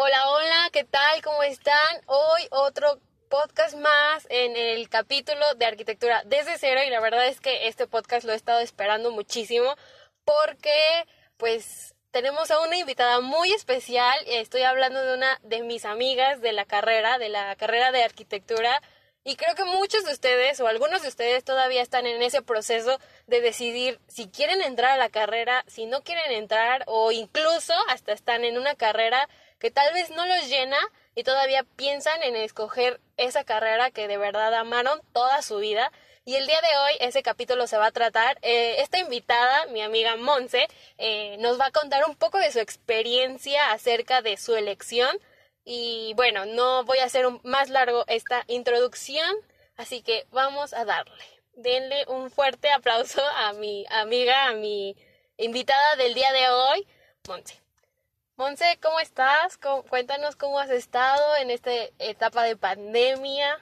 Hola, 0.00 0.22
hola, 0.28 0.70
¿qué 0.72 0.84
tal? 0.84 1.22
¿Cómo 1.22 1.42
están? 1.42 1.74
Hoy 2.06 2.46
otro 2.50 3.00
podcast 3.28 3.74
más 3.74 4.28
en 4.30 4.56
el 4.56 4.88
capítulo 4.88 5.44
de 5.56 5.66
arquitectura 5.66 6.22
desde 6.24 6.56
cero 6.56 6.82
y 6.86 6.90
la 6.90 7.00
verdad 7.00 7.26
es 7.26 7.40
que 7.40 7.66
este 7.66 7.88
podcast 7.88 8.24
lo 8.24 8.32
he 8.32 8.36
estado 8.36 8.60
esperando 8.60 9.10
muchísimo 9.10 9.74
porque 10.24 10.70
pues 11.36 11.96
tenemos 12.12 12.52
a 12.52 12.60
una 12.60 12.76
invitada 12.76 13.18
muy 13.18 13.52
especial, 13.52 14.16
estoy 14.28 14.62
hablando 14.62 15.02
de 15.02 15.14
una 15.14 15.40
de 15.42 15.62
mis 15.64 15.84
amigas 15.84 16.40
de 16.40 16.52
la 16.52 16.64
carrera, 16.64 17.18
de 17.18 17.30
la 17.30 17.56
carrera 17.56 17.90
de 17.90 18.04
arquitectura 18.04 18.80
y 19.24 19.34
creo 19.34 19.56
que 19.56 19.64
muchos 19.64 20.04
de 20.04 20.12
ustedes 20.12 20.60
o 20.60 20.68
algunos 20.68 21.02
de 21.02 21.08
ustedes 21.08 21.42
todavía 21.42 21.82
están 21.82 22.06
en 22.06 22.22
ese 22.22 22.40
proceso 22.40 23.00
de 23.26 23.40
decidir 23.40 23.98
si 24.06 24.28
quieren 24.28 24.62
entrar 24.62 24.92
a 24.92 24.96
la 24.96 25.08
carrera, 25.08 25.64
si 25.66 25.86
no 25.86 26.02
quieren 26.02 26.30
entrar 26.30 26.84
o 26.86 27.10
incluso 27.10 27.74
hasta 27.88 28.12
están 28.12 28.44
en 28.44 28.58
una 28.58 28.76
carrera 28.76 29.28
que 29.58 29.70
tal 29.70 29.92
vez 29.92 30.10
no 30.10 30.26
los 30.26 30.48
llena 30.48 30.78
y 31.14 31.24
todavía 31.24 31.64
piensan 31.76 32.22
en 32.22 32.36
escoger 32.36 33.00
esa 33.16 33.44
carrera 33.44 33.90
que 33.90 34.08
de 34.08 34.18
verdad 34.18 34.54
amaron 34.54 35.00
toda 35.12 35.42
su 35.42 35.58
vida. 35.58 35.90
Y 36.24 36.36
el 36.36 36.46
día 36.46 36.60
de 36.60 36.78
hoy 36.78 36.92
ese 37.00 37.22
capítulo 37.22 37.66
se 37.66 37.78
va 37.78 37.86
a 37.86 37.90
tratar. 37.90 38.38
Eh, 38.42 38.76
esta 38.82 38.98
invitada, 38.98 39.66
mi 39.66 39.80
amiga 39.82 40.16
Monse, 40.16 40.68
eh, 40.98 41.36
nos 41.38 41.58
va 41.58 41.66
a 41.66 41.70
contar 41.70 42.04
un 42.06 42.16
poco 42.16 42.38
de 42.38 42.52
su 42.52 42.60
experiencia 42.60 43.72
acerca 43.72 44.22
de 44.22 44.36
su 44.36 44.54
elección. 44.54 45.18
Y 45.64 46.12
bueno, 46.14 46.46
no 46.46 46.84
voy 46.84 46.98
a 46.98 47.04
hacer 47.04 47.26
más 47.42 47.68
largo 47.68 48.04
esta 48.06 48.44
introducción, 48.46 49.34
así 49.76 50.02
que 50.02 50.26
vamos 50.30 50.72
a 50.72 50.84
darle. 50.84 51.24
Denle 51.54 52.04
un 52.08 52.30
fuerte 52.30 52.70
aplauso 52.70 53.22
a 53.36 53.52
mi 53.54 53.86
amiga, 53.90 54.46
a 54.46 54.52
mi 54.52 54.96
invitada 55.36 55.96
del 55.96 56.14
día 56.14 56.32
de 56.32 56.48
hoy, 56.48 56.86
Monse. 57.26 57.67
Monse, 58.38 58.78
¿cómo 58.80 59.00
estás? 59.00 59.58
Cuéntanos 59.88 60.36
cómo 60.36 60.60
has 60.60 60.70
estado 60.70 61.36
en 61.38 61.50
esta 61.50 61.72
etapa 61.98 62.44
de 62.44 62.56
pandemia. 62.56 63.58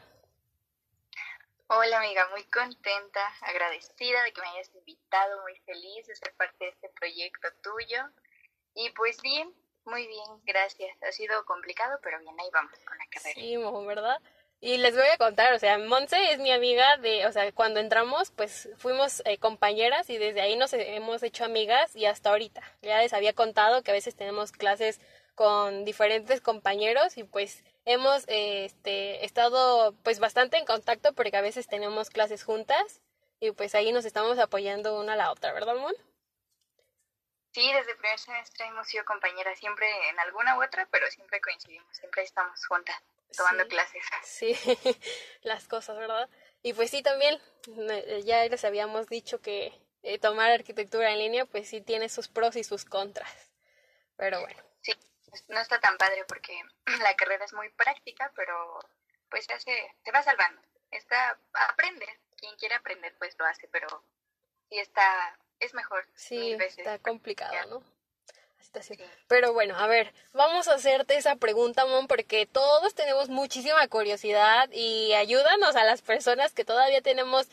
Hola 1.68 1.96
amiga, 1.96 2.28
muy 2.28 2.44
contenta, 2.44 3.26
agradecida 3.40 4.22
de 4.24 4.34
que 4.34 4.42
me 4.42 4.48
hayas 4.48 4.70
invitado, 4.74 5.40
muy 5.40 5.58
feliz 5.60 6.06
de 6.06 6.14
ser 6.14 6.34
parte 6.34 6.66
de 6.66 6.70
este 6.72 6.90
proyecto 6.90 7.48
tuyo. 7.62 8.02
Y 8.74 8.90
pues 8.90 9.22
bien, 9.22 9.50
muy 9.86 10.06
bien, 10.06 10.42
gracias. 10.44 10.94
Ha 11.04 11.10
sido 11.10 11.42
complicado, 11.46 11.98
pero 12.02 12.18
bien, 12.18 12.38
ahí 12.38 12.50
vamos 12.52 12.78
con 12.86 12.98
la 12.98 13.06
carrera. 13.06 13.34
Sí, 13.34 13.56
¿verdad? 13.56 14.20
Y 14.60 14.78
les 14.78 14.96
voy 14.96 15.06
a 15.06 15.18
contar, 15.18 15.52
o 15.52 15.58
sea, 15.58 15.76
Monse 15.78 16.32
es 16.32 16.38
mi 16.38 16.50
amiga 16.50 16.96
de, 16.96 17.26
o 17.26 17.32
sea, 17.32 17.52
cuando 17.52 17.78
entramos, 17.78 18.30
pues 18.30 18.70
fuimos 18.78 19.22
eh, 19.26 19.36
compañeras 19.36 20.08
y 20.08 20.16
desde 20.16 20.40
ahí 20.40 20.56
nos 20.56 20.72
hemos 20.72 21.22
hecho 21.22 21.44
amigas 21.44 21.94
y 21.94 22.06
hasta 22.06 22.30
ahorita. 22.30 22.62
Ya 22.80 22.98
les 22.98 23.12
había 23.12 23.34
contado 23.34 23.82
que 23.82 23.90
a 23.90 23.94
veces 23.94 24.16
tenemos 24.16 24.52
clases 24.52 24.98
con 25.34 25.84
diferentes 25.84 26.40
compañeros 26.40 27.18
y 27.18 27.24
pues 27.24 27.64
hemos 27.84 28.24
este, 28.28 29.24
estado 29.26 29.94
pues 30.02 30.20
bastante 30.20 30.56
en 30.56 30.64
contacto 30.64 31.12
porque 31.12 31.36
a 31.36 31.42
veces 31.42 31.68
tenemos 31.68 32.08
clases 32.08 32.42
juntas 32.42 33.02
y 33.40 33.50
pues 33.50 33.74
ahí 33.74 33.92
nos 33.92 34.06
estamos 34.06 34.38
apoyando 34.38 34.98
una 34.98 35.12
a 35.12 35.16
la 35.16 35.30
otra, 35.30 35.52
¿verdad, 35.52 35.76
Mon? 35.76 35.94
Sí, 37.52 37.72
desde 37.72 37.92
el 37.92 37.98
primer 37.98 38.18
semestre 38.18 38.66
hemos 38.66 38.88
sido 38.88 39.04
compañeras 39.04 39.58
siempre 39.58 39.86
en 40.08 40.18
alguna 40.18 40.56
u 40.58 40.64
otra, 40.64 40.88
pero 40.90 41.06
siempre 41.10 41.40
coincidimos, 41.42 41.94
siempre 41.94 42.22
estamos 42.22 42.66
juntas 42.66 42.96
tomando 43.36 43.66
clases. 43.68 44.02
Sí, 44.24 44.54
las 45.42 45.66
cosas, 45.68 45.96
¿verdad? 45.96 46.28
Y 46.62 46.72
pues 46.72 46.90
sí, 46.90 47.02
también, 47.02 47.40
ya 48.24 48.44
les 48.44 48.64
habíamos 48.64 49.08
dicho 49.08 49.40
que 49.40 49.72
eh, 50.02 50.18
tomar 50.18 50.50
arquitectura 50.50 51.12
en 51.12 51.18
línea, 51.18 51.46
pues 51.46 51.68
sí 51.68 51.80
tiene 51.80 52.08
sus 52.08 52.28
pros 52.28 52.56
y 52.56 52.64
sus 52.64 52.84
contras. 52.84 53.52
Pero 54.16 54.40
bueno. 54.40 54.62
Sí, 54.80 54.92
no 55.48 55.60
está 55.60 55.78
tan 55.80 55.96
padre 55.96 56.24
porque 56.26 56.60
la 57.02 57.14
carrera 57.16 57.44
es 57.44 57.52
muy 57.52 57.68
práctica, 57.70 58.32
pero 58.34 58.78
pues 59.30 59.44
se 59.46 59.52
hace, 59.52 59.94
se 60.04 60.12
va 60.12 60.22
salvando. 60.22 60.60
Está, 60.90 61.38
aprende. 61.52 62.06
Quien 62.36 62.54
quiere 62.56 62.74
aprender, 62.74 63.14
pues 63.18 63.36
lo 63.38 63.46
hace, 63.46 63.68
pero 63.68 63.88
sí 64.68 64.78
está, 64.78 65.38
es 65.58 65.72
mejor. 65.74 66.06
Sí, 66.14 66.56
está 66.60 66.98
complicado, 66.98 67.54
¿no? 67.66 67.95
Pero 69.28 69.52
bueno, 69.52 69.76
a 69.76 69.86
ver, 69.86 70.12
vamos 70.32 70.68
a 70.68 70.74
hacerte 70.74 71.16
esa 71.16 71.36
pregunta, 71.36 71.86
Mon, 71.86 72.06
porque 72.06 72.46
todos 72.46 72.94
tenemos 72.94 73.28
muchísima 73.28 73.86
curiosidad 73.88 74.68
y 74.72 75.12
ayúdanos 75.14 75.76
a 75.76 75.84
las 75.84 76.02
personas 76.02 76.52
que 76.52 76.64
todavía 76.64 77.00
tenemos 77.00 77.48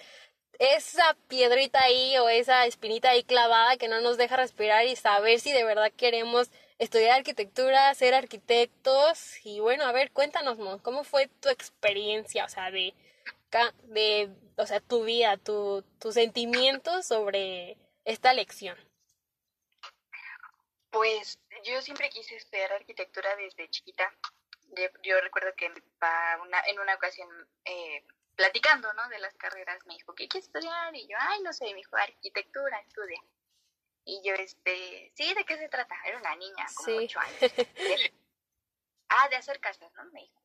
esa 0.60 1.16
piedrita 1.28 1.82
ahí 1.82 2.18
o 2.18 2.30
esa 2.30 2.66
espinita 2.66 3.10
ahí 3.10 3.24
clavada 3.24 3.78
que 3.78 3.88
no 3.88 4.02
nos 4.02 4.18
deja 4.18 4.38
respirar 4.38 4.86
y 4.86 4.96
saber 4.96 5.40
si 5.40 5.52
de 5.52 5.64
verdad 5.64 5.92
queremos 5.96 6.52
estudiar 6.80 7.18
arquitectura, 7.18 7.94
ser 7.96 8.14
arquitectos. 8.14 9.46
Y 9.46 9.60
bueno, 9.60 9.86
a 9.86 9.92
ver, 9.92 10.12
cuéntanos, 10.12 10.58
Mon, 10.60 10.80
¿cómo 10.80 11.04
fue 11.04 11.28
tu 11.40 11.50
experiencia, 11.50 12.46
o 12.46 12.50
sea, 12.50 12.72
de, 12.72 12.94
de 13.86 14.30
o 14.58 14.66
sea, 14.66 14.80
tu 14.80 15.04
vida, 15.04 15.38
tu, 15.38 15.84
tus 16.00 16.14
sentimientos 16.16 17.06
sobre 17.06 17.78
esta 18.06 18.34
lección? 18.34 18.78
Pues 20.94 21.40
yo 21.64 21.82
siempre 21.82 22.08
quise 22.12 22.36
estudiar 22.36 22.72
arquitectura 22.72 23.36
desde 23.36 23.68
chiquita. 23.68 24.16
Yo, 25.02 25.20
recuerdo 25.22 25.52
que 25.56 25.66
una, 25.66 26.62
en 26.68 26.80
una 26.80 26.94
ocasión, 26.94 27.28
eh, 27.66 28.06
platicando 28.36 28.94
¿no? 28.94 29.10
de 29.10 29.18
las 29.18 29.34
carreras, 29.34 29.84
me 29.88 29.96
dijo, 29.96 30.14
¿qué 30.14 30.28
quieres 30.28 30.46
estudiar? 30.46 30.96
Y 30.96 31.08
yo, 31.08 31.18
ay, 31.20 31.42
no 31.42 31.52
sé, 31.52 31.66
me 31.66 31.78
dijo, 31.78 31.96
arquitectura, 31.96 32.80
estudia. 32.82 33.20
Y 34.06 34.22
yo, 34.24 34.36
este, 34.36 35.12
sí, 35.16 35.34
¿de 35.34 35.44
qué 35.46 35.58
se 35.58 35.68
trata? 35.68 35.96
Era 36.06 36.20
una 36.20 36.36
niña, 36.36 36.68
como 36.76 36.98
ocho 36.98 37.20
años. 37.20 37.40
ah, 39.10 39.30
de 39.30 39.36
hacer 39.36 39.60
casas, 39.60 39.92
¿no? 39.96 40.06
Me 40.12 40.22
dijo. 40.22 40.42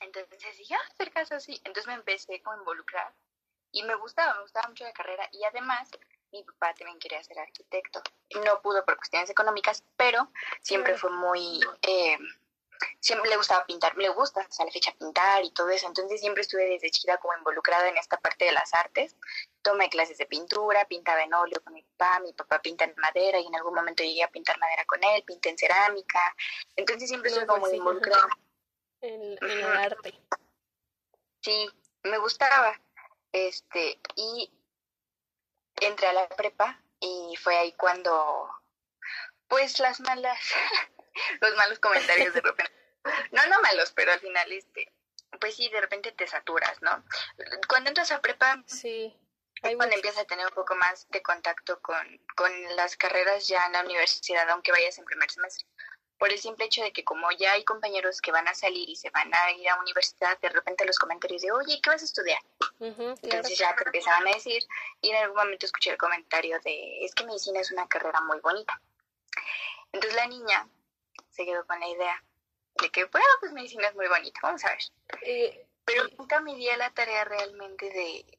Entonces 0.00 0.56
dije, 0.56 0.74
ah, 0.74 0.88
hacer 0.90 1.12
casas, 1.12 1.44
sí. 1.44 1.60
Entonces 1.64 1.86
me 1.86 1.94
empecé 1.94 2.40
como 2.40 2.56
a 2.56 2.60
involucrar. 2.60 3.14
Y 3.72 3.82
me 3.82 3.94
gustaba, 3.96 4.36
me 4.36 4.42
gustaba 4.42 4.68
mucho 4.68 4.84
la 4.84 4.92
carrera. 4.94 5.28
Y 5.32 5.44
además, 5.44 5.90
mi 6.32 6.42
papá 6.42 6.74
también 6.74 6.98
quería 6.98 7.22
ser 7.22 7.38
arquitecto. 7.38 8.02
No 8.44 8.60
pudo 8.62 8.84
por 8.84 8.96
cuestiones 8.96 9.30
económicas, 9.30 9.82
pero 9.96 10.30
siempre 10.62 10.96
fue 10.96 11.10
muy... 11.10 11.60
Eh, 11.82 12.18
siempre 13.00 13.28
le 13.28 13.36
gustaba 13.36 13.66
pintar, 13.66 13.96
le 13.96 14.08
gusta 14.10 14.40
hasta 14.40 14.64
la 14.64 14.70
fecha 14.70 14.94
pintar 14.98 15.44
y 15.44 15.50
todo 15.50 15.68
eso, 15.70 15.88
entonces 15.88 16.20
siempre 16.20 16.42
estuve 16.42 16.64
desde 16.64 16.90
chiquita 16.90 17.18
como 17.18 17.36
involucrada 17.36 17.88
en 17.88 17.96
esta 17.96 18.18
parte 18.18 18.44
de 18.44 18.52
las 18.52 18.72
artes. 18.72 19.16
Tomé 19.62 19.88
clases 19.88 20.18
de 20.18 20.26
pintura, 20.26 20.84
pintaba 20.84 21.22
en 21.22 21.34
óleo 21.34 21.60
con 21.62 21.74
mi 21.74 21.82
papá, 21.82 22.20
mi 22.20 22.32
papá 22.32 22.60
pinta 22.60 22.84
en 22.84 22.94
madera 22.98 23.40
y 23.40 23.46
en 23.46 23.56
algún 23.56 23.74
momento 23.74 24.04
llegué 24.04 24.22
a 24.22 24.30
pintar 24.30 24.58
madera 24.58 24.84
con 24.84 25.02
él, 25.02 25.24
pinté 25.24 25.50
en 25.50 25.58
cerámica, 25.58 26.36
entonces 26.76 27.08
siempre 27.08 27.30
estuve 27.30 27.46
como 27.46 27.62
pues 27.62 27.74
involucrada. 27.74 28.28
En, 29.00 29.22
en 29.22 29.50
el 29.50 29.64
arte. 29.64 30.14
Sí, 31.40 31.68
me 32.04 32.18
gustaba. 32.18 32.80
Este, 33.32 34.00
y 34.16 34.50
entré 35.86 36.06
a 36.08 36.12
la 36.12 36.28
prepa 36.28 36.80
y 37.00 37.36
fue 37.42 37.56
ahí 37.56 37.72
cuando, 37.72 38.48
pues 39.46 39.78
las 39.78 40.00
malas, 40.00 40.38
los 41.40 41.56
malos 41.56 41.78
comentarios 41.78 42.34
de 42.34 42.40
repente, 42.40 42.72
no, 43.32 43.46
no 43.46 43.60
malos, 43.60 43.92
pero 43.92 44.12
al 44.12 44.20
final, 44.20 44.50
este, 44.52 44.92
pues 45.40 45.56
sí, 45.56 45.68
de 45.68 45.80
repente 45.80 46.12
te 46.12 46.26
saturas, 46.26 46.80
¿no? 46.82 47.04
Cuando 47.68 47.88
entras 47.88 48.12
a 48.12 48.20
prepa, 48.20 48.62
sí. 48.66 49.16
Es 49.62 49.74
cuando 49.74 49.96
empiezas 49.96 50.22
a 50.22 50.26
tener 50.26 50.46
un 50.46 50.54
poco 50.54 50.76
más 50.76 51.08
de 51.10 51.20
contacto 51.20 51.80
con, 51.82 52.20
con 52.36 52.76
las 52.76 52.96
carreras 52.96 53.48
ya 53.48 53.66
en 53.66 53.72
la 53.72 53.82
universidad, 53.82 54.48
aunque 54.50 54.70
vayas 54.70 54.98
en 54.98 55.04
primer 55.04 55.28
semestre 55.30 55.66
por 56.18 56.32
el 56.32 56.38
simple 56.38 56.64
hecho 56.64 56.82
de 56.82 56.92
que 56.92 57.04
como 57.04 57.30
ya 57.32 57.52
hay 57.52 57.64
compañeros 57.64 58.20
que 58.20 58.32
van 58.32 58.48
a 58.48 58.54
salir 58.54 58.88
y 58.88 58.96
se 58.96 59.10
van 59.10 59.32
a 59.32 59.52
ir 59.52 59.68
a 59.68 59.78
universidad, 59.80 60.38
de 60.40 60.48
repente 60.48 60.84
los 60.84 60.98
comentarios 60.98 61.42
de, 61.42 61.52
oye, 61.52 61.80
¿qué 61.80 61.90
vas 61.90 62.02
a 62.02 62.04
estudiar? 62.04 62.40
Entonces 62.80 63.58
ya 63.58 63.74
te 63.76 63.84
empezaban 63.84 64.26
a 64.26 64.32
decir 64.32 64.62
y 65.00 65.10
en 65.10 65.16
algún 65.16 65.36
momento 65.36 65.66
escuché 65.66 65.90
el 65.90 65.98
comentario 65.98 66.58
de, 66.60 67.04
es 67.04 67.14
que 67.14 67.24
medicina 67.24 67.60
es 67.60 67.70
una 67.70 67.86
carrera 67.86 68.20
muy 68.22 68.40
bonita. 68.40 68.80
Entonces 69.92 70.16
la 70.16 70.26
niña 70.26 70.68
se 71.30 71.44
quedó 71.44 71.64
con 71.66 71.78
la 71.78 71.88
idea 71.88 72.22
de 72.80 72.90
que, 72.90 73.04
bueno, 73.04 73.26
pues 73.40 73.52
medicina 73.52 73.88
es 73.88 73.94
muy 73.94 74.08
bonita, 74.08 74.40
vamos 74.42 74.64
a 74.64 74.70
ver. 74.70 74.78
Eh, 75.22 75.66
Pero 75.84 76.04
nunca 76.18 76.40
me 76.40 76.54
di 76.56 76.68
a 76.68 76.76
la 76.76 76.90
tarea 76.90 77.24
realmente 77.24 77.86
de, 77.90 78.38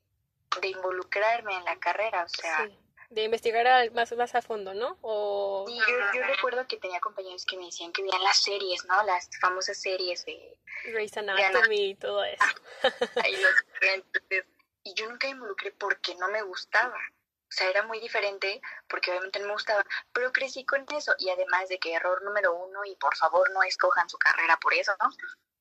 de 0.61 0.67
involucrarme 0.67 1.55
en 1.55 1.65
la 1.65 1.79
carrera, 1.79 2.23
o 2.23 2.29
sea, 2.29 2.69
De 3.09 3.23
investigar 3.23 3.91
más, 3.91 4.11
más 4.15 4.35
a 4.35 4.41
fondo, 4.41 4.73
¿no? 4.73 4.97
O... 5.01 5.65
Sí, 5.67 5.79
yo, 6.13 6.23
recuerdo 6.23 6.67
que 6.67 6.77
tenía 6.77 6.99
compañeros 6.99 7.45
que 7.45 7.57
me 7.57 7.65
decían 7.65 7.91
que 7.91 8.03
veían 8.03 8.23
las 8.23 8.37
series, 8.37 8.85
¿no? 8.85 9.01
Las 9.03 9.29
famosas 9.41 9.81
series 9.81 10.25
de... 10.25 10.57
Grey's 10.85 11.17
Anatomy 11.17 11.89
y 11.89 11.95
todo 11.95 12.23
eso. 12.23 12.43
Ahí 13.23 13.35
los, 13.35 14.43
y 14.83 14.93
yo 14.93 15.09
nunca 15.09 15.27
me 15.27 15.33
involucré 15.33 15.71
porque 15.71 16.15
no 16.15 16.27
me 16.29 16.41
gustaba. 16.41 16.97
O 17.49 17.51
sea, 17.51 17.69
era 17.69 17.83
muy 17.83 17.99
diferente 17.99 18.61
porque 18.87 19.09
obviamente 19.09 19.39
no 19.39 19.47
me 19.47 19.53
gustaba, 19.53 19.83
pero 20.13 20.31
crecí 20.31 20.65
con 20.65 20.85
eso 20.95 21.15
y 21.17 21.29
además 21.29 21.67
de 21.67 21.79
que 21.79 21.93
error 21.93 22.21
número 22.23 22.53
uno 22.53 22.85
y 22.85 22.95
por 22.95 23.15
favor 23.15 23.49
no 23.51 23.63
escojan 23.63 24.07
su 24.09 24.17
carrera 24.17 24.57
por 24.57 24.73
eso, 24.73 24.91
¿no? 25.01 25.09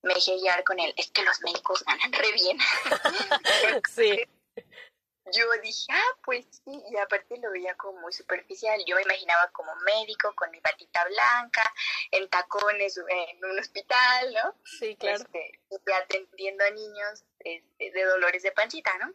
Me 0.02 0.14
dejé 0.14 0.36
guiar 0.36 0.62
con 0.64 0.78
él, 0.78 0.92
es 0.96 1.10
que 1.10 1.22
los 1.22 1.40
médicos 1.40 1.82
ganan 1.84 2.12
re 2.12 2.32
bien. 2.32 2.58
sí. 3.88 4.22
Yo 5.32 5.44
dije, 5.62 5.86
ah, 5.90 6.16
pues 6.24 6.46
sí, 6.64 6.82
y 6.90 6.96
aparte 6.96 7.38
lo 7.38 7.50
veía 7.50 7.74
como 7.76 8.00
muy 8.00 8.12
superficial. 8.12 8.80
Yo 8.86 8.96
me 8.96 9.02
imaginaba 9.02 9.48
como 9.52 9.74
médico 9.76 10.34
con 10.34 10.50
mi 10.50 10.60
patita 10.60 11.04
blanca, 11.04 11.72
en 12.10 12.28
tacones 12.28 12.96
en 12.96 13.44
un 13.44 13.58
hospital, 13.58 14.32
¿no? 14.32 14.54
Sí, 14.64 14.96
claro. 14.96 15.24
Este, 15.24 15.60
atendiendo 15.94 16.64
a 16.64 16.70
niños 16.70 17.24
este, 17.40 17.90
de 17.90 18.04
dolores 18.04 18.42
de 18.42 18.52
pancita, 18.52 18.96
¿no? 18.98 19.12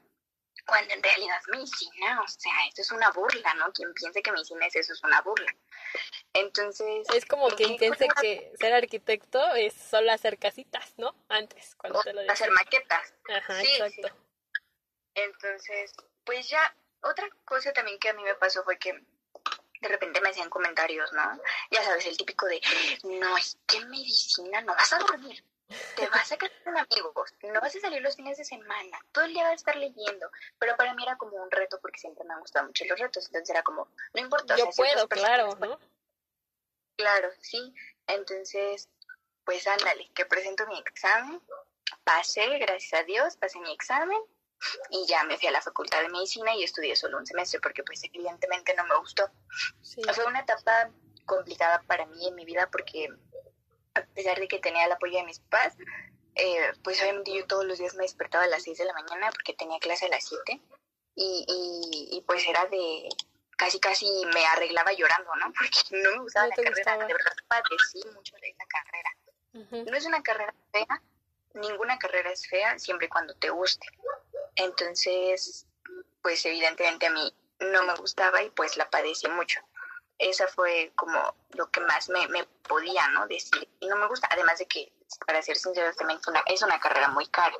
cuando 0.65 0.93
en 0.93 1.03
realidad 1.03 1.37
es 1.41 1.47
medicina, 1.49 2.21
o 2.21 2.27
sea, 2.27 2.53
esto 2.67 2.81
es 2.81 2.91
una 2.91 3.11
burla, 3.11 3.53
¿no? 3.55 3.71
Quien 3.73 3.93
piense 3.93 4.21
que 4.21 4.31
medicina 4.31 4.65
es 4.67 4.75
eso 4.75 4.93
es 4.93 5.03
una 5.03 5.21
burla. 5.21 5.53
Entonces... 6.33 7.07
Es 7.13 7.25
como 7.25 7.49
quien 7.49 7.77
piense 7.77 8.07
que 8.21 8.51
ser 8.59 8.73
arquitecto 8.73 9.53
es 9.55 9.73
solo 9.73 10.11
hacer 10.11 10.37
casitas, 10.37 10.93
¿no? 10.97 11.15
Antes, 11.27 11.75
cuando 11.75 12.01
te 12.01 12.13
lo 12.13 12.21
Hacer 12.31 12.49
maquetas. 12.51 13.13
Ajá, 13.29 13.61
exacto. 13.61 14.22
Entonces, 15.15 15.93
pues 16.23 16.49
ya, 16.49 16.75
otra 17.01 17.29
cosa 17.45 17.71
también 17.73 17.99
que 17.99 18.09
a 18.09 18.13
mí 18.13 18.23
me 18.23 18.35
pasó 18.35 18.63
fue 18.63 18.77
que 18.77 18.93
de 19.81 19.89
repente 19.89 20.21
me 20.21 20.29
hacían 20.29 20.49
comentarios, 20.49 21.11
¿no? 21.13 21.41
Ya 21.71 21.83
sabes, 21.83 22.05
el 22.05 22.17
típico 22.17 22.45
de, 22.45 22.61
no, 23.03 23.37
es 23.37 23.57
que 23.67 23.83
medicina 23.85 24.61
no 24.61 24.73
vas 24.75 24.93
a 24.93 24.99
dormir 24.99 25.43
te 25.95 26.07
vas 26.09 26.31
a 26.31 26.37
quedar 26.37 26.63
con 26.63 26.77
amigos, 26.77 27.33
no 27.43 27.61
vas 27.61 27.75
a 27.75 27.79
salir 27.79 28.01
los 28.01 28.15
fines 28.15 28.37
de 28.37 28.43
semana, 28.43 28.99
todo 29.11 29.25
el 29.25 29.33
día 29.33 29.43
vas 29.43 29.53
a 29.53 29.55
estar 29.55 29.75
leyendo, 29.75 30.29
pero 30.59 30.75
para 30.75 30.93
mí 30.93 31.03
era 31.03 31.17
como 31.17 31.37
un 31.37 31.49
reto 31.49 31.79
porque 31.81 31.99
siempre 31.99 32.23
me 32.25 32.33
han 32.33 32.41
gustado 32.41 32.67
mucho 32.67 32.85
los 32.85 32.99
retos, 32.99 33.25
entonces 33.27 33.49
era 33.49 33.63
como, 33.63 33.87
no 34.13 34.21
importa. 34.21 34.55
Yo 34.55 34.69
puedo, 34.75 35.07
claro, 35.07 35.55
¿no? 35.59 35.79
Claro, 36.95 37.29
sí, 37.39 37.73
entonces, 38.07 38.89
pues 39.45 39.65
ándale, 39.67 40.09
que 40.13 40.25
presento 40.25 40.67
mi 40.67 40.79
examen, 40.79 41.41
pasé, 42.03 42.59
gracias 42.59 43.01
a 43.01 43.03
Dios, 43.03 43.37
pasé 43.37 43.59
mi 43.59 43.71
examen 43.73 44.21
y 44.89 45.05
ya 45.07 45.23
me 45.23 45.37
fui 45.37 45.47
a 45.47 45.51
la 45.51 45.61
facultad 45.61 46.01
de 46.01 46.09
medicina 46.09 46.55
y 46.55 46.63
estudié 46.63 46.95
solo 46.95 47.17
un 47.17 47.25
semestre 47.25 47.59
porque 47.59 47.83
pues 47.83 48.03
evidentemente 48.03 48.73
no 48.75 48.85
me 48.85 48.97
gustó. 48.97 49.29
Fue 50.13 50.25
una 50.25 50.41
etapa 50.41 50.89
complicada 51.25 51.81
para 51.87 52.05
mí 52.05 52.27
en 52.27 52.35
mi 52.35 52.45
vida 52.45 52.69
porque 52.71 53.09
a 53.95 54.01
pesar 54.01 54.39
de 54.39 54.47
que 54.47 54.59
tenía 54.59 54.85
el 54.85 54.91
apoyo 54.91 55.17
de 55.17 55.25
mis 55.25 55.39
papás, 55.39 55.75
eh, 56.35 56.71
pues 56.83 57.01
obviamente 57.01 57.33
yo 57.33 57.45
todos 57.45 57.65
los 57.65 57.77
días 57.77 57.95
me 57.95 58.03
despertaba 58.03 58.45
a 58.45 58.47
las 58.47 58.63
6 58.63 58.77
de 58.77 58.85
la 58.85 58.93
mañana 58.93 59.29
porque 59.31 59.53
tenía 59.53 59.79
clase 59.79 60.07
a 60.07 60.09
las 60.09 60.25
7 60.25 60.59
y, 61.15 62.09
y, 62.11 62.21
pues 62.25 62.47
era 62.47 62.65
de 62.65 63.07
casi 63.55 63.79
casi 63.79 64.07
me 64.33 64.45
arreglaba 64.47 64.93
llorando, 64.93 65.35
¿no? 65.35 65.53
Porque 65.57 66.03
no 66.03 66.11
me 66.11 66.19
gustaba 66.21 66.47
la 66.47 66.55
carrera, 66.55 66.97
de 66.97 67.13
verdad 67.13 67.33
padecí 67.47 68.01
mucho 68.15 68.35
de 68.37 68.49
esa 68.49 68.65
carrera. 68.65 69.85
No 69.85 69.95
es 69.95 70.05
una 70.05 70.23
carrera 70.23 70.53
fea, 70.71 71.01
ninguna 71.53 71.99
carrera 71.99 72.31
es 72.31 72.47
fea 72.47 72.79
siempre 72.79 73.05
y 73.05 73.09
cuando 73.09 73.35
te 73.35 73.51
guste. 73.51 73.85
Entonces, 74.55 75.65
pues 76.21 76.45
evidentemente 76.45 77.07
a 77.07 77.11
mí 77.11 77.33
no 77.59 77.83
me 77.83 77.95
gustaba 77.95 78.41
y 78.43 78.49
pues 78.49 78.77
la 78.77 78.89
padecí 78.89 79.27
mucho 79.27 79.59
esa 80.29 80.47
fue 80.47 80.91
como 80.95 81.35
lo 81.51 81.69
que 81.69 81.81
más 81.81 82.09
me, 82.09 82.27
me 82.27 82.45
podía, 82.67 83.07
¿no? 83.09 83.27
Decir. 83.27 83.67
Y 83.79 83.87
no 83.87 83.95
me 83.97 84.07
gusta, 84.07 84.27
además 84.31 84.59
de 84.59 84.67
que, 84.67 84.93
para 85.25 85.41
ser 85.41 85.57
sincero, 85.57 85.93
también 85.95 86.19
es 86.47 86.61
una, 86.61 86.79
carrera 86.79 87.09
muy 87.09 87.27
cara. 87.27 87.55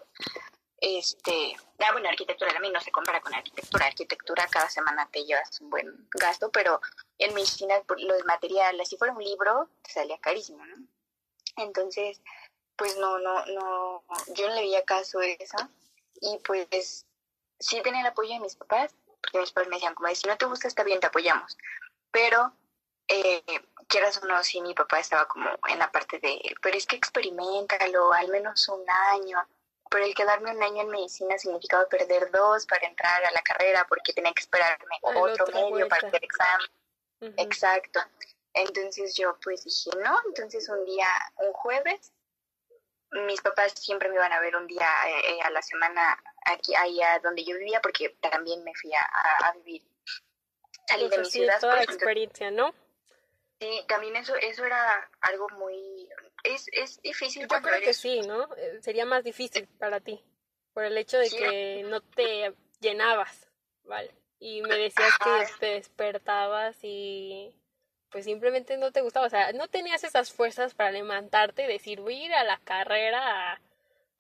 Este, 0.80 1.56
ah, 1.80 1.92
bueno, 1.94 2.10
arquitectura 2.10 2.52
también 2.52 2.74
no 2.74 2.82
se 2.82 2.92
compara 2.92 3.22
con 3.22 3.34
arquitectura. 3.34 3.86
Arquitectura 3.88 4.48
cada 4.48 4.70
semana 4.70 5.10
te 5.12 5.24
llevas 5.26 5.62
un 5.62 5.70
buen 5.70 6.10
gasto, 6.12 6.52
pero 6.52 6.82
en 7.18 7.34
medicina 7.34 7.76
los 7.98 8.26
materiales, 8.26 8.90
si 8.90 8.98
fuera 8.98 9.14
un 9.14 9.24
libro, 9.24 9.70
te 9.82 9.92
salía 9.92 10.18
carísimo, 10.20 10.66
¿no? 10.66 10.76
Entonces, 11.58 12.22
pues 12.76 12.98
no, 12.98 13.20
no, 13.20 13.46
no, 13.46 14.04
yo 14.34 14.48
no 14.48 14.56
le 14.56 14.62
veía 14.62 14.84
caso 14.84 15.20
a 15.20 15.26
eso. 15.26 15.58
Y 16.22 16.40
pues 16.46 17.06
sí 17.60 17.82
tenía 17.82 18.02
el 18.02 18.08
apoyo 18.08 18.34
de 18.34 18.40
mis 18.40 18.56
papás, 18.56 18.94
porque 19.22 19.40
mis 19.40 19.52
papás 19.52 19.70
me 19.70 19.76
decían, 19.78 19.96
como, 19.96 20.14
si 20.14 20.28
no 20.28 20.38
te 20.38 20.46
gusta, 20.46 20.68
está 20.68 20.84
bien, 20.84 21.00
te 21.00 21.08
apoyamos 21.08 21.58
pero 22.14 22.54
eh, 23.08 23.44
quieras 23.88 24.22
o 24.24 24.28
no, 24.28 24.42
sí, 24.44 24.62
mi 24.62 24.74
papá 24.74 25.00
estaba 25.00 25.28
como 25.28 25.50
en 25.68 25.80
la 25.80 25.92
parte 25.92 26.20
de, 26.20 26.40
pero 26.62 26.78
es 26.78 26.86
que 26.86 26.96
experimentalo, 26.96 28.14
al 28.14 28.30
menos 28.30 28.70
un 28.70 28.86
año. 29.12 29.46
Pero 29.90 30.06
el 30.06 30.16
quedarme 30.16 30.56
un 30.56 30.64
año 30.64 30.84
en 30.84 30.90
medicina 30.90 31.38
significaba 31.38 31.86
perder 31.88 32.32
dos 32.32 32.66
para 32.66 32.88
entrar 32.88 33.26
a 33.26 33.32
la 33.32 33.42
carrera 33.42 33.86
porque 33.90 34.14
tenía 34.14 34.34
que 34.34 34.42
esperarme 34.42 34.98
otro 35.02 35.46
medio 35.48 35.88
para 35.88 36.08
hacer 36.08 36.24
examen. 36.24 36.70
Exacto. 37.38 38.00
Entonces 38.54 39.16
yo 39.16 39.38
pues 39.44 39.64
dije, 39.64 39.90
no, 40.04 40.20
entonces 40.28 40.70
un 40.70 40.86
día, 40.86 41.08
un 41.38 41.54
jueves, 41.54 42.12
mis 43.28 43.42
papás 43.42 43.74
siempre 43.74 44.10
me 44.10 44.16
iban 44.16 44.32
a 44.32 44.40
ver 44.40 44.56
un 44.56 44.68
día 44.68 44.88
eh, 45.08 45.40
a 45.44 45.50
la 45.50 45.62
semana 45.62 46.18
aquí, 46.46 46.76
allá 46.76 47.20
donde 47.24 47.44
yo 47.44 47.58
vivía 47.58 47.82
porque 47.82 48.10
también 48.22 48.64
me 48.64 48.74
fui 48.76 48.92
a 48.94 49.54
vivir 49.54 49.84
salir 50.88 51.10
de 51.10 51.18
mi 51.20 51.26
ciudad. 51.26 51.60
Toda 51.60 51.76
la 51.78 51.84
experiencia, 51.84 52.52
¿no? 52.52 52.74
Sí, 53.60 53.82
también 53.88 54.16
eso, 54.16 54.36
eso 54.36 54.66
era 54.66 55.10
algo 55.22 55.48
muy... 55.50 56.10
Es, 56.44 56.68
es 56.74 57.02
difícil. 57.02 57.48
Yo 57.48 57.62
creo 57.62 57.82
que 57.82 57.94
sí, 57.94 58.22
¿no? 58.22 58.54
Eh, 58.56 58.80
sería 58.82 59.06
más 59.06 59.24
difícil 59.24 59.68
para 59.80 60.02
ti, 60.02 60.22
por 60.74 60.84
el 60.84 60.98
hecho 60.98 61.18
de 61.18 61.30
que 61.30 61.84
no 61.86 62.02
te 62.02 62.54
llenabas, 62.82 63.48
¿vale? 63.84 64.14
Y 64.40 64.62
me 64.62 64.76
decías 64.76 65.18
que 65.18 65.60
te 65.60 65.66
despertabas 65.68 66.78
y 66.82 67.56
pues 68.14 68.26
simplemente 68.26 68.78
no 68.78 68.92
te 68.92 69.02
gustaba, 69.02 69.26
o 69.26 69.30
sea, 69.30 69.52
no 69.54 69.68
tenías 69.68 70.04
esas 70.04 70.32
fuerzas 70.32 70.76
para 70.76 70.92
levantarte 70.92 71.64
y 71.64 71.68
decir, 71.68 72.00
voy 72.00 72.14
a 72.14 72.26
ir 72.26 72.34
a 72.36 72.44
la 72.44 72.60
carrera, 72.60 73.60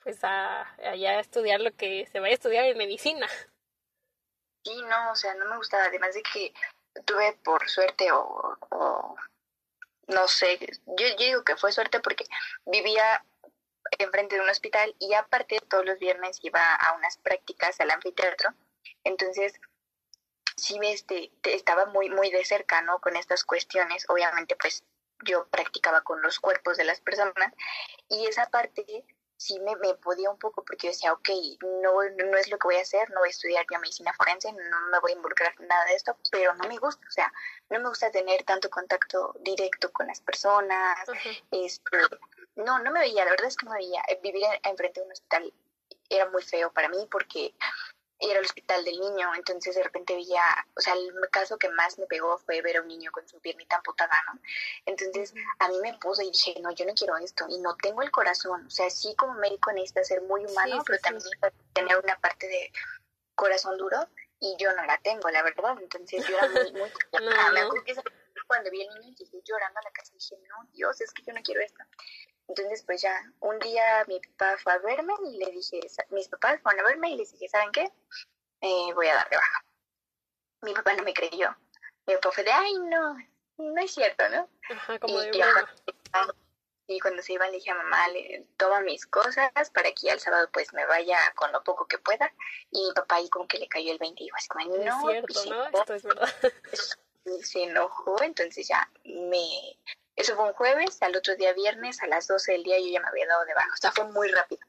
pues 0.02 0.24
a, 0.24 0.64
allá 0.84 1.12
a 1.12 1.20
estudiar 1.20 1.62
lo 1.62 1.72
que 1.76 2.08
se 2.12 2.20
vaya 2.20 2.32
a 2.32 2.36
estudiar 2.36 2.66
en 2.66 2.78
medicina. 2.78 3.30
Sí, 4.66 4.82
no, 4.90 5.12
o 5.12 5.16
sea, 5.16 5.36
no 5.36 5.46
me 5.46 5.58
gustaba. 5.58 5.86
Además 5.86 6.16
de 6.16 6.24
que 6.24 6.54
tuve 7.06 7.34
por 7.44 7.70
suerte 7.70 8.12
o, 8.12 9.16
no 10.08 10.28
sé, 10.28 10.58
yo, 10.86 11.08
yo, 11.08 11.16
digo 11.18 11.44
que 11.44 11.56
fue 11.56 11.72
suerte 11.72 12.00
porque 12.00 12.26
vivía 12.66 13.24
enfrente 14.00 14.36
de 14.36 14.42
un 14.42 14.50
hospital 14.50 14.96
y 14.98 15.14
aparte 15.14 15.60
todos 15.70 15.86
los 15.86 16.00
viernes 16.00 16.40
iba 16.42 16.76
a 16.76 16.96
unas 16.96 17.18
prácticas 17.18 17.80
al 17.80 17.92
anfiteatro. 17.92 18.50
Entonces, 19.04 19.54
sí, 20.64 20.80
este, 20.84 21.32
estaba 21.44 21.86
muy, 21.88 22.10
muy 22.10 22.32
de 22.32 22.46
cerca, 22.46 22.82
¿no? 22.82 23.00
Con 23.00 23.18
estas 23.18 23.44
cuestiones. 23.44 24.06
Obviamente, 24.10 24.56
pues 24.56 24.84
yo 25.26 25.46
practicaba 25.48 26.02
con 26.02 26.22
los 26.22 26.40
cuerpos 26.40 26.78
de 26.78 26.86
las 26.86 27.02
personas 27.02 27.54
y 28.10 28.26
esa 28.26 28.50
parte 28.50 29.06
sí 29.36 29.60
me, 29.60 29.76
me, 29.76 29.96
podía 29.96 30.30
un 30.30 30.40
poco 30.40 30.64
porque 30.64 30.88
yo 30.88 30.94
decía, 30.94 31.12
ok, 31.12 31.30
no, 31.82 32.02
no 32.04 32.38
es 32.38 32.50
lo 32.50 32.58
que 32.58 32.68
voy 32.68 32.78
a 32.78 32.82
hacer, 32.82 33.10
no 33.10 33.20
voy 33.20 33.28
a 33.28 33.32
estudiar 33.32 33.66
biomedicina 33.68 34.14
forense, 34.14 34.54
no 34.54 34.82
me 34.90 35.00
voy 35.00 35.12
a 35.12 35.16
involucrar 35.16 35.54
en 35.60 35.68
nada 35.68 35.84
de 35.86 35.96
esto, 35.96 36.18
pero 36.32 36.54
no 36.56 36.68
me 36.68 36.78
gusta, 36.78 37.06
o 37.06 37.12
sea, 37.12 37.34
no 37.70 37.80
me 37.80 37.90
gusta 37.90 38.10
tener 38.12 38.44
tanto 38.44 38.70
contacto 38.70 39.36
directo 39.42 39.92
con 39.92 40.08
las 40.08 40.22
personas, 40.22 40.98
este, 41.52 41.98
no, 42.56 42.80
no 42.80 42.92
me 42.92 43.02
veía, 43.02 43.26
la 43.26 43.32
verdad 43.32 43.48
es 43.48 43.58
que 43.58 43.66
no 43.66 43.74
me 43.74 43.80
veía, 43.80 44.02
vivir 44.22 44.46
enfrente 44.64 45.02
de 45.02 45.06
un 45.08 45.12
hospital 45.12 45.54
era 46.10 46.30
muy 46.30 46.44
feo 46.44 46.72
para 46.72 46.90
mí 46.90 47.08
porque 47.12 47.54
era 48.30 48.40
el 48.40 48.46
hospital 48.46 48.84
del 48.86 49.00
niño, 49.00 49.34
entonces 49.36 49.76
de 49.76 49.84
repente 49.84 50.16
veía, 50.16 50.44
o 50.76 50.82
sea, 50.82 50.94
el 50.94 51.14
caso 51.32 51.58
que 51.58 51.70
más 51.70 51.98
me 52.00 52.06
pegó 52.06 52.38
fue 52.38 52.62
ver 52.62 52.78
a 52.78 52.82
un 52.82 52.88
niño 52.88 53.12
con 53.12 53.28
su 53.28 53.40
piernita 53.40 53.78
amputada, 53.78 54.16
¿no? 54.32 54.40
Entonces 54.86 55.34
a 55.60 55.68
mí 55.70 55.76
me 55.82 55.94
puso 55.98 56.22
y 56.22 56.32
dije, 56.32 56.56
no, 56.62 56.72
yo 56.72 56.86
no 56.86 56.94
quiero 56.94 57.18
esto 57.18 57.46
y 57.50 57.60
no 57.60 57.76
tengo 57.78 58.02
el 58.02 58.12
corazón, 58.12 58.66
o 58.66 58.70
sea, 58.70 58.90
sí 58.90 59.16
como 59.16 59.34
médico 59.36 59.72
necesita 59.72 60.04
ser 60.04 60.22
muy 60.22 60.46
humano, 60.46 60.84
pero 60.86 61.00
también 61.00 61.24
tener 61.74 61.98
una 61.98 62.20
parte 62.20 62.48
de 62.48 62.72
corazón 63.36 63.78
duro 63.78 64.08
y 64.40 64.56
yo 64.60 64.74
no 64.74 64.86
la 64.86 64.98
tengo, 65.00 65.30
la 65.30 65.42
verdad, 65.44 65.78
entonces 65.82 66.26
yo 66.28 66.38
era 66.38 66.50
muy, 66.50 66.72
muy... 66.74 66.92
Me 67.54 67.62
acuerdo 67.62 67.84
que 67.86 67.96
cuando 68.48 68.70
vi 68.70 68.86
al 68.86 69.00
niño 69.00 69.16
y 69.18 69.42
llorando 69.46 69.80
a 69.80 69.84
la 69.84 69.92
casa 69.92 70.12
dije, 70.14 70.36
no, 70.50 70.70
Dios, 70.74 71.00
es 71.02 71.12
que 71.12 71.24
yo 71.24 71.34
no 71.34 71.42
quiero 71.42 71.62
esto. 71.62 71.84
Entonces, 72.48 72.84
pues 72.84 73.02
ya, 73.02 73.18
un 73.40 73.58
día 73.60 74.04
mi 74.08 74.20
papá 74.20 74.58
fue 74.62 74.74
a 74.74 74.78
verme 74.80 75.14
y 75.26 75.38
le 75.38 75.52
dije, 75.52 75.80
mis 76.10 76.28
papás 76.28 76.60
fueron 76.62 76.82
a 76.82 76.88
verme 76.90 77.12
y 77.12 77.18
les 77.18 77.32
dije, 77.32 77.48
¿saben 77.48 77.72
qué? 77.72 77.92
Eh, 78.62 78.94
voy 78.94 79.08
a 79.08 79.16
dar 79.16 79.30
de 79.30 79.38
baja. 79.38 79.66
Mi 80.62 80.74
papá 80.74 80.94
no 80.94 81.04
me 81.04 81.14
creyó. 81.14 81.56
Mi 82.06 82.16
papá 82.16 82.32
fue 82.32 82.44
de, 82.44 82.52
ay, 82.52 82.74
no, 82.80 83.18
no 83.58 83.82
es 83.82 83.94
cierto, 83.94 84.28
¿no? 84.30 84.50
Ajá, 84.70 85.00
como 85.00 85.20
de 85.20 85.32
Y 86.88 87.00
cuando 87.00 87.22
se 87.22 87.34
iban 87.34 87.50
le 87.52 87.58
dije 87.58 87.72
a 87.72 87.76
mamá, 87.76 88.08
le, 88.10 88.46
toma 88.58 88.82
mis 88.82 89.06
cosas 89.06 89.52
para 89.74 89.92
que 89.92 90.08
ya 90.08 90.14
el 90.14 90.20
sábado 90.20 90.50
pues 90.52 90.74
me 90.74 90.86
vaya 90.86 91.18
con 91.36 91.52
lo 91.52 91.64
poco 91.64 91.88
que 91.88 91.98
pueda. 91.98 92.32
Y 92.72 92.88
mi 92.88 92.94
papá 92.94 93.16
ahí 93.16 93.30
como 93.30 93.48
que 93.48 93.58
le 93.58 93.68
cayó 93.68 93.92
el 93.92 94.00
20 94.00 94.22
y 94.22 94.26
dijo 94.26 94.38
así 94.38 94.48
como, 94.50 94.66
no, 94.66 94.76
es 94.76 95.06
cierto, 95.06 95.34
pues, 95.34 95.46
¿no? 95.46 95.70
no". 95.70 95.80
Esto 95.80 95.94
es 95.94 96.04
verdad. 96.04 96.30
se 97.42 97.64
enojó, 97.64 98.22
entonces 98.22 98.68
ya 98.68 98.90
me... 99.06 99.78
Eso 100.16 100.36
fue 100.36 100.46
un 100.46 100.54
jueves, 100.54 101.02
al 101.02 101.16
otro 101.16 101.36
día 101.36 101.54
viernes, 101.54 102.02
a 102.02 102.08
las 102.08 102.28
12 102.28 102.52
del 102.52 102.64
día 102.64 102.80
yo 102.80 102.88
ya 102.88 103.00
me 103.02 103.08
había 103.08 103.28
dado 103.28 103.46
de 103.46 103.54
baja, 103.54 103.70
o 103.74 103.78
sea, 103.78 103.92
fue 103.92 104.06
muy 104.06 104.30
rápido, 104.30 104.62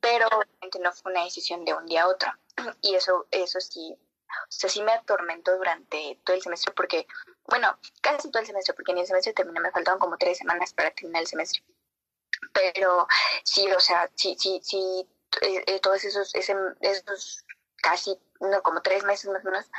pero 0.00 0.26
obviamente 0.28 0.78
no 0.80 0.92
fue 0.92 1.12
una 1.12 1.24
decisión 1.24 1.64
de 1.64 1.72
un 1.72 1.86
día 1.86 2.02
a 2.02 2.08
otro. 2.08 2.30
Y 2.82 2.94
eso, 2.94 3.26
eso 3.30 3.60
sí, 3.60 3.96
o 4.28 4.50
sea, 4.50 4.68
sí 4.68 4.82
me 4.82 4.92
atormentó 4.92 5.56
durante 5.56 6.20
todo 6.24 6.36
el 6.36 6.42
semestre 6.42 6.72
porque, 6.74 7.06
bueno, 7.46 7.78
casi 8.02 8.30
todo 8.30 8.40
el 8.40 8.46
semestre, 8.46 8.74
porque 8.74 8.92
en 8.92 8.98
el 8.98 9.06
semestre 9.06 9.32
terminé, 9.32 9.60
me 9.60 9.70
faltaban 9.70 9.98
como 9.98 10.18
tres 10.18 10.38
semanas 10.38 10.72
para 10.72 10.90
terminar 10.90 11.22
el 11.22 11.28
semestre. 11.28 11.62
Pero 12.52 13.06
sí, 13.44 13.70
o 13.72 13.80
sea, 13.80 14.10
sí, 14.14 14.36
sí, 14.38 14.60
sí, 14.62 15.08
eh, 15.40 15.64
eh, 15.66 15.80
todos 15.80 16.04
esos, 16.04 16.34
ese, 16.34 16.54
esos 16.80 17.44
casi, 17.76 18.18
no, 18.40 18.62
como 18.62 18.82
tres 18.82 19.04
meses 19.04 19.30
más 19.30 19.44
o 19.44 19.50
menos, 19.50 19.70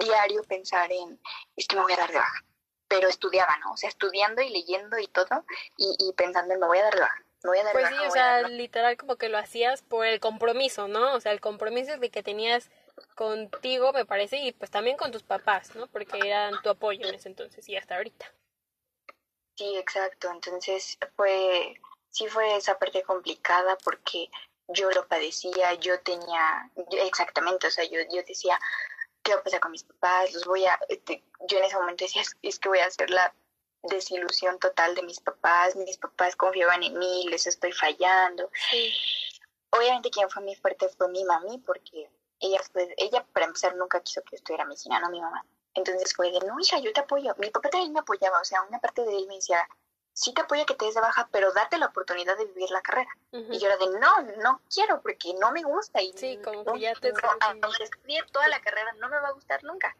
diario 0.00 0.42
pensar 0.44 0.90
en, 0.92 1.20
es 1.56 1.66
que 1.66 1.76
me 1.76 1.82
voy 1.82 1.92
a 1.92 1.96
dar 1.96 2.10
de 2.10 2.18
baja. 2.18 2.44
Pero 2.88 3.08
estudiaba, 3.08 3.56
¿no? 3.58 3.72
O 3.72 3.76
sea, 3.76 3.88
estudiando 3.88 4.42
y 4.42 4.50
leyendo 4.50 4.98
y 4.98 5.06
todo, 5.08 5.44
y, 5.76 5.96
y 5.98 6.12
pensando 6.12 6.54
en 6.54 6.60
me 6.60 6.66
voy 6.66 6.78
a 6.78 6.84
dar 6.84 6.98
baja, 7.00 7.24
me 7.42 7.50
voy 7.50 7.58
a 7.58 7.64
dar 7.64 7.72
Pues 7.72 7.88
sí, 7.88 7.94
o 8.06 8.10
sea, 8.10 8.42
literal 8.42 8.96
como 8.96 9.16
que 9.16 9.28
lo 9.28 9.38
hacías 9.38 9.82
por 9.82 10.06
el 10.06 10.20
compromiso, 10.20 10.88
¿no? 10.88 11.14
O 11.14 11.20
sea, 11.20 11.32
el 11.32 11.40
compromiso 11.40 11.96
de 11.96 12.10
que 12.10 12.22
tenías 12.22 12.70
contigo, 13.14 13.92
me 13.92 14.04
parece, 14.04 14.36
y 14.36 14.52
pues 14.52 14.70
también 14.70 14.96
con 14.96 15.12
tus 15.12 15.22
papás, 15.22 15.74
¿no? 15.74 15.86
Porque 15.88 16.18
eran 16.22 16.60
tu 16.62 16.68
apoyo 16.70 17.06
en 17.06 17.14
ese 17.14 17.28
entonces 17.28 17.68
y 17.68 17.76
hasta 17.76 17.96
ahorita. 17.96 18.32
Sí, 19.56 19.76
exacto. 19.76 20.30
Entonces 20.30 20.98
fue, 21.16 21.80
sí 22.10 22.26
fue 22.28 22.56
esa 22.56 22.78
parte 22.78 23.02
complicada 23.02 23.76
porque 23.84 24.28
yo 24.68 24.90
lo 24.90 25.06
padecía, 25.06 25.74
yo 25.74 26.00
tenía, 26.00 26.70
yo- 26.90 26.98
exactamente, 27.02 27.66
o 27.66 27.70
sea, 27.70 27.84
yo, 27.84 28.00
yo 28.10 28.22
decía, 28.26 28.58
¿qué 29.24 29.34
va 29.34 29.40
a 29.40 29.42
pasar 29.42 29.60
con 29.60 29.72
mis 29.72 29.82
papás? 29.82 30.32
Los 30.32 30.44
voy 30.44 30.64
a, 30.66 30.78
este, 30.88 31.24
yo 31.48 31.58
en 31.58 31.64
ese 31.64 31.76
momento 31.76 32.04
decía, 32.04 32.22
es, 32.42 32.58
que 32.58 32.68
voy 32.68 32.78
a 32.78 32.86
hacer 32.86 33.10
la 33.10 33.34
desilusión 33.82 34.58
total 34.58 34.94
de 34.94 35.02
mis 35.02 35.20
papás, 35.20 35.74
mis 35.76 35.98
papás 35.98 36.36
confiaban 36.36 36.82
en 36.82 36.96
mí, 36.98 37.26
les 37.28 37.46
estoy 37.46 37.72
fallando. 37.72 38.50
Sí. 38.70 38.92
Obviamente 39.70 40.10
quien 40.10 40.30
fue 40.30 40.42
mi 40.42 40.54
fuerte 40.54 40.88
fue 40.88 41.08
mi 41.08 41.24
mami 41.24 41.58
porque 41.58 42.08
ella 42.38 42.60
fue, 42.72 42.94
ella 42.96 43.26
para 43.32 43.46
empezar 43.46 43.74
nunca 43.74 44.00
quiso 44.00 44.22
que 44.22 44.32
yo 44.32 44.36
estuviera 44.36 44.64
medicina, 44.64 45.00
no 45.00 45.10
mi 45.10 45.20
mamá. 45.20 45.44
Entonces 45.74 46.14
fue 46.14 46.30
de, 46.30 46.38
no, 46.40 46.60
hija, 46.60 46.78
yo 46.78 46.92
te 46.92 47.00
apoyo. 47.00 47.34
Mi 47.38 47.50
papá 47.50 47.68
también 47.70 47.92
me 47.92 48.00
apoyaba, 48.00 48.40
o 48.40 48.44
sea, 48.44 48.62
una 48.62 48.78
parte 48.78 49.04
de 49.04 49.16
él 49.16 49.26
me 49.26 49.36
decía, 49.36 49.66
sí 50.14 50.32
te 50.32 50.40
apoyo 50.40 50.64
que 50.64 50.74
te 50.74 50.86
des 50.86 50.94
de 50.94 51.00
baja, 51.02 51.28
pero 51.30 51.52
date 51.52 51.76
la 51.76 51.86
oportunidad 51.86 52.38
de 52.38 52.46
vivir 52.46 52.70
la 52.70 52.80
carrera. 52.80 53.10
Y 53.32 53.58
yo 53.58 53.66
era 53.66 53.76
de, 53.76 53.98
no, 53.98 54.22
no 54.42 54.62
quiero, 54.72 55.02
porque 55.02 55.34
no 55.34 55.52
me 55.52 55.62
gusta. 55.64 56.00
Y 56.00 56.12
Sí, 56.16 56.38
como 56.42 56.62
no, 56.64 56.72
que 56.72 56.80
ya 56.80 56.94
te 56.94 57.12
no, 57.12 57.18
estudie 57.80 58.22
toda 58.32 58.48
la 58.48 58.62
carrera, 58.62 58.92
no 58.94 59.08
me 59.08 59.18
va 59.18 59.28
a 59.28 59.32
gustar 59.32 59.62
nunca. 59.64 59.94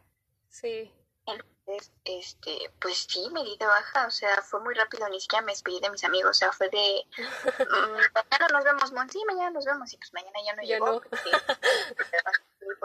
Sí. 0.48 0.90
Entonces, 1.26 1.92
este, 2.04 2.70
pues 2.80 3.06
sí, 3.08 3.28
me 3.32 3.42
di 3.42 3.56
de 3.56 3.66
baja, 3.66 4.06
o 4.06 4.10
sea, 4.10 4.42
fue 4.42 4.60
muy 4.60 4.74
rápido, 4.74 5.08
ni 5.08 5.18
siquiera 5.20 5.42
me 5.44 5.52
despedí 5.52 5.80
de 5.80 5.88
mis 5.90 6.04
amigos, 6.04 6.30
o 6.30 6.34
sea, 6.34 6.52
fue 6.52 6.68
de, 6.68 7.06
mm, 7.16 8.12
mañana 8.14 8.48
nos 8.52 8.64
vemos, 8.64 8.92
Mon, 8.92 9.08
sí, 9.08 9.22
mañana 9.26 9.50
nos 9.50 9.64
vemos, 9.64 9.90
y 9.92 9.96
pues 9.96 10.12
mañana 10.12 10.38
ya 10.44 10.54
no 10.54 10.62
Ya 10.62 10.68
llegó, 10.74 10.86
no. 10.86 11.00
porque 11.00 11.16
sí, 11.16 11.30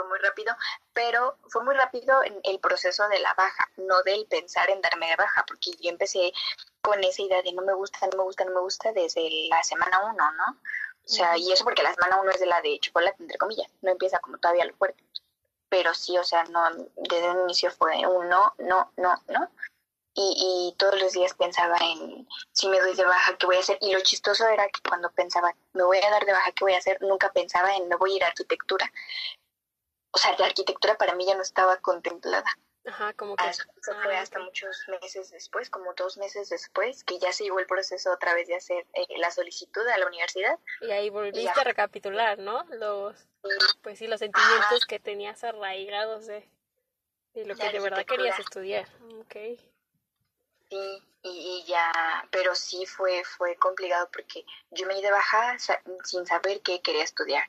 fue 0.01 0.09
muy 0.09 0.19
rápido, 0.19 0.55
pero 0.93 1.37
fue 1.47 1.63
muy 1.63 1.75
rápido 1.75 2.23
en 2.23 2.39
el 2.43 2.59
proceso 2.59 3.07
de 3.09 3.19
la 3.19 3.33
baja, 3.33 3.69
no 3.77 4.01
del 4.03 4.25
pensar 4.27 4.69
en 4.69 4.81
darme 4.81 5.09
de 5.09 5.15
baja, 5.15 5.43
porque 5.47 5.71
yo 5.79 5.89
empecé 5.89 6.31
con 6.81 7.03
esa 7.03 7.21
idea 7.21 7.41
de 7.41 7.53
no 7.53 7.61
me 7.63 7.73
gusta, 7.73 8.07
no 8.07 8.17
me 8.17 8.23
gusta, 8.23 8.45
no 8.45 8.51
me 8.51 8.61
gusta 8.61 8.91
desde 8.93 9.29
la 9.49 9.63
semana 9.63 10.01
uno, 10.05 10.31
¿no? 10.31 10.57
O 11.05 11.11
sea, 11.11 11.37
y 11.37 11.51
eso 11.51 11.63
porque 11.63 11.83
la 11.83 11.93
semana 11.93 12.21
uno 12.21 12.31
es 12.31 12.39
de 12.39 12.45
la 12.45 12.61
de 12.61 12.79
chocolate, 12.79 13.17
entre 13.19 13.37
comillas, 13.37 13.69
no 13.81 13.91
empieza 13.91 14.19
como 14.19 14.37
todavía 14.37 14.65
lo 14.65 14.75
fuerte 14.75 15.03
pero 15.69 15.93
sí, 15.93 16.17
o 16.17 16.23
sea, 16.23 16.43
no, 16.45 16.61
desde 16.97 17.29
un 17.29 17.41
inicio 17.43 17.71
fue 17.71 18.05
un 18.05 18.27
no, 18.27 18.53
no, 18.57 18.91
no, 18.97 19.15
no. 19.27 19.49
Y, 20.15 20.71
y 20.71 20.75
todos 20.77 20.99
los 20.99 21.13
días 21.13 21.33
pensaba 21.35 21.77
en 21.79 22.27
si 22.51 22.67
me 22.67 22.79
doy 22.81 22.95
de 22.95 23.05
baja, 23.05 23.37
¿qué 23.37 23.45
voy 23.45 23.55
a 23.55 23.59
hacer? 23.59 23.77
Y 23.79 23.93
lo 23.93 24.01
chistoso 24.01 24.47
era 24.47 24.67
que 24.67 24.81
cuando 24.87 25.09
pensaba, 25.11 25.55
me 25.73 25.83
voy 25.83 25.99
a 25.99 26.09
dar 26.09 26.25
de 26.25 26.33
baja, 26.33 26.51
¿qué 26.51 26.65
voy 26.65 26.73
a 26.73 26.79
hacer? 26.79 26.97
Nunca 27.01 27.31
pensaba 27.31 27.73
en 27.75 27.87
me 27.87 27.95
voy 27.95 28.13
a 28.13 28.15
ir 28.17 28.23
a 28.23 28.27
arquitectura. 28.27 28.91
O 30.11 30.17
sea, 30.17 30.35
la 30.37 30.47
arquitectura 30.47 30.97
para 30.97 31.15
mí 31.15 31.25
ya 31.25 31.35
no 31.35 31.41
estaba 31.41 31.77
contemplada. 31.77 32.45
Ajá, 32.85 33.13
como 33.13 33.35
que... 33.35 33.43
Ah, 33.45 33.49
Eso 33.51 33.63
eso 33.81 33.93
fue 34.01 34.15
ah, 34.15 34.21
hasta 34.21 34.39
muchos 34.39 34.87
meses 34.87 35.29
después, 35.29 35.69
como 35.69 35.93
dos 35.93 36.17
meses 36.17 36.49
después, 36.49 37.03
que 37.03 37.19
ya 37.19 37.31
se 37.33 37.43
llegó 37.43 37.59
el 37.59 37.67
proceso 37.67 38.11
otra 38.11 38.33
vez 38.33 38.47
de 38.47 38.55
hacer 38.55 38.87
eh, 38.93 39.05
la 39.17 39.29
solicitud 39.31 39.85
a 39.87 39.97
la 39.97 40.07
universidad. 40.07 40.57
Y 40.81 40.89
ahí 40.91 41.09
volviste 41.09 41.41
Ya. 41.43 41.51
a 41.51 41.63
recapitular, 41.63 42.39
¿no? 42.39 42.63
Los, 42.71 43.27
pues 43.81 43.99
sí, 43.99 44.07
los 44.07 44.19
sentimientos 44.19 44.85
que 44.87 44.99
tenías 44.99 45.43
arraigados 45.43 46.25
de, 46.25 46.49
de 47.33 47.45
lo 47.45 47.55
que 47.55 47.69
de 47.69 47.79
verdad 47.79 48.05
querías 48.05 48.39
estudiar. 48.39 48.87
Ok. 49.19 49.35
Sí, 50.69 51.03
y, 51.23 51.29
y 51.63 51.65
ya, 51.65 51.91
pero 52.31 52.55
sí 52.55 52.85
fue, 52.85 53.23
fue 53.23 53.55
complicado 53.57 54.09
porque 54.11 54.45
yo 54.71 54.85
me 54.87 54.95
di 54.95 55.01
de 55.01 55.11
baja 55.11 55.57
sa- 55.59 55.81
sin 56.03 56.25
saber 56.25 56.61
qué 56.61 56.81
quería 56.81 57.03
estudiar. 57.03 57.47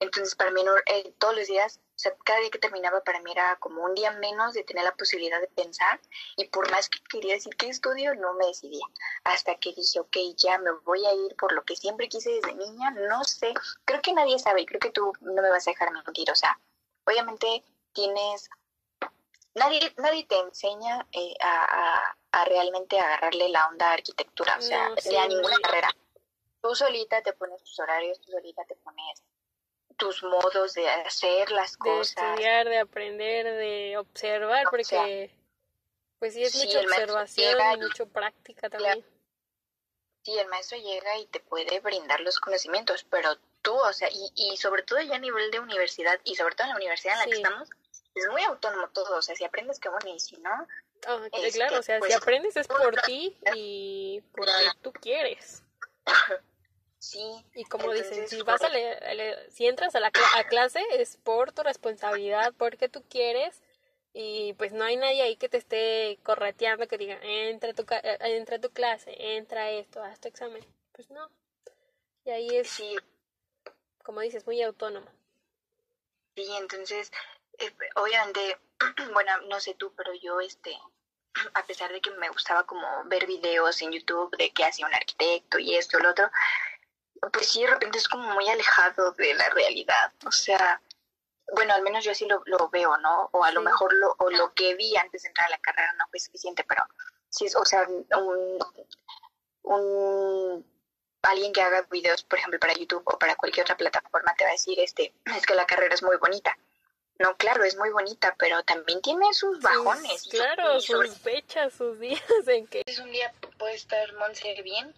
Entonces, 0.00 0.34
para 0.34 0.50
mí, 0.50 0.64
no- 0.64 0.76
eh, 0.86 1.14
todos 1.18 1.36
los 1.36 1.46
días, 1.46 1.80
sea, 2.02 2.14
cada 2.24 2.40
día 2.40 2.50
que 2.50 2.58
terminaba, 2.58 3.00
para 3.02 3.20
mí 3.20 3.30
era 3.32 3.56
como 3.60 3.82
un 3.82 3.94
día 3.94 4.10
menos 4.12 4.54
de 4.54 4.64
tener 4.64 4.84
la 4.84 4.94
posibilidad 4.94 5.40
de 5.40 5.46
pensar. 5.48 6.00
Y 6.36 6.48
por 6.48 6.70
más 6.70 6.88
que 6.88 6.98
quería 7.10 7.34
decir 7.34 7.54
qué 7.56 7.68
estudio, 7.68 8.14
no 8.14 8.34
me 8.34 8.46
decidía. 8.46 8.84
Hasta 9.24 9.54
que 9.56 9.72
dije, 9.72 10.00
ok, 10.00 10.16
ya 10.36 10.58
me 10.58 10.72
voy 10.84 11.04
a 11.06 11.12
ir 11.14 11.36
por 11.36 11.52
lo 11.52 11.62
que 11.64 11.76
siempre 11.76 12.08
quise 12.08 12.30
desde 12.30 12.54
niña. 12.54 12.90
No 12.90 13.22
sé, 13.24 13.54
creo 13.84 14.00
que 14.02 14.12
nadie 14.12 14.38
sabe, 14.38 14.62
y 14.62 14.66
creo 14.66 14.80
que 14.80 14.90
tú 14.90 15.12
no 15.20 15.40
me 15.42 15.50
vas 15.50 15.66
a 15.66 15.70
dejar 15.70 15.90
mentir. 15.92 16.30
O 16.30 16.34
sea, 16.34 16.58
obviamente 17.06 17.62
tienes 17.92 18.48
nadie, 19.54 19.92
nadie 19.98 20.24
te 20.26 20.38
enseña 20.38 21.06
eh, 21.12 21.34
a, 21.40 21.64
a- 21.64 22.16
a 22.34 22.44
realmente 22.46 22.98
agarrarle 22.98 23.48
la 23.50 23.68
onda 23.68 23.90
a 23.90 23.92
arquitectura, 23.94 24.56
o 24.58 24.62
sea, 24.62 24.88
No, 24.88 24.94
ni 24.94 25.00
sí, 25.02 25.14
no. 25.14 25.26
ninguna 25.28 25.56
carrera. 25.62 25.90
Tú 26.62 26.74
solita 26.74 27.20
te 27.22 27.32
pones 27.34 27.62
tus 27.62 27.78
horarios, 27.80 28.18
tú 28.20 28.30
solita 28.30 28.64
te 28.64 28.74
pones 28.76 29.22
tus 30.02 30.22
modos 30.24 30.74
de 30.74 30.88
hacer 30.88 31.52
las 31.52 31.72
De 31.72 31.78
cosas. 31.78 32.16
estudiar, 32.30 32.68
de 32.68 32.78
aprender, 32.78 33.46
de 33.46 33.96
observar, 33.98 34.66
O 34.66 34.70
sea, 34.82 35.00
porque 35.00 35.30
pues 36.18 36.34
sí 36.34 36.42
es 36.42 36.56
mucha 36.56 36.80
observación 36.80 37.56
y 37.74 37.76
mucho 37.82 38.06
práctica 38.08 38.68
también. 38.68 39.06
Sí, 40.24 40.36
el 40.36 40.48
maestro 40.48 40.76
llega 40.78 41.18
y 41.18 41.26
te 41.26 41.38
puede 41.38 41.78
brindar 41.80 42.20
los 42.20 42.40
conocimientos, 42.40 43.04
pero 43.04 43.36
tú, 43.62 43.74
o 43.74 43.92
sea, 43.92 44.08
y, 44.10 44.32
y 44.34 44.56
sobre 44.56 44.82
todo 44.82 45.00
ya 45.00 45.16
a 45.16 45.20
nivel 45.20 45.50
de 45.52 45.60
universidad, 45.60 46.18
y 46.24 46.34
sobre 46.34 46.56
todo 46.56 46.64
en 46.66 46.70
la 46.70 46.76
universidad 46.76 47.14
en 47.14 47.20
la 47.20 47.26
que 47.26 47.42
estamos, 47.42 47.68
es 48.14 48.28
muy 48.28 48.42
autónomo 48.42 48.88
todo, 48.90 49.16
o 49.18 49.22
sea, 49.22 49.36
si 49.36 49.44
aprendes, 49.44 49.78
qué 49.78 49.88
bueno, 49.88 50.14
y 50.14 50.18
si 50.18 50.36
no, 50.38 50.50
Ah, 51.06 51.20
Este, 51.32 51.52
claro, 51.58 51.78
o 51.78 51.82
sea, 51.82 51.98
pues, 51.98 52.12
si 52.12 52.16
aprendes 52.16 52.56
es 52.56 52.68
por 52.68 52.94
ti 53.02 53.36
y 53.54 54.20
porque 54.32 54.52
tú 54.82 54.92
quieres. 54.92 55.62
sí. 57.02 57.44
Y 57.54 57.64
como 57.64 57.92
dicen, 57.92 58.28
si 58.28 58.40
vas 58.42 58.62
a 58.62 58.68
leer, 58.68 59.50
si 59.50 59.66
entras 59.66 59.94
a 59.94 60.00
la 60.00 60.10
a 60.36 60.44
clase 60.44 60.80
es 60.92 61.16
por 61.16 61.52
tu 61.52 61.62
responsabilidad, 61.62 62.54
porque 62.56 62.88
tú 62.88 63.02
quieres 63.08 63.62
y 64.14 64.52
pues 64.54 64.72
no 64.72 64.84
hay 64.84 64.96
nadie 64.96 65.22
ahí 65.22 65.36
que 65.36 65.48
te 65.48 65.56
esté 65.58 66.18
correteando 66.22 66.86
que 66.86 66.98
diga, 66.98 67.18
entra 67.22 67.70
a 67.70 67.74
tu, 67.74 67.84
ca- 67.84 68.00
eh, 68.04 68.18
entra 68.36 68.56
a 68.56 68.60
tu 68.60 68.70
clase, 68.70 69.14
entra 69.36 69.62
a 69.64 69.70
esto, 69.70 70.02
haz 70.02 70.20
tu 70.20 70.28
examen. 70.28 70.64
Pues 70.92 71.10
no. 71.10 71.30
Y 72.24 72.30
ahí 72.30 72.48
es, 72.56 72.68
Sí, 72.68 72.94
como 74.04 74.20
dices, 74.20 74.46
muy 74.46 74.62
autónomo. 74.62 75.06
Sí, 76.36 76.46
entonces, 76.58 77.10
eh, 77.58 77.74
obviamente, 77.96 78.58
bueno, 79.12 79.40
no 79.48 79.60
sé 79.60 79.74
tú, 79.74 79.92
pero 79.96 80.12
yo, 80.14 80.40
este, 80.40 80.78
a 81.54 81.66
pesar 81.66 81.90
de 81.92 82.00
que 82.00 82.10
me 82.12 82.28
gustaba 82.28 82.64
como 82.64 82.86
ver 83.06 83.26
videos 83.26 83.80
en 83.82 83.92
YouTube 83.92 84.36
de 84.36 84.50
qué 84.52 84.64
hacía 84.64 84.86
un 84.86 84.94
arquitecto 84.94 85.58
y 85.58 85.74
esto, 85.74 85.98
lo 85.98 86.10
otro, 86.10 86.30
pues 87.30 87.48
sí, 87.48 87.60
de 87.62 87.68
repente 87.68 87.98
es 87.98 88.08
como 88.08 88.28
muy 88.34 88.48
alejado 88.48 89.12
de 89.12 89.34
la 89.34 89.48
realidad. 89.50 90.12
O 90.26 90.32
sea, 90.32 90.80
bueno, 91.54 91.74
al 91.74 91.82
menos 91.82 92.04
yo 92.04 92.12
así 92.12 92.26
lo, 92.26 92.42
lo 92.46 92.68
veo, 92.70 92.96
¿no? 92.98 93.28
O 93.32 93.44
a 93.44 93.52
lo 93.52 93.60
mejor 93.60 93.92
lo, 93.94 94.14
o 94.18 94.30
lo 94.30 94.52
que 94.54 94.74
vi 94.74 94.96
antes 94.96 95.22
de 95.22 95.28
entrar 95.28 95.46
a 95.46 95.50
la 95.50 95.58
carrera 95.58 95.92
no 95.98 96.06
fue 96.10 96.18
suficiente, 96.18 96.64
pero 96.64 96.84
sí 97.28 97.46
es, 97.46 97.54
o 97.56 97.64
sea, 97.64 97.86
un, 97.88 98.58
un 99.62 100.66
alguien 101.22 101.52
que 101.52 101.62
haga 101.62 101.82
videos, 101.90 102.24
por 102.24 102.38
ejemplo, 102.38 102.58
para 102.58 102.72
YouTube 102.74 103.02
o 103.06 103.18
para 103.18 103.36
cualquier 103.36 103.64
otra 103.64 103.76
plataforma 103.76 104.34
te 104.36 104.44
va 104.44 104.50
a 104.50 104.54
decir, 104.54 104.78
este, 104.80 105.14
es 105.36 105.46
que 105.46 105.54
la 105.54 105.66
carrera 105.66 105.94
es 105.94 106.02
muy 106.02 106.16
bonita. 106.16 106.56
No, 107.18 107.36
claro, 107.36 107.62
es 107.62 107.76
muy 107.76 107.90
bonita, 107.90 108.34
pero 108.38 108.64
también 108.64 109.00
tiene 109.00 109.32
sus 109.32 109.60
bajones. 109.60 110.22
Sus- 110.22 110.32
claro, 110.32 110.76
y 110.76 110.80
sobre- 110.80 111.08
sus 111.08 111.18
fechas, 111.18 111.72
sus 111.74 112.00
días 112.00 112.20
en 112.48 112.66
que... 112.66 112.78
entonces 112.78 113.04
un 113.04 113.12
día 113.12 113.32
puede 113.58 113.74
estar 113.74 114.12
Monse 114.14 114.60
bien 114.62 114.92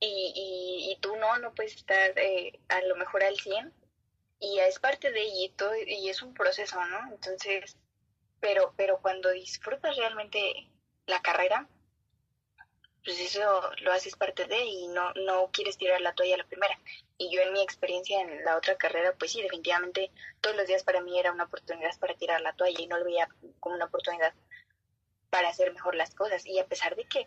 y, 0.00 0.32
y, 0.34 0.92
y 0.92 0.96
tú 1.00 1.16
no, 1.16 1.38
no 1.38 1.54
puedes 1.54 1.74
estar 1.74 2.18
eh, 2.18 2.58
a 2.68 2.80
lo 2.82 2.96
mejor 2.96 3.24
al 3.24 3.36
100 3.36 3.72
y 4.40 4.58
es 4.60 4.78
parte 4.78 5.10
de 5.10 5.24
y, 5.24 5.48
todo, 5.50 5.72
y 5.76 6.08
es 6.08 6.22
un 6.22 6.34
proceso, 6.34 6.84
¿no? 6.84 7.12
Entonces, 7.12 7.76
pero, 8.40 8.72
pero 8.76 9.00
cuando 9.00 9.30
disfrutas 9.30 9.96
realmente 9.96 10.70
la 11.06 11.20
carrera, 11.20 11.68
pues 13.04 13.20
eso 13.20 13.70
lo 13.80 13.92
haces 13.92 14.16
parte 14.16 14.46
de 14.46 14.64
y 14.64 14.88
no, 14.88 15.12
no 15.14 15.50
quieres 15.50 15.78
tirar 15.78 16.00
la 16.00 16.14
toalla 16.14 16.34
a 16.34 16.38
la 16.38 16.46
primera. 16.46 16.78
Y 17.16 17.34
yo 17.34 17.40
en 17.40 17.52
mi 17.52 17.62
experiencia 17.62 18.20
en 18.20 18.44
la 18.44 18.56
otra 18.56 18.76
carrera, 18.76 19.14
pues 19.18 19.32
sí, 19.32 19.42
definitivamente 19.42 20.12
todos 20.40 20.54
los 20.56 20.66
días 20.66 20.84
para 20.84 21.00
mí 21.00 21.18
era 21.18 21.32
una 21.32 21.44
oportunidad 21.44 21.98
para 21.98 22.14
tirar 22.14 22.40
la 22.40 22.52
toalla 22.52 22.80
y 22.80 22.86
no 22.86 22.98
lo 22.98 23.04
veía 23.04 23.28
como 23.60 23.74
una 23.74 23.86
oportunidad 23.86 24.34
para 25.30 25.48
hacer 25.48 25.72
mejor 25.72 25.94
las 25.94 26.14
cosas. 26.14 26.46
Y 26.46 26.58
a 26.58 26.66
pesar 26.66 26.96
de 26.96 27.04
que, 27.04 27.26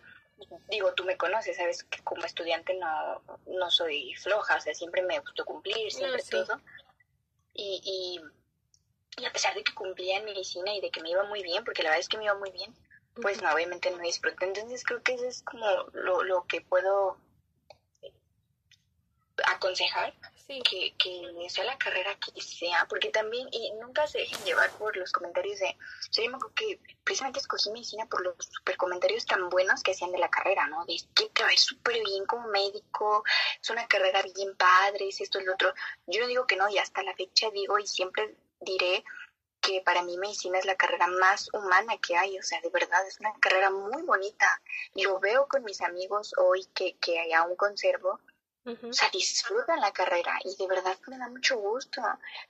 digo, 0.70 0.94
tú 0.94 1.04
me 1.04 1.18
conoces, 1.18 1.58
sabes 1.58 1.84
que 1.84 2.04
como 2.04 2.26
estudiante 2.26 2.74
no, 2.76 3.22
no 3.48 3.70
soy 3.70 4.14
floja, 4.16 4.58
o 4.58 4.62
sea, 4.62 4.74
siempre 4.74 5.02
me 5.02 5.20
gustó 5.20 5.46
cumplir, 5.46 5.92
siempre 5.92 6.24
todo. 6.30 6.62
Y, 7.54 7.82
y, 9.18 9.22
y 9.22 9.26
a 9.26 9.32
pesar 9.34 9.54
de 9.56 9.64
que 9.64 9.74
cumplía 9.74 10.18
en 10.18 10.26
medicina 10.26 10.74
y 10.74 10.82
de 10.82 10.90
que 10.90 11.02
me 11.02 11.10
iba 11.10 11.24
muy 11.24 11.44
bien, 11.44 11.64
porque 11.64 11.84
la 11.84 11.90
verdad 11.90 12.02
es 12.02 12.10
que 12.10 12.18
me 12.18 12.26
iba 12.26 12.36
muy 12.36 12.52
bien, 12.52 12.74
pues 13.22 13.42
no, 13.42 13.52
obviamente 13.54 13.92
no 13.92 14.00
disfruté. 14.00 14.46
Entonces 14.46 14.84
creo 14.84 15.02
que 15.02 15.14
eso 15.14 15.26
es 15.26 15.44
como 15.44 15.66
lo, 15.94 16.24
lo 16.24 16.46
que 16.48 16.62
puedo 16.62 17.18
aconsejar 19.46 20.14
que, 20.60 20.94
que 20.98 21.50
sea 21.50 21.64
la 21.64 21.78
carrera 21.78 22.16
que 22.16 22.42
sea, 22.42 22.86
porque 22.90 23.10
también, 23.10 23.48
y 23.52 23.72
nunca 23.74 24.06
se 24.08 24.20
dejen 24.20 24.44
llevar 24.44 24.70
por 24.72 24.98
los 24.98 25.12
comentarios 25.12 25.60
de, 25.60 25.78
yo 26.12 26.24
me 26.30 26.36
acuerdo 26.36 26.54
que 26.56 26.80
precisamente 27.04 27.40
escogí 27.40 27.72
medicina 27.72 28.06
por 28.08 28.22
los 28.22 28.36
super 28.40 28.76
comentarios 28.76 29.26
tan 29.26 29.50
buenos 29.50 29.84
que 29.84 29.92
hacían 29.92 30.12
de 30.12 30.18
la 30.18 30.30
carrera, 30.30 30.68
¿no? 30.68 30.86
De 30.86 30.98
que 31.16 31.30
te 31.30 31.44
va 31.44 31.50
súper 31.56 32.04
bien 32.04 32.26
como 32.26 32.48
médico, 32.48 33.24
es 33.62 33.70
una 33.70 33.88
carrera 33.88 34.22
bien 34.36 34.56
padre, 34.58 35.08
es 35.08 35.22
esto, 35.22 35.40
es 35.40 35.46
lo 35.46 35.54
otro. 35.54 35.74
Yo 36.08 36.28
digo 36.28 36.46
que 36.46 36.56
no, 36.56 36.70
y 36.70 36.78
hasta 36.78 37.04
la 37.04 37.16
fecha 37.16 37.50
digo 37.52 37.80
y 37.80 37.88
siempre 37.88 38.36
diré 38.60 39.04
que 39.62 39.82
para 39.82 40.02
mí 40.02 40.18
medicina 40.18 40.58
es 40.58 40.66
la 40.66 40.76
carrera 40.76 41.08
más 41.08 41.50
humana 41.54 41.98
que 41.98 42.18
hay, 42.18 42.38
o 42.38 42.42
sea, 42.42 42.60
de 42.62 42.70
verdad 42.70 43.08
es 43.08 43.20
una 43.20 43.34
carrera 43.40 43.70
muy 43.70 44.02
bonita. 44.02 44.62
Lo 44.96 45.20
veo 45.20 45.48
con 45.48 45.64
mis 45.64 45.82
amigos 45.82 46.34
hoy 46.38 46.66
que, 46.74 46.98
que 46.98 47.34
aún 47.36 47.56
conservo, 47.56 48.20
o 48.64 48.94
sea, 48.94 49.10
disfrutan 49.10 49.82
la 49.82 49.92
carrera 49.92 50.38
y 50.44 50.56
de 50.56 50.68
verdad 50.68 50.98
me 51.08 51.18
da 51.18 51.28
mucho 51.30 51.58
gusto. 51.58 52.02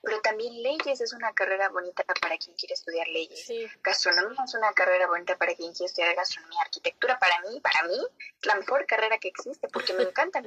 Pero 0.01 0.21
también 0.21 0.61
leyes 0.61 0.99
es 0.99 1.13
una 1.13 1.33
carrera 1.33 1.69
bonita 1.69 2.03
para 2.03 2.37
quien 2.37 2.55
quiere 2.55 2.73
estudiar 2.73 3.07
leyes. 3.07 3.47
Gastronomía 3.81 4.43
es 4.43 4.53
una 4.53 4.73
carrera 4.73 5.07
bonita 5.07 5.37
para 5.37 5.55
quien 5.55 5.71
quiere 5.73 5.85
estudiar 5.85 6.15
gastronomía. 6.15 6.61
Arquitectura 6.61 7.17
para 7.17 7.39
mí, 7.41 7.59
para 7.61 7.83
mí, 7.83 7.97
es 8.39 8.45
la 8.45 8.55
mejor 8.55 8.85
carrera 8.85 9.17
que 9.19 9.29
existe 9.29 9.69
porque 9.69 9.93
me 9.93 10.03
encanta. 10.03 10.41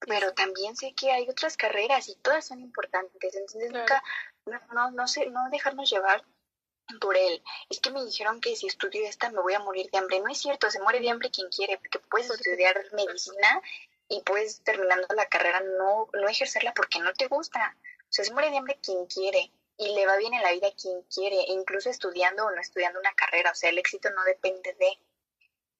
Pero 0.00 0.34
también 0.34 0.76
sé 0.76 0.92
que 0.94 1.10
hay 1.10 1.28
otras 1.28 1.56
carreras 1.56 2.08
y 2.08 2.16
todas 2.16 2.46
son 2.46 2.60
importantes. 2.60 3.34
Entonces 3.34 3.72
nunca, 3.72 4.02
no, 4.44 4.60
no, 4.72 4.90
no, 4.90 5.08
sé, 5.08 5.26
no 5.30 5.48
dejarnos 5.50 5.88
llevar 5.88 6.22
por 7.00 7.16
él. 7.16 7.42
Es 7.70 7.80
que 7.80 7.90
me 7.90 8.04
dijeron 8.04 8.40
que 8.40 8.54
si 8.54 8.66
estudio 8.66 9.06
esta 9.06 9.30
me 9.30 9.40
voy 9.40 9.54
a 9.54 9.60
morir 9.60 9.90
de 9.90 9.98
hambre. 9.98 10.20
No 10.20 10.28
es 10.28 10.38
cierto, 10.38 10.70
se 10.70 10.80
muere 10.80 11.00
de 11.00 11.08
hambre 11.10 11.30
quien 11.30 11.48
quiere, 11.48 11.78
porque 11.78 11.98
puedes 12.00 12.30
estudiar 12.30 12.84
medicina 12.92 13.62
y 14.08 14.22
puedes 14.22 14.62
terminando 14.62 15.06
la 15.14 15.26
carrera 15.26 15.60
no, 15.60 16.08
no 16.12 16.28
ejercerla 16.28 16.72
porque 16.74 17.00
no 17.00 17.12
te 17.14 17.26
gusta. 17.26 17.76
O 18.02 18.12
sea, 18.12 18.24
se 18.24 18.32
muere 18.32 18.50
de 18.50 18.58
hambre 18.58 18.78
quien 18.82 19.06
quiere 19.06 19.52
y 19.78 19.94
le 19.94 20.06
va 20.06 20.16
bien 20.16 20.34
en 20.34 20.42
la 20.42 20.52
vida 20.52 20.68
quien 20.80 21.02
quiere, 21.02 21.36
e 21.36 21.52
incluso 21.52 21.90
estudiando 21.90 22.46
o 22.46 22.50
no 22.50 22.60
estudiando 22.60 23.00
una 23.00 23.12
carrera. 23.14 23.50
O 23.50 23.54
sea, 23.54 23.70
el 23.70 23.78
éxito 23.78 24.10
no 24.10 24.22
depende 24.24 24.74
de. 24.74 24.98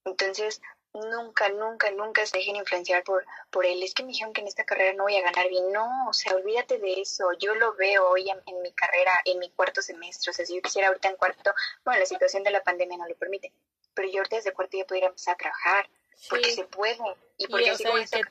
Entonces, 0.04 0.60
nunca, 0.92 1.48
nunca, 1.48 1.90
nunca 1.90 2.26
se 2.26 2.38
dejen 2.38 2.56
influenciar 2.56 3.04
por, 3.04 3.24
por 3.50 3.64
él. 3.64 3.82
Es 3.82 3.94
que 3.94 4.02
me 4.02 4.10
dijeron 4.10 4.32
que 4.32 4.40
en 4.40 4.48
esta 4.48 4.64
carrera 4.64 4.92
no 4.92 5.04
voy 5.04 5.16
a 5.16 5.22
ganar 5.22 5.48
bien. 5.48 5.72
No, 5.72 6.08
o 6.08 6.12
sea, 6.12 6.34
olvídate 6.34 6.78
de 6.78 7.00
eso. 7.00 7.32
Yo 7.38 7.54
lo 7.54 7.74
veo 7.74 8.08
hoy 8.08 8.28
en, 8.28 8.42
en 8.46 8.62
mi 8.62 8.72
carrera, 8.72 9.12
en 9.24 9.38
mi 9.38 9.50
cuarto 9.50 9.82
semestre. 9.82 10.30
O 10.30 10.34
sea, 10.34 10.44
si 10.44 10.54
yo 10.54 10.62
quisiera 10.62 10.88
ahorita 10.88 11.08
en 11.08 11.16
cuarto, 11.16 11.54
bueno, 11.84 12.00
la 12.00 12.06
situación 12.06 12.42
de 12.42 12.50
la 12.50 12.62
pandemia 12.62 12.98
no 12.98 13.08
lo 13.08 13.16
permite, 13.16 13.52
pero 13.94 14.08
yo 14.08 14.18
ahorita 14.18 14.36
desde 14.36 14.52
cuarto 14.52 14.76
ya 14.76 14.84
pudiera 14.84 15.08
empezar 15.08 15.34
a 15.34 15.38
trabajar 15.38 15.88
porque 16.28 16.52
se 16.52 16.64
puede. 16.64 16.98
Y, 17.38 17.46
porque 17.46 17.72
o 17.72 17.76
sea, 17.76 17.92
el 17.92 18.08
que 18.08 18.24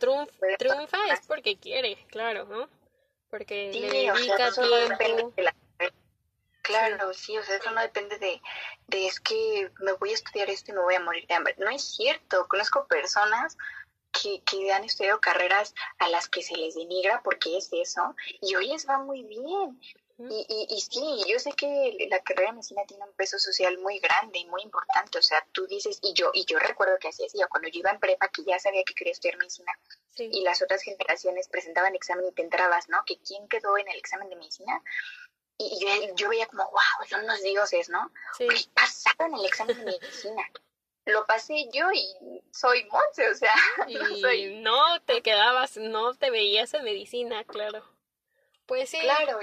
triunfa, 0.57 0.97
es 1.13 1.27
porque 1.27 1.57
quiere, 1.57 1.97
claro, 2.07 2.45
¿no? 2.45 2.69
Porque 3.29 3.71
le 3.73 3.89
dedica 3.89 4.51
tiempo. 4.51 5.33
Claro, 6.61 7.13
sí. 7.13 7.37
o 7.37 7.43
sea, 7.43 7.57
eso 7.57 7.69
no 7.71 7.81
depende 7.81 8.17
de, 8.17 8.41
de 8.87 9.05
es 9.05 9.19
que 9.19 9.69
me 9.81 9.91
voy 9.93 10.11
a 10.11 10.13
estudiar 10.15 10.49
esto 10.49 10.71
y 10.71 10.73
me 10.73 10.81
voy 10.81 10.95
a 10.95 10.99
morir 10.99 11.27
de 11.27 11.35
hambre. 11.35 11.55
No 11.59 11.69
es 11.69 11.83
cierto. 11.95 12.47
Conozco 12.47 12.87
personas 12.87 13.55
que, 14.11 14.41
que 14.43 14.71
han 14.71 14.83
estudiado 14.83 15.19
carreras 15.19 15.75
a 15.99 16.09
las 16.09 16.27
que 16.27 16.41
se 16.41 16.55
les 16.55 16.73
denigra 16.75 17.21
porque 17.23 17.57
es 17.57 17.69
eso 17.71 18.15
y 18.41 18.55
hoy 18.55 18.69
les 18.69 18.89
va 18.89 18.97
muy 18.97 19.23
bien. 19.23 19.79
Y, 20.17 20.45
y, 20.47 20.67
y, 20.69 20.79
sí, 20.79 21.25
yo 21.27 21.39
sé 21.39 21.51
que 21.51 22.07
la 22.09 22.21
carrera 22.21 22.51
de 22.51 22.53
medicina 22.53 22.83
tiene 22.87 23.03
un 23.03 23.13
peso 23.13 23.37
social 23.37 23.77
muy 23.79 23.99
grande 23.99 24.39
y 24.39 24.45
muy 24.45 24.61
importante. 24.61 25.17
O 25.17 25.21
sea, 25.21 25.45
tú 25.51 25.67
dices, 25.67 25.99
y 26.01 26.13
yo, 26.13 26.31
y 26.33 26.45
yo 26.45 26.57
recuerdo 26.57 26.97
que 26.99 27.09
así 27.09 27.23
decía, 27.23 27.47
cuando 27.47 27.67
yo 27.67 27.79
iba 27.79 27.91
en 27.91 27.99
prepa, 27.99 28.29
que 28.29 28.45
ya 28.45 28.57
sabía 28.57 28.83
que 28.85 28.93
quería 28.93 29.11
estudiar 29.11 29.37
medicina, 29.37 29.73
y 30.17 30.41
las 30.43 30.61
otras 30.61 30.81
generaciones 30.81 31.49
presentaban 31.49 31.95
examen 31.95 32.25
y 32.27 32.31
te 32.31 32.41
entrabas, 32.41 32.87
¿no? 32.87 33.03
Que 33.05 33.17
quién 33.19 33.47
quedó 33.49 33.77
en 33.77 33.89
el 33.89 33.97
examen 33.97 34.29
de 34.29 34.37
medicina. 34.37 34.81
Y 35.57 35.79
yo, 35.81 36.15
yo 36.15 36.29
veía 36.29 36.47
como, 36.47 36.63
wow, 36.63 37.07
son 37.09 37.25
unos 37.25 37.41
dioses, 37.41 37.89
¿no? 37.89 38.11
Sí. 38.37 38.47
pasaron 38.73 39.33
el 39.35 39.45
examen 39.45 39.77
de 39.77 39.85
medicina. 39.99 40.49
Lo 41.05 41.25
pasé 41.25 41.69
yo 41.71 41.91
y 41.91 42.41
soy 42.51 42.85
Monse, 42.85 43.29
o 43.29 43.35
sea, 43.35 43.53
y 43.87 44.55
no, 44.61 45.01
te 45.01 45.21
quedabas, 45.21 45.77
no 45.77 46.15
te 46.15 46.31
veías 46.31 46.73
en 46.73 46.83
medicina, 46.83 47.43
claro. 47.43 47.83
Pues 48.65 48.89
sí. 48.89 48.99
Claro, 48.99 49.39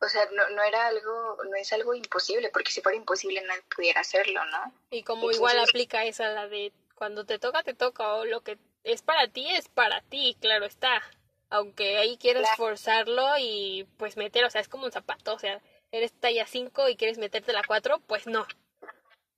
o 0.00 0.08
sea, 0.08 0.28
no, 0.32 0.48
no 0.50 0.62
era 0.62 0.86
algo, 0.86 1.38
no 1.44 1.56
es 1.56 1.72
algo 1.72 1.94
imposible, 1.94 2.50
porque 2.50 2.70
si 2.70 2.80
fuera 2.80 2.96
imposible 2.96 3.40
nadie 3.42 3.62
pudiera 3.74 4.00
hacerlo, 4.00 4.44
¿no? 4.46 4.72
Y 4.90 5.02
como 5.02 5.30
igual 5.30 5.58
aplica 5.58 6.04
esa, 6.04 6.28
la 6.28 6.48
de 6.48 6.72
cuando 6.94 7.24
te 7.24 7.38
toca, 7.38 7.62
te 7.62 7.74
toca, 7.74 8.14
o 8.14 8.24
lo 8.24 8.42
que 8.42 8.58
es 8.84 9.02
para 9.02 9.28
ti, 9.28 9.48
es 9.54 9.68
para 9.68 10.00
ti, 10.02 10.36
claro 10.40 10.64
está. 10.64 11.02
Aunque 11.50 11.98
ahí 11.98 12.16
quieras 12.16 12.48
forzarlo 12.56 13.36
y 13.38 13.86
pues 13.98 14.16
meter, 14.16 14.44
o 14.44 14.50
sea, 14.50 14.60
es 14.60 14.68
como 14.68 14.86
un 14.86 14.92
zapato, 14.92 15.34
o 15.34 15.38
sea, 15.38 15.60
eres 15.90 16.12
talla 16.12 16.46
5 16.46 16.88
y 16.88 16.96
quieres 16.96 17.18
meterte 17.18 17.52
la 17.52 17.62
4, 17.62 18.00
pues 18.06 18.26
no. 18.26 18.46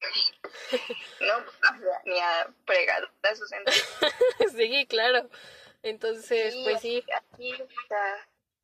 no, 1.20 1.44
ni 2.04 2.18
a 2.20 2.48
fregar 2.64 3.10
sí, 4.56 4.87
claro. 4.87 5.28
Entonces, 5.82 6.54
pues 6.64 6.80
sí. 6.80 7.04
Aquí 7.32 7.52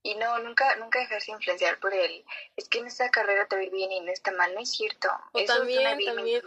y 0.03 0.15
no, 0.15 0.39
nunca, 0.39 0.77
nunca 0.77 0.99
dejarse 1.01 1.31
influenciar 1.31 1.79
por 1.79 1.93
él. 1.93 2.25
Es 2.57 2.69
que 2.69 2.79
en 2.79 2.87
esta 2.87 3.11
carrera 3.11 3.47
te 3.47 3.57
va 3.57 3.71
bien 3.71 3.93
y 3.93 3.99
en 3.99 4.09
esta 4.09 4.33
mal, 4.33 4.55
no 4.55 4.61
es 4.61 4.71
cierto. 4.71 5.09
O 5.33 5.45
también, 5.45 5.83
también, 6.05 6.43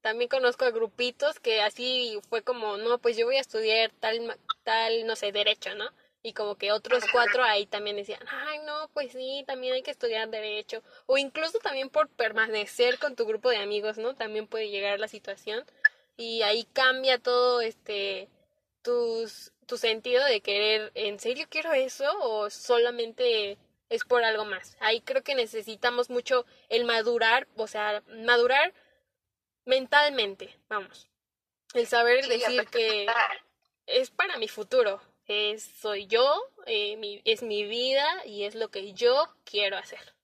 también 0.00 0.28
conozco 0.28 0.64
a 0.64 0.70
grupitos 0.70 1.40
que 1.40 1.62
así 1.62 2.20
fue 2.28 2.42
como, 2.42 2.76
no, 2.76 2.98
pues 2.98 3.16
yo 3.16 3.26
voy 3.26 3.36
a 3.36 3.40
estudiar 3.40 3.90
tal, 3.98 4.38
tal, 4.62 5.06
no 5.06 5.16
sé, 5.16 5.32
derecho, 5.32 5.74
¿no? 5.74 5.90
Y 6.22 6.32
como 6.32 6.56
que 6.56 6.72
otros 6.72 7.04
cuatro 7.12 7.44
ahí 7.44 7.66
también 7.66 7.96
decían, 7.96 8.20
ay, 8.28 8.58
no, 8.60 8.88
pues 8.92 9.12
sí, 9.12 9.44
también 9.46 9.74
hay 9.74 9.82
que 9.82 9.92
estudiar 9.92 10.28
derecho. 10.28 10.82
O 11.06 11.18
incluso 11.18 11.58
también 11.58 11.88
por 11.88 12.08
permanecer 12.08 12.98
con 12.98 13.14
tu 13.14 13.26
grupo 13.26 13.50
de 13.50 13.58
amigos, 13.58 13.96
¿no? 13.96 14.16
También 14.16 14.48
puede 14.48 14.68
llegar 14.70 14.98
la 14.98 15.06
situación. 15.06 15.64
Y 16.16 16.42
ahí 16.42 16.64
cambia 16.72 17.18
todo, 17.18 17.60
este, 17.60 18.28
tus 18.82 19.52
tu 19.66 19.76
sentido 19.76 20.24
de 20.24 20.40
querer, 20.40 20.92
¿en 20.94 21.18
serio 21.18 21.46
quiero 21.48 21.72
eso 21.72 22.04
o 22.20 22.50
solamente 22.50 23.58
es 23.88 24.04
por 24.04 24.24
algo 24.24 24.44
más? 24.44 24.76
Ahí 24.80 25.00
creo 25.00 25.22
que 25.22 25.34
necesitamos 25.34 26.10
mucho 26.10 26.46
el 26.68 26.84
madurar, 26.84 27.48
o 27.56 27.66
sea, 27.66 28.02
madurar 28.08 28.72
mentalmente, 29.64 30.56
vamos. 30.68 31.08
El 31.74 31.86
saber 31.86 32.26
decir 32.26 32.66
que 32.68 33.06
es 33.86 34.10
para 34.10 34.38
mi 34.38 34.48
futuro, 34.48 35.00
es, 35.26 35.64
soy 35.64 36.06
yo, 36.06 36.40
eh, 36.66 37.20
es 37.24 37.42
mi 37.42 37.64
vida 37.64 38.06
y 38.24 38.44
es 38.44 38.54
lo 38.54 38.70
que 38.70 38.92
yo 38.92 39.28
quiero 39.44 39.76
hacer. 39.76 40.15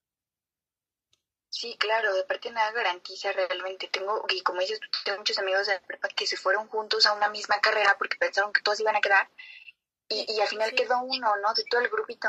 Sí, 1.53 1.77
claro, 1.79 2.15
de 2.15 2.25
parte 2.25 2.51
nada 2.51 2.73
garantiza 2.73 3.31
realmente. 3.31 3.87
Tengo, 3.89 4.25
y 4.31 4.41
como 4.41 4.61
dices, 4.61 4.81
tengo 5.05 5.19
muchos 5.19 5.39
amigos 5.39 5.67
de 5.67 5.75
la 5.75 5.81
prepa 5.81 6.09
que 6.09 6.27
se 6.27 6.39
fueron 6.39 6.67
juntos 6.69 7.05
a 7.05 7.13
una 7.13 7.29
misma 7.29 7.61
carrera 7.61 7.95
porque 7.99 8.17
pensaron 8.17 8.55
que 8.55 8.63
todos 8.63 8.81
iban 8.81 8.97
a 8.97 9.03
quedar 9.03 9.29
y, 10.09 10.25
y 10.33 10.41
al 10.41 10.49
final 10.49 10.75
quedó 10.75 11.01
uno, 11.03 11.37
¿no? 11.37 11.53
De 11.53 11.65
todo 11.65 11.83
el 11.83 11.91
grupito. 11.91 12.29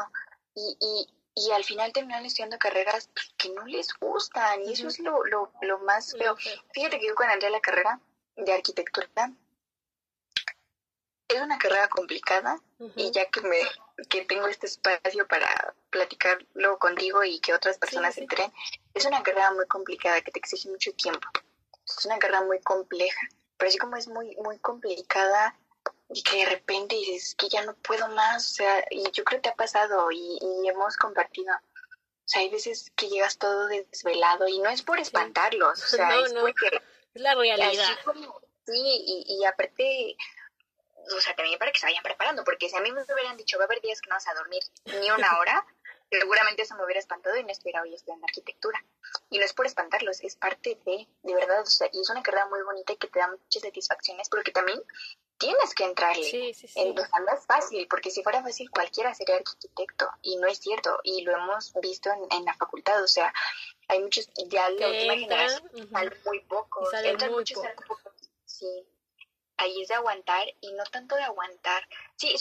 Y, 0.56 0.78
y, 0.78 1.10
y 1.36 1.52
al 1.52 1.64
final 1.64 1.94
terminaron 1.94 2.26
estudiando 2.26 2.60
carreras 2.60 3.10
que 3.38 3.50
no 3.52 3.66
les 3.66 3.88
gustan 3.98 4.62
y 4.62 4.74
eso 4.74 4.90
es 4.90 5.00
lo, 5.00 5.24
lo, 5.24 5.54
lo 5.62 5.80
más 5.80 6.12
feo. 6.18 6.36
Fíjate 6.74 7.00
que 7.00 7.08
yo 7.08 7.16
cuando 7.16 7.36
entré 7.36 7.48
a 7.48 7.52
la 7.52 7.62
carrera 7.62 8.02
de 8.36 8.52
arquitectura, 8.52 9.32
es 11.28 11.42
una 11.42 11.58
carrera 11.58 11.88
complicada 11.88 12.60
y 12.96 13.12
ya 13.12 13.26
que 13.30 13.42
me 13.42 13.60
que 14.10 14.26
tengo 14.26 14.48
este 14.48 14.68
espacio 14.68 15.28
para 15.28 15.74
platicarlo 15.90 16.80
contigo 16.80 17.24
y 17.24 17.40
que 17.40 17.54
otras 17.54 17.78
personas 17.78 18.18
entren, 18.18 18.52
es 18.94 19.06
una 19.06 19.22
carrera 19.22 19.52
muy 19.52 19.68
complicada 19.68 20.22
que 20.22 20.32
te 20.32 20.40
exige 20.40 20.70
mucho 20.70 20.92
tiempo. 20.94 21.28
Es 21.86 22.06
una 22.06 22.18
carrera 22.18 22.42
muy 22.42 22.60
compleja, 22.62 23.22
pero 23.58 23.70
así 23.70 23.78
como 23.78 23.96
es 23.96 24.08
muy 24.08 24.36
muy 24.38 24.58
complicada 24.60 25.56
y 26.10 26.22
que 26.24 26.38
de 26.38 26.46
repente 26.46 26.96
dices 26.96 27.36
que 27.36 27.50
ya 27.50 27.64
no 27.64 27.76
puedo 27.76 28.08
más, 28.10 28.52
o 28.52 28.56
sea, 28.56 28.86
y 28.90 29.04
yo 29.12 29.24
creo 29.24 29.40
que 29.40 29.44
te 29.44 29.50
ha 29.50 29.56
pasado 29.56 30.12
y, 30.12 30.40
hemos 30.68 30.98
compartido. 30.98 31.54
O 31.56 32.26
sea, 32.26 32.42
hay 32.42 32.50
veces 32.50 32.92
que 32.96 33.10
llegas 33.10 33.38
todo 33.38 33.68
desvelado 33.68 34.48
y 34.48 34.60
no 34.60 34.70
es 34.70 34.82
por 34.82 35.00
espantarlos, 35.00 35.84
o 35.84 35.88
sea, 35.98 36.10
es 36.26 36.34
porque 36.34 36.82
es 37.14 37.22
la 37.22 37.36
realidad. 37.36 37.98
Sí, 38.66 38.74
y, 38.76 39.26
y 39.28 39.46
aparte, 39.46 40.16
o 41.16 41.22
sea, 41.22 41.36
también 41.36 41.60
para 41.60 41.72
que 41.72 41.80
se 41.80 41.86
vayan 41.86 42.04
preparando, 42.04 42.44
porque 42.44 42.70
si 42.70 42.76
a 42.76 42.82
mí 42.82 42.92
me 42.92 43.02
hubieran 43.04 43.38
dicho, 43.38 43.58
va 43.58 43.64
a 43.64 43.68
haber 43.68 43.82
días 43.82 44.02
que 44.02 44.10
no 44.10 44.16
vas 44.16 44.28
a 44.28 44.34
dormir 44.34 44.64
ni 44.86 45.10
una 45.10 45.38
hora, 45.40 45.66
seguramente 46.10 46.62
eso 46.62 46.76
me 46.76 46.84
hubiera 46.84 47.00
espantado 47.00 47.36
y 47.38 47.44
no 47.44 47.52
estuviera 47.52 47.82
hoy 47.82 47.94
estudiando 47.94 48.26
arquitectura. 48.26 48.84
Y 49.30 49.40
no 49.40 49.46
es 49.46 49.54
por 49.54 49.66
espantarlos, 49.66 50.22
es 50.22 50.36
parte 50.36 50.80
de, 50.86 51.08
de 51.24 51.36
verdad, 51.36 51.62
o 51.62 51.66
sea, 51.66 51.88
y 51.92 52.02
es 52.02 52.10
una 52.10 52.24
carrera 52.24 52.48
muy 52.48 52.62
bonita 52.64 52.94
y 52.94 52.98
que 52.98 53.08
te 53.08 53.20
da 53.20 53.28
muchas 53.28 53.62
satisfacciones, 53.62 54.30
porque 54.30 54.52
también 54.52 54.82
tienes 55.38 55.74
que 55.74 55.84
entrarle. 55.84 56.24
Sí, 56.24 56.54
sí, 56.54 56.68
sí. 56.68 56.80
Entonces 56.80 57.14
no 57.20 57.34
es 57.36 57.46
fácil, 57.46 57.88
porque 57.88 58.12
si 58.12 58.24
fuera 58.24 58.42
fácil 58.42 58.70
cualquiera 58.70 59.14
sería 59.14 59.36
arquitecto, 59.36 60.10
y 60.22 60.38
no 60.38 60.48
es 60.48 60.60
cierto, 60.60 61.00
y 61.04 61.24
lo 61.24 61.34
hemos 61.34 61.74
visto 61.82 62.10
en, 62.12 62.38
en 62.38 62.46
la 62.46 62.54
facultad, 62.56 63.04
o 63.04 63.08
sea, 63.08 63.34
hay 63.88 64.00
muchos, 64.02 64.30
ya 64.48 64.70
la 64.70 64.88
última 64.88 65.14
generación 65.16 65.90
salen 65.92 66.14
muy 66.26 66.40
pocos, 66.42 66.90
salen 66.92 67.12
entran 67.12 67.32
muy 67.32 67.40
muchos, 67.40 67.62
salen 67.62 67.76
pocos. 67.76 68.02
pocos, 68.04 68.30
sí. 68.46 68.86
Ahí 69.58 69.82
es 69.82 69.88
de 69.88 69.94
aguantar 69.96 70.48
y 70.62 70.74
no 70.74 70.84
tanto 70.86 71.16
de 71.16 71.24
aguantar. 71.24 71.88
Sí, 72.16 72.36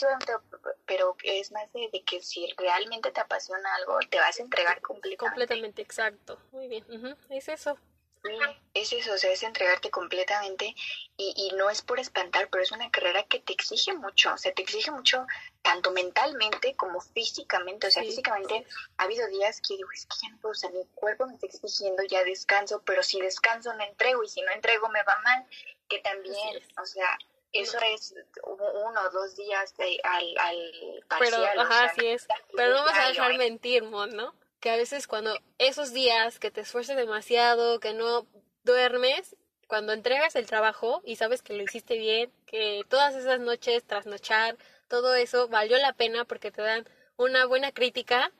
pero 0.85 1.15
es 1.23 1.51
más 1.51 1.71
de, 1.73 1.89
de 1.91 2.03
que 2.03 2.21
si 2.21 2.51
realmente 2.57 3.11
te 3.11 3.21
apasiona 3.21 3.73
algo, 3.75 3.99
te 4.09 4.19
vas 4.19 4.39
a 4.39 4.43
entregar 4.43 4.81
completamente. 4.81 5.17
Completamente 5.17 5.81
exacto. 5.81 6.39
Muy 6.51 6.67
bien. 6.67 6.83
ujú, 6.89 7.15
Es 7.29 7.47
eso. 7.49 7.77
Sí, 8.25 8.31
es 8.73 8.93
eso, 8.93 9.11
o 9.13 9.17
sea, 9.17 9.33
es 9.33 9.43
entregarte 9.43 9.91
completamente 9.91 10.73
y, 11.17 11.33
y 11.35 11.55
no 11.57 11.69
es 11.69 11.81
por 11.81 11.99
espantar, 11.99 12.47
pero 12.49 12.63
es 12.63 12.71
una 12.71 12.89
carrera 12.89 13.23
que 13.23 13.41
te 13.41 13.51
exige 13.51 13.93
mucho, 13.95 14.33
o 14.33 14.37
sea, 14.37 14.53
te 14.53 14.61
exige 14.61 14.91
mucho 14.91 15.27
tanto 15.61 15.91
mentalmente 15.91 16.73
como 16.77 17.01
físicamente, 17.01 17.87
o 17.87 17.91
sea, 17.91 18.01
Sí, 18.01 18.07
físicamente 18.11 18.65
ha 18.95 19.03
habido 19.03 19.27
días 19.27 19.59
que 19.59 19.75
digo, 19.75 19.89
es 19.93 20.05
que 20.05 20.15
ya 20.23 20.29
no 20.29 20.37
puedo, 20.39 20.53
o 20.53 20.55
sea, 20.55 20.69
mi 20.69 20.85
cuerpo 20.95 21.25
me 21.27 21.33
está 21.33 21.47
exigiendo, 21.47 22.01
ya 22.03 22.23
descanso, 22.23 22.81
pero 22.85 23.03
si 23.03 23.19
descanso 23.19 23.73
no 23.73 23.83
entrego 23.83 24.23
y 24.23 24.29
si 24.29 24.41
no 24.41 24.51
entrego 24.53 24.87
me 24.87 25.03
va 25.03 25.19
mal, 25.19 25.45
que 25.87 25.99
también, 25.99 26.57
es. 26.57 26.67
o 26.81 26.85
sea, 26.85 27.17
eso 27.51 27.77
es 27.93 28.15
uno 28.43 29.01
o 29.01 29.09
dos 29.11 29.35
días 29.35 29.75
de- 29.77 29.99
al, 30.03 30.37
al 30.37 31.05
Pero, 31.19 31.37
o 31.37 31.61
ajá, 31.61 31.77
sea, 31.79 31.85
así 31.85 32.07
es. 32.07 32.27
Pero 32.55 32.69
no 32.69 32.75
vamos 32.83 32.93
a 32.99 33.07
dejar 33.09 33.31
¿eh? 33.31 33.37
mentir, 33.37 33.83
Mon, 33.83 34.09
¿no? 34.15 34.33
Que 34.59 34.71
a 34.71 34.75
veces 34.77 35.07
cuando 35.07 35.37
esos 35.57 35.93
días 35.93 36.39
que 36.39 36.49
te 36.51 36.61
esfuerces 36.61 36.95
demasiado, 36.95 37.79
que 37.79 37.93
no 37.93 38.25
duermes, 38.63 39.35
cuando 39.67 39.93
entregas 39.93 40.35
el 40.35 40.45
trabajo 40.47 41.01
y 41.05 41.15
sabes 41.17 41.41
que 41.41 41.53
lo 41.53 41.63
hiciste 41.63 41.97
bien, 41.97 42.31
que 42.45 42.83
todas 42.89 43.15
esas 43.15 43.39
noches, 43.39 43.83
trasnochar, 43.83 44.57
todo 44.87 45.13
eso 45.15 45.47
valió 45.47 45.77
la 45.77 45.93
pena 45.93 46.25
porque 46.25 46.51
te 46.51 46.61
dan 46.61 46.87
una 47.17 47.45
buena 47.45 47.71
crítica, 47.71 48.31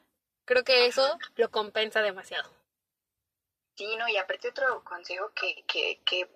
creo 0.45 0.63
que 0.63 0.85
eso 0.87 1.17
lo 1.35 1.51
compensa 1.51 2.01
demasiado. 2.01 2.49
Sí, 3.75 3.95
no, 3.97 4.07
y 4.07 4.17
aparte 4.17 4.49
otro 4.49 4.83
consejo 4.83 5.31
que, 5.33 5.63
que, 5.67 5.99
que 6.05 6.29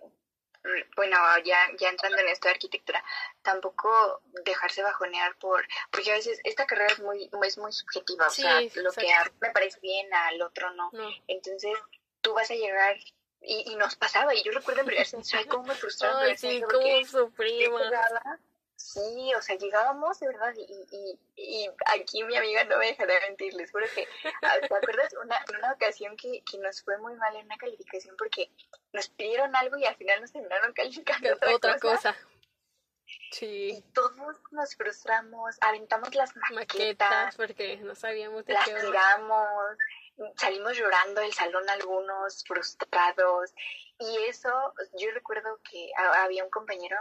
bueno, 0.95 1.17
ya, 1.43 1.67
ya 1.79 1.89
entrando 1.89 2.17
en 2.17 2.29
esto 2.29 2.47
de 2.47 2.53
arquitectura, 2.53 3.03
tampoco 3.41 4.21
dejarse 4.43 4.83
bajonear 4.83 5.35
por, 5.37 5.65
porque 5.91 6.11
a 6.11 6.15
veces 6.15 6.39
esta 6.43 6.65
carrera 6.65 6.93
es 6.93 6.99
muy, 6.99 7.29
es 7.45 7.57
muy 7.57 7.71
subjetiva, 7.71 8.29
Sí, 8.29 8.43
o 8.43 8.45
sea, 8.45 8.81
lo 8.81 8.91
que 8.91 9.13
a 9.13 9.23
mí 9.25 9.31
me 9.39 9.51
parece 9.51 9.79
bien, 9.79 10.13
al 10.13 10.41
otro 10.41 10.71
no. 10.73 10.89
No. 10.93 11.09
Entonces, 11.27 11.77
tú 12.21 12.33
vas 12.33 12.49
a 12.51 12.55
llegar, 12.55 12.97
y, 13.41 13.71
y 13.71 13.75
nos 13.75 13.95
pasaba, 13.95 14.33
y 14.35 14.43
yo 14.43 14.51
recuerdo 14.51 14.81
en 14.81 14.87
primer 14.87 15.07
cómo 15.47 15.63
me 15.63 15.75
frustraba 15.75 16.21
Ay, 16.21 16.37
sí, 16.37 16.61
cómo 16.61 17.05
sufrimos. 17.05 17.81
Sí, 18.77 19.33
o 19.35 19.41
sea, 19.41 19.57
llegábamos 19.57 20.19
de 20.21 20.27
verdad, 20.27 20.53
y, 20.55 20.87
y, 20.91 21.19
y 21.35 21.69
aquí 21.87 22.23
mi 22.23 22.37
amiga 22.37 22.63
no 22.63 22.77
me 22.77 22.85
dejará 22.87 23.13
mentir, 23.27 23.53
les 23.55 23.69
juro 23.71 23.85
que, 23.93 24.07
ah, 24.43 24.55
¿te 24.59 24.65
acuerdas 24.73 25.13
una, 25.21 25.37
en 25.49 25.55
una 25.57 25.73
ocasión 25.73 26.15
que, 26.15 26.41
que 26.49 26.57
nos 26.59 26.81
fue 26.83 26.97
muy 26.99 27.13
mal 27.15 27.35
en 27.35 27.45
una 27.45 27.57
calificación 27.57 28.15
porque 28.17 28.49
nos 28.93 29.09
pidieron 29.09 29.53
algo 29.55 29.77
y 29.77 29.85
al 29.85 29.95
final 29.97 30.21
nos 30.21 30.31
terminaron 30.31 30.71
calificando 30.73 31.29
otra, 31.35 31.55
Otra 31.55 31.79
cosa? 31.79 32.13
cosa. 32.13 32.15
Sí. 33.31 33.69
Y 33.77 33.81
todos 33.93 34.37
nos 34.51 34.75
frustramos, 34.75 35.57
aventamos 35.61 36.13
las 36.15 36.35
maquetas, 36.35 36.55
Maquetas, 36.55 37.35
porque 37.35 37.77
no 37.77 37.95
sabíamos 37.95 38.45
de 38.45 38.53
las 38.53 38.65
qué 38.65 38.73
tiramos, 38.75 39.77
salimos 40.37 40.77
llorando 40.77 41.21
del 41.21 41.33
salón 41.33 41.69
algunos, 41.69 42.43
frustrados. 42.45 43.53
Y 43.99 44.17
eso, 44.27 44.49
yo 44.97 45.11
recuerdo 45.11 45.59
que 45.69 45.89
ha- 45.97 46.23
había 46.23 46.43
un 46.43 46.49
compañero, 46.49 46.97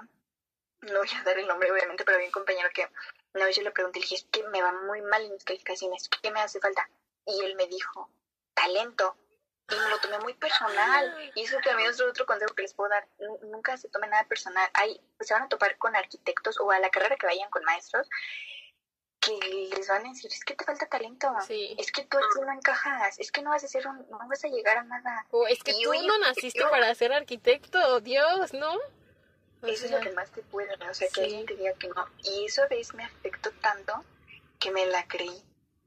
no 0.82 0.98
voy 0.98 1.08
a 1.18 1.22
dar 1.24 1.38
el 1.38 1.46
nombre 1.46 1.70
obviamente, 1.72 2.04
pero 2.04 2.16
había 2.16 2.28
un 2.28 2.32
compañero 2.32 2.68
que 2.74 2.88
una 3.34 3.44
vez 3.46 3.56
yo 3.56 3.62
le 3.62 3.70
pregunté, 3.70 3.98
le 4.00 4.04
dije, 4.04 4.16
es 4.16 4.26
que 4.30 4.42
me 4.48 4.62
va 4.62 4.72
muy 4.72 5.00
mal 5.02 5.22
en 5.24 5.32
mis 5.32 5.44
calificaciones, 5.44 6.08
¿qué 6.22 6.30
me 6.30 6.40
hace 6.40 6.60
falta? 6.60 6.88
Y 7.26 7.44
él 7.44 7.54
me 7.56 7.66
dijo, 7.66 8.10
talento. 8.54 9.16
Y 9.68 9.74
me 9.74 9.88
lo 9.88 9.98
tomé 9.98 10.18
muy 10.20 10.32
personal. 10.34 11.32
Y 11.34 11.42
eso 11.42 11.58
también 11.64 11.90
es 11.90 12.00
otro 12.00 12.24
consejo 12.24 12.54
que 12.54 12.62
les 12.62 12.72
puedo 12.72 12.88
dar. 12.88 13.04
Nu- 13.18 13.40
Nunca 13.50 13.76
se 13.76 13.88
tome 13.88 14.06
nada 14.06 14.22
personal. 14.24 14.70
Hay, 14.74 15.00
se 15.18 15.34
van 15.34 15.42
a 15.42 15.48
topar 15.48 15.76
con 15.76 15.96
arquitectos 15.96 16.60
o 16.60 16.70
a 16.70 16.78
la 16.78 16.88
carrera 16.90 17.16
que 17.16 17.26
vayan 17.26 17.50
con 17.50 17.64
maestros 17.64 18.08
que 19.20 19.36
les 19.74 19.88
van 19.88 20.06
a 20.06 20.10
decir, 20.10 20.30
es 20.32 20.44
que 20.44 20.54
te 20.54 20.64
falta 20.64 20.86
talento. 20.86 21.34
Sí. 21.48 21.74
Es 21.78 21.90
que 21.90 22.04
tú 22.04 22.16
aquí 22.16 22.40
no 22.46 22.52
encajas. 22.52 23.18
Es 23.18 23.32
que 23.32 23.42
no 23.42 23.50
vas 23.50 23.64
a 23.64 23.68
ser 23.68 23.86
un, 23.88 24.08
no 24.08 24.18
vas 24.28 24.44
a 24.44 24.48
llegar 24.48 24.76
a 24.78 24.82
nada. 24.84 25.26
O 25.32 25.48
es 25.48 25.60
que 25.64 25.72
Y 25.72 25.82
tú 25.82 25.92
no 26.06 26.18
naciste 26.18 26.64
para 26.70 26.94
ser 26.94 27.12
arquitecto, 27.12 28.00
Dios, 28.00 28.52
¿no? 28.52 28.72
O 29.62 29.66
Eso 29.66 29.86
es 29.86 29.90
lo 29.90 30.00
que 30.00 30.10
más 30.12 30.30
te 30.30 30.42
puede 30.42 30.72
o 30.74 30.94
sea, 30.94 31.08
que 31.08 31.22
alguien 31.22 31.46
te 31.46 31.56
diga 31.56 31.72
que 31.74 31.88
no. 31.88 32.06
Y 32.24 32.44
eso 32.44 32.62
a 32.62 32.68
veces 32.68 32.94
me 32.94 33.04
afectó 33.04 33.50
tanto 33.62 34.04
que 34.58 34.70
me 34.70 34.86
la 34.86 35.06
creí. 35.08 35.42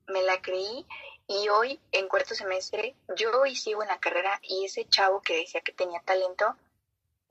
Me 0.07 0.23
la 0.23 0.41
creí 0.41 0.85
y 1.27 1.47
hoy, 1.49 1.79
en 1.91 2.07
cuarto 2.07 2.33
semestre, 2.33 2.95
yo 3.15 3.39
hoy 3.39 3.55
sigo 3.55 3.83
en 3.83 3.89
la 3.89 3.99
carrera 3.99 4.39
y 4.41 4.65
ese 4.65 4.85
chavo 4.89 5.21
que 5.21 5.37
decía 5.37 5.61
que 5.61 5.71
tenía 5.71 6.01
talento 6.01 6.55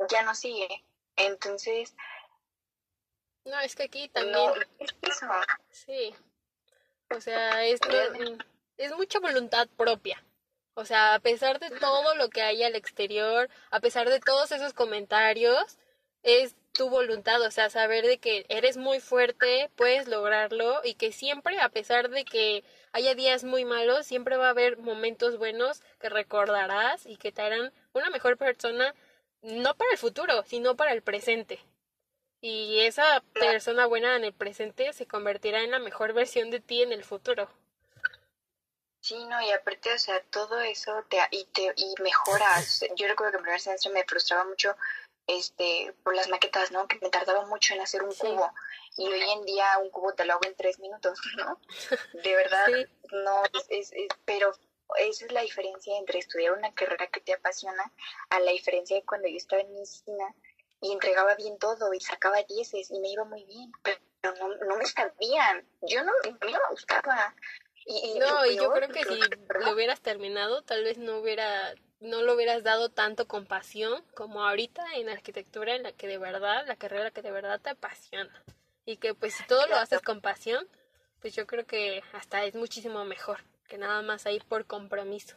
ya 0.09 0.23
no 0.23 0.35
sigue. 0.37 0.85
Entonces, 1.17 1.95
No, 3.45 3.59
es 3.61 3.75
que 3.75 3.85
aquí 3.85 4.07
no, 4.09 4.13
también, 4.13 4.53
es 4.79 4.95
eso. 5.03 5.27
sí. 5.71 6.15
O 7.11 7.21
sea, 7.21 7.65
es, 7.65 7.81
no- 7.89 8.39
es 8.77 8.93
mucha 8.95 9.19
voluntad 9.19 9.67
propia. 9.77 10.23
O 10.75 10.85
sea, 10.85 11.15
a 11.15 11.19
pesar 11.19 11.59
de 11.59 11.71
todo 11.71 12.15
lo 12.15 12.29
que 12.29 12.43
hay 12.43 12.63
al 12.63 12.77
exterior, 12.77 13.49
a 13.71 13.81
pesar 13.81 14.09
de 14.09 14.21
todos 14.21 14.53
esos 14.53 14.75
comentarios, 14.75 15.79
es 16.23 16.55
tu 16.73 16.89
voluntad, 16.91 17.43
o 17.43 17.51
sea, 17.51 17.71
saber 17.71 18.07
de 18.07 18.19
que 18.19 18.47
eres 18.49 18.77
muy 18.77 19.01
fuerte, 19.01 19.71
puedes 19.75 20.07
lograrlo 20.07 20.81
y 20.85 20.95
que 20.95 21.13
siempre, 21.13 21.59
a 21.61 21.69
pesar 21.69 22.09
de 22.09 22.25
que 22.25 22.63
haya 22.93 23.15
días 23.15 23.45
muy 23.45 23.65
malos, 23.65 24.07
siempre 24.07 24.37
va 24.37 24.47
a 24.47 24.51
haber 24.51 24.79
momentos 24.79 25.39
buenos 25.39 25.83
que 25.99 26.09
recordarás 26.09 27.05
y 27.07 27.17
que 27.17 27.33
te 27.33 27.43
harán 27.43 27.73
una 27.93 28.11
mejor 28.11 28.37
persona, 28.37 28.95
no 29.43 29.75
para 29.77 29.91
el 29.91 29.99
futuro, 29.99 30.45
sino 30.47 30.77
para 30.77 30.93
el 30.93 31.03
presente. 31.03 31.59
Y 32.41 32.81
esa 32.81 33.25
persona 33.33 33.87
buena 33.87 34.15
en 34.15 34.25
el 34.25 34.33
presente 34.33 34.93
se 34.93 35.07
convertirá 35.07 35.63
en 35.63 35.73
la 35.73 35.81
mejor 35.81 36.13
versión 36.13 36.51
de 36.51 36.61
ti 36.61 36.83
en 36.83 36.93
el 36.93 37.03
futuro. 37.03 37.49
Sí, 39.01 39.25
no, 39.25 39.41
y 39.41 39.51
aparte, 39.51 39.93
o 39.93 39.99
sea, 39.99 40.21
todo 40.31 40.61
eso 40.61 41.05
te, 41.09 41.19
y, 41.31 41.45
te, 41.47 41.73
y 41.77 41.95
mejoras. 42.03 42.85
Yo 42.95 43.09
recuerdo 43.09 43.33
que 43.33 43.37
en 43.39 43.43
primer 43.45 43.61
semestre 43.61 43.91
me 43.91 44.05
frustraba 44.05 44.45
mucho 44.45 44.77
este 45.29 45.95
por 46.03 46.15
las 46.17 46.29
maquetas, 46.29 46.73
¿no? 46.73 46.89
Que 46.89 46.99
me 47.01 47.11
tardaba 47.11 47.47
mucho 47.47 47.75
en 47.75 47.81
hacer 47.83 48.03
un 48.03 48.11
Sí. 48.13 48.21
cubo. 48.21 48.53
Y 48.97 49.07
hoy 49.07 49.23
en 49.31 49.45
día 49.45 49.79
un 49.79 49.91
cubo 49.91 50.13
te 50.15 50.25
lo 50.25 50.33
hago 50.35 50.43
en 50.47 50.57
tres 50.57 50.79
minutos, 50.81 51.21
¿no? 51.37 51.61
De 52.13 52.35
verdad, 52.35 52.67
Sí. 52.67 52.87
no, 53.13 53.45
es, 53.45 53.67
es, 53.69 53.93
es- 53.93 54.09
pero 54.25 54.53
esa 54.99 55.27
es 55.27 55.33
la 55.33 55.43
diferencia 55.43 55.97
entre 55.99 56.19
estudiar 56.19 56.53
una 56.55 56.73
carrera 56.75 57.07
que 57.09 57.21
te 57.21 57.35
apasiona 57.35 57.93
a 58.31 58.41
la 58.41 58.51
diferencia 58.53 58.97
de 58.97 59.05
cuando 59.05 59.29
yo 59.29 59.37
estaba 59.37 59.61
en 59.63 59.73
medicina 59.73 60.35
y 60.81 60.93
entregaba 60.93 61.35
bien 61.35 61.59
todo 61.59 61.93
y 61.93 62.01
sacaba 62.01 62.43
dieces 62.45 62.91
y 62.91 62.99
me 62.99 63.09
iba 63.11 63.25
muy 63.25 63.45
bien, 63.45 63.71
pero 63.83 63.99
no, 64.37 64.49
no 64.67 64.77
me 64.77 64.87
sabían. 64.87 65.69
Yo 65.83 66.03
no, 66.05 66.13
mí 66.25 66.53
no 66.53 66.59
me 66.59 66.71
gustaba. 66.71 67.35
Y, 67.85 68.13
y 68.15 68.19
No, 68.19 68.47
y 68.47 68.57
yo 68.57 68.73
creo 68.73 68.89
que 68.89 69.05
si 69.05 69.21
lo 69.61 69.73
hubieras 69.75 70.01
terminado, 70.01 70.63
tal 70.63 70.85
vez 70.85 70.97
no 70.99 71.19
hubiera, 71.19 71.75
no 72.01 72.23
lo 72.23 72.35
hubieras 72.35 72.63
dado 72.63 72.91
tanto 72.91 73.27
con 73.27 73.47
pasión 73.47 74.05
como 74.15 74.45
ahorita 74.47 74.85
en 74.95 75.09
arquitectura, 75.09 75.75
en 75.75 75.83
la 75.83 75.93
que 75.93 76.07
de 76.07 76.19
verdad, 76.19 76.67
la 76.67 76.77
carrera 76.77 77.11
que 77.11 77.23
de 77.23 77.31
verdad 77.33 77.61
te 77.61 77.71
apasiona. 77.71 78.45
Y 78.85 78.97
que 78.97 79.15
pues 79.15 79.35
si 79.35 79.45
todo 79.45 79.67
lo 79.67 79.77
haces 79.77 80.01
con 80.01 80.21
pasión, 80.21 80.67
pues 81.21 81.35
yo 81.35 81.47
creo 81.47 81.67
que 81.67 82.03
hasta 82.13 82.45
es 82.45 82.55
muchísimo 82.55 83.05
mejor 83.05 83.43
que 83.67 83.77
nada 83.79 84.01
más 84.03 84.25
ahí 84.27 84.41
por 84.41 84.67
compromiso. 84.67 85.37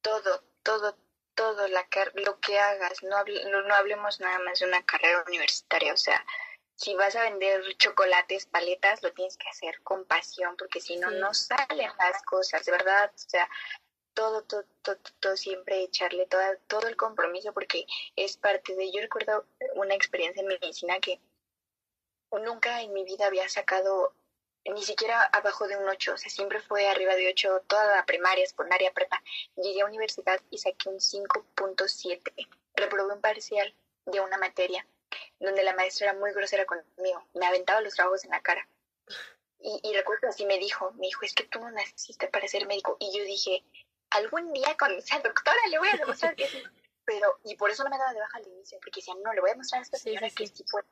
todo, 0.00 0.42
todo, 0.62 0.96
todo, 1.34 1.68
la 1.68 1.86
car- 1.88 2.12
lo 2.14 2.38
que 2.40 2.58
hagas, 2.58 3.02
no, 3.02 3.16
hable- 3.16 3.44
no, 3.50 3.62
no 3.62 3.74
hablemos 3.74 4.20
nada 4.20 4.38
más 4.40 4.58
de 4.60 4.66
una 4.66 4.84
carrera 4.84 5.24
universitaria, 5.26 5.92
o 5.92 5.96
sea, 5.96 6.24
si 6.74 6.94
vas 6.94 7.16
a 7.16 7.22
vender 7.24 7.62
chocolates, 7.76 8.46
paletas, 8.46 9.02
lo 9.02 9.12
tienes 9.12 9.36
que 9.36 9.48
hacer 9.48 9.82
con 9.82 10.04
pasión, 10.04 10.56
porque 10.56 10.80
si 10.80 10.96
no, 10.96 11.10
Sí. 11.10 11.16
no 11.16 11.34
salen 11.34 11.90
las 11.98 12.22
cosas, 12.22 12.64
de 12.64 12.72
verdad, 12.72 13.10
o 13.14 13.18
sea, 13.18 13.48
todo, 14.18 14.42
todo, 14.42 14.64
todo, 14.82 14.96
todo, 15.20 15.36
siempre 15.36 15.80
echarle 15.80 16.26
toda, 16.26 16.56
todo 16.66 16.88
el 16.88 16.96
compromiso, 16.96 17.52
porque 17.52 17.86
es 18.16 18.36
parte 18.36 18.74
de, 18.74 18.90
yo 18.90 19.00
recuerdo 19.00 19.46
una 19.76 19.94
experiencia 19.94 20.42
en 20.42 20.48
medicina 20.48 20.98
que 20.98 21.20
nunca 22.32 22.82
en 22.82 22.92
mi 22.92 23.04
vida 23.04 23.26
había 23.26 23.48
sacado 23.48 24.12
ni 24.64 24.82
siquiera 24.82 25.22
abajo 25.22 25.68
de 25.68 25.76
un 25.76 25.88
8, 25.88 26.14
o 26.14 26.16
sea, 26.16 26.32
siempre 26.32 26.60
fue 26.60 26.88
arriba 26.88 27.14
de 27.14 27.28
8 27.28 27.62
toda 27.68 27.94
la 27.94 28.06
primaria, 28.06 28.44
secundaria, 28.44 28.92
prepa. 28.92 29.22
Llegué 29.54 29.82
a 29.82 29.86
universidad 29.86 30.40
y 30.50 30.58
saqué 30.58 30.88
un 30.88 30.98
5.7. 30.98 32.48
Reprobé 32.74 33.14
un 33.14 33.20
parcial 33.20 33.72
de 34.04 34.20
una 34.20 34.36
materia 34.36 34.84
donde 35.38 35.62
la 35.62 35.74
maestra 35.74 36.10
era 36.10 36.18
muy 36.18 36.32
grosera 36.32 36.66
conmigo, 36.66 37.24
me 37.34 37.46
aventaba 37.46 37.80
los 37.82 37.94
trabajos 37.94 38.24
en 38.24 38.30
la 38.30 38.42
cara. 38.42 38.68
Y, 39.60 39.80
y 39.84 39.94
recuerdo 39.94 40.26
así 40.26 40.44
me 40.44 40.58
dijo, 40.58 40.90
me 40.94 41.06
dijo, 41.06 41.24
es 41.24 41.34
que 41.34 41.44
tú 41.44 41.60
no 41.60 41.70
naciste 41.70 42.26
para 42.26 42.48
ser 42.48 42.66
médico. 42.66 42.96
Y 42.98 43.16
yo 43.16 43.24
dije, 43.24 43.64
algún 44.10 44.52
día 44.52 44.76
cuando 44.78 45.00
sea 45.00 45.20
doctora 45.20 45.58
le 45.70 45.78
voy 45.78 45.88
a 45.88 45.96
demostrar 45.96 46.34
que 46.34 46.46
sí. 46.46 46.62
Pero, 47.04 47.38
y 47.44 47.56
por 47.56 47.70
eso 47.70 47.84
no 47.84 47.90
me 47.90 47.96
daba 47.96 48.12
de 48.12 48.20
baja 48.20 48.36
al 48.36 48.46
inicio, 48.46 48.78
porque 48.82 49.00
decía, 49.00 49.14
no, 49.24 49.32
le 49.32 49.40
voy 49.40 49.50
a 49.50 49.56
mostrar 49.56 49.80
a 49.80 49.82
esta 49.82 49.96
señora 49.96 50.28
que 50.28 50.46
sí 50.46 50.62
puede. 50.70 50.86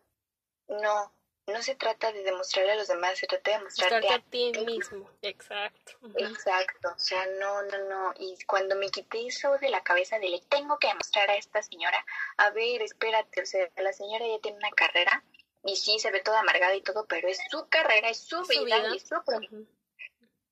No, 0.69 1.13
no 1.47 1.63
se 1.63 1.75
trata 1.75 2.11
de 2.11 2.23
demostrarle 2.23 2.73
a 2.73 2.77
los 2.77 2.89
demás, 2.89 3.19
se 3.19 3.27
trata 3.27 3.51
de 3.51 3.59
demostrarte 3.59 4.09
a, 4.09 4.21
ti 4.21 4.51
mismo. 4.65 5.11
Exacto. 5.23 5.93
Exacto, 6.17 6.89
o 6.95 6.99
sea, 6.99 7.27
no, 7.39 7.63
no, 7.63 7.79
no. 7.85 8.15
Y 8.19 8.37
cuando 8.47 8.77
me 8.77 8.89
quité 8.91 9.27
eso 9.27 9.57
de 9.59 9.69
la 9.69 9.83
cabeza 9.83 10.19
de 10.19 10.31
le 10.31 10.41
tengo 10.41 10.79
que 10.79 10.89
demostrar 10.89 11.31
a 11.31 11.37
esta 11.37 11.63
señora, 11.63 12.05
a 12.39 12.51
ver, 12.51 12.83
espérate, 12.83 13.43
o 13.43 13.47
sea, 13.47 13.69
la 13.77 13.93
señora 13.93 14.27
ya 14.27 14.41
tiene 14.41 14.59
una 14.59 14.71
carrera 14.71 15.23
y 15.65 15.77
sí 15.77 15.99
se 15.99 16.11
ve 16.11 16.21
toda 16.21 16.41
amargada 16.41 16.75
y 16.75 16.83
todo, 16.83 17.07
pero 17.07 17.29
es 17.29 17.39
su 17.51 17.69
carrera, 17.69 18.09
es 18.09 18.19
su, 18.19 18.43
vida, 18.43 18.89
y 18.89 18.97
es 18.97 19.07
su 19.07 19.15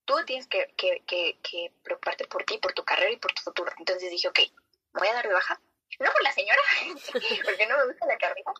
Tú 0.05 0.14
tienes 0.27 0.47
que, 0.47 0.73
que, 0.77 1.03
que, 1.07 1.38
que 1.43 1.73
preocuparte 1.83 2.27
por 2.27 2.45
ti, 2.45 2.59
por 2.59 2.73
tu 2.73 2.85
carrera 2.85 3.11
y 3.11 3.17
por 3.17 3.33
tu 3.33 3.43
futuro. 3.43 3.73
Entonces 3.79 4.11
dije, 4.11 4.29
ok, 4.29 4.38
voy 4.93 5.09
a 5.09 5.14
dar 5.14 5.27
de 5.27 5.35
baja, 5.35 5.61
no 6.01 6.12
por 6.12 6.23
la 6.23 6.33
señora, 6.33 6.61
porque 7.45 7.67
no 7.67 7.79
me 7.79 7.87
gusta 7.87 8.07
la 8.07 8.19
carrera, 8.19 8.53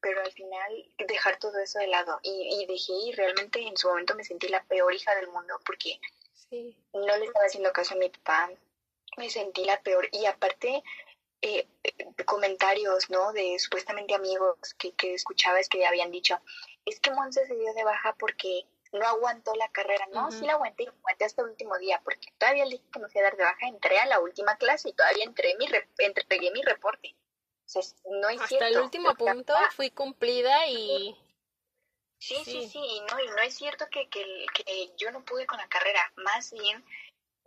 pero 0.00 0.20
al 0.20 0.32
final 0.32 0.86
dejar 1.06 1.38
todo 1.38 1.58
eso 1.58 1.78
de 1.78 1.86
lado. 1.88 2.18
Y, 2.22 2.60
y 2.60 2.66
dejé 2.66 2.92
y 2.92 3.12
realmente 3.12 3.60
en 3.60 3.76
su 3.76 3.88
momento 3.88 4.14
me 4.14 4.24
sentí 4.24 4.48
la 4.48 4.62
peor 4.64 4.94
hija 4.94 5.14
del 5.14 5.28
mundo 5.28 5.60
porque 5.64 6.00
no 6.92 7.16
le 7.16 7.24
estaba 7.26 7.46
haciendo 7.46 7.72
caso 7.72 7.94
a 7.94 7.98
mi 7.98 8.08
papá, 8.08 8.50
me 9.16 9.30
sentí 9.30 9.64
la 9.64 9.80
peor. 9.82 10.08
Y 10.12 10.26
aparte 10.26 10.82
eh, 11.42 11.66
comentarios, 12.24 13.10
¿no? 13.10 13.32
De 13.32 13.58
supuestamente 13.58 14.14
amigos 14.14 14.56
que, 14.78 14.92
que 14.92 15.14
escuchaba 15.14 15.60
es 15.60 15.68
que 15.68 15.86
habían 15.86 16.10
dicho, 16.10 16.40
es 16.84 17.00
que 17.00 17.10
Monse 17.10 17.46
se 17.46 17.54
dio 17.54 17.72
de 17.74 17.84
baja 17.84 18.14
porque 18.18 18.64
no 18.92 19.06
aguantó 19.06 19.54
la 19.54 19.68
carrera, 19.70 20.06
no, 20.12 20.30
sí 20.30 20.44
la 20.44 20.54
aguanté 20.54 20.84
y 20.84 20.86
aguanté 20.86 21.24
hasta 21.24 21.42
el 21.42 21.48
último 21.48 21.76
día, 21.78 22.00
porque 22.04 22.32
todavía 22.38 22.64
le 22.64 22.72
dije 22.72 22.90
que 22.92 22.98
me 22.98 23.08
fui 23.08 23.20
a 23.20 23.24
dar 23.24 23.36
de 23.36 23.44
baja, 23.44 23.68
entré 23.68 23.98
a 23.98 24.06
la 24.06 24.20
última 24.20 24.56
clase 24.56 24.90
y 24.90 24.92
todavía 24.92 25.24
entré 25.24 25.56
mi 25.56 25.66
entregué 25.98 26.50
mi 26.50 26.62
reporte. 26.62 27.14
O 27.66 27.68
sea, 27.68 27.82
no 28.10 28.28
es 28.30 28.40
hasta 28.40 28.68
el 28.68 28.78
último 28.78 29.14
punto 29.14 29.54
fui 29.76 29.90
cumplida 29.90 30.66
y... 30.68 31.16
Sí, 32.20 32.36
sí, 32.44 32.68
sí, 32.68 32.80
y 32.80 33.00
no, 33.00 33.20
y 33.20 33.28
no 33.28 33.38
es 33.42 33.54
cierto 33.54 33.86
que, 33.90 34.08
que, 34.08 34.24
que 34.52 34.92
yo 34.96 35.12
no 35.12 35.24
pude 35.24 35.46
con 35.46 35.58
la 35.58 35.68
carrera, 35.68 36.12
más 36.16 36.52
bien 36.52 36.84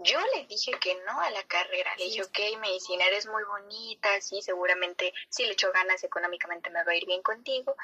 yo 0.04 0.20
le 0.36 0.46
dije 0.46 0.72
que 0.80 0.96
no 1.06 1.20
a 1.20 1.30
la 1.32 1.44
carrera. 1.44 1.94
Le 1.98 2.06
dije, 2.06 2.24
ok, 2.24 2.60
medicina 2.60 3.06
eres 3.06 3.28
muy 3.28 3.44
bonita, 3.44 4.20
sí, 4.22 4.42
seguramente 4.42 5.14
si 5.30 5.46
le 5.46 5.54
echo 5.54 5.72
ganas 5.72 6.04
económicamente 6.04 6.70
me 6.70 6.84
va 6.84 6.92
a 6.92 6.96
ir 6.96 7.06
bien 7.06 7.22
contigo 7.22 7.76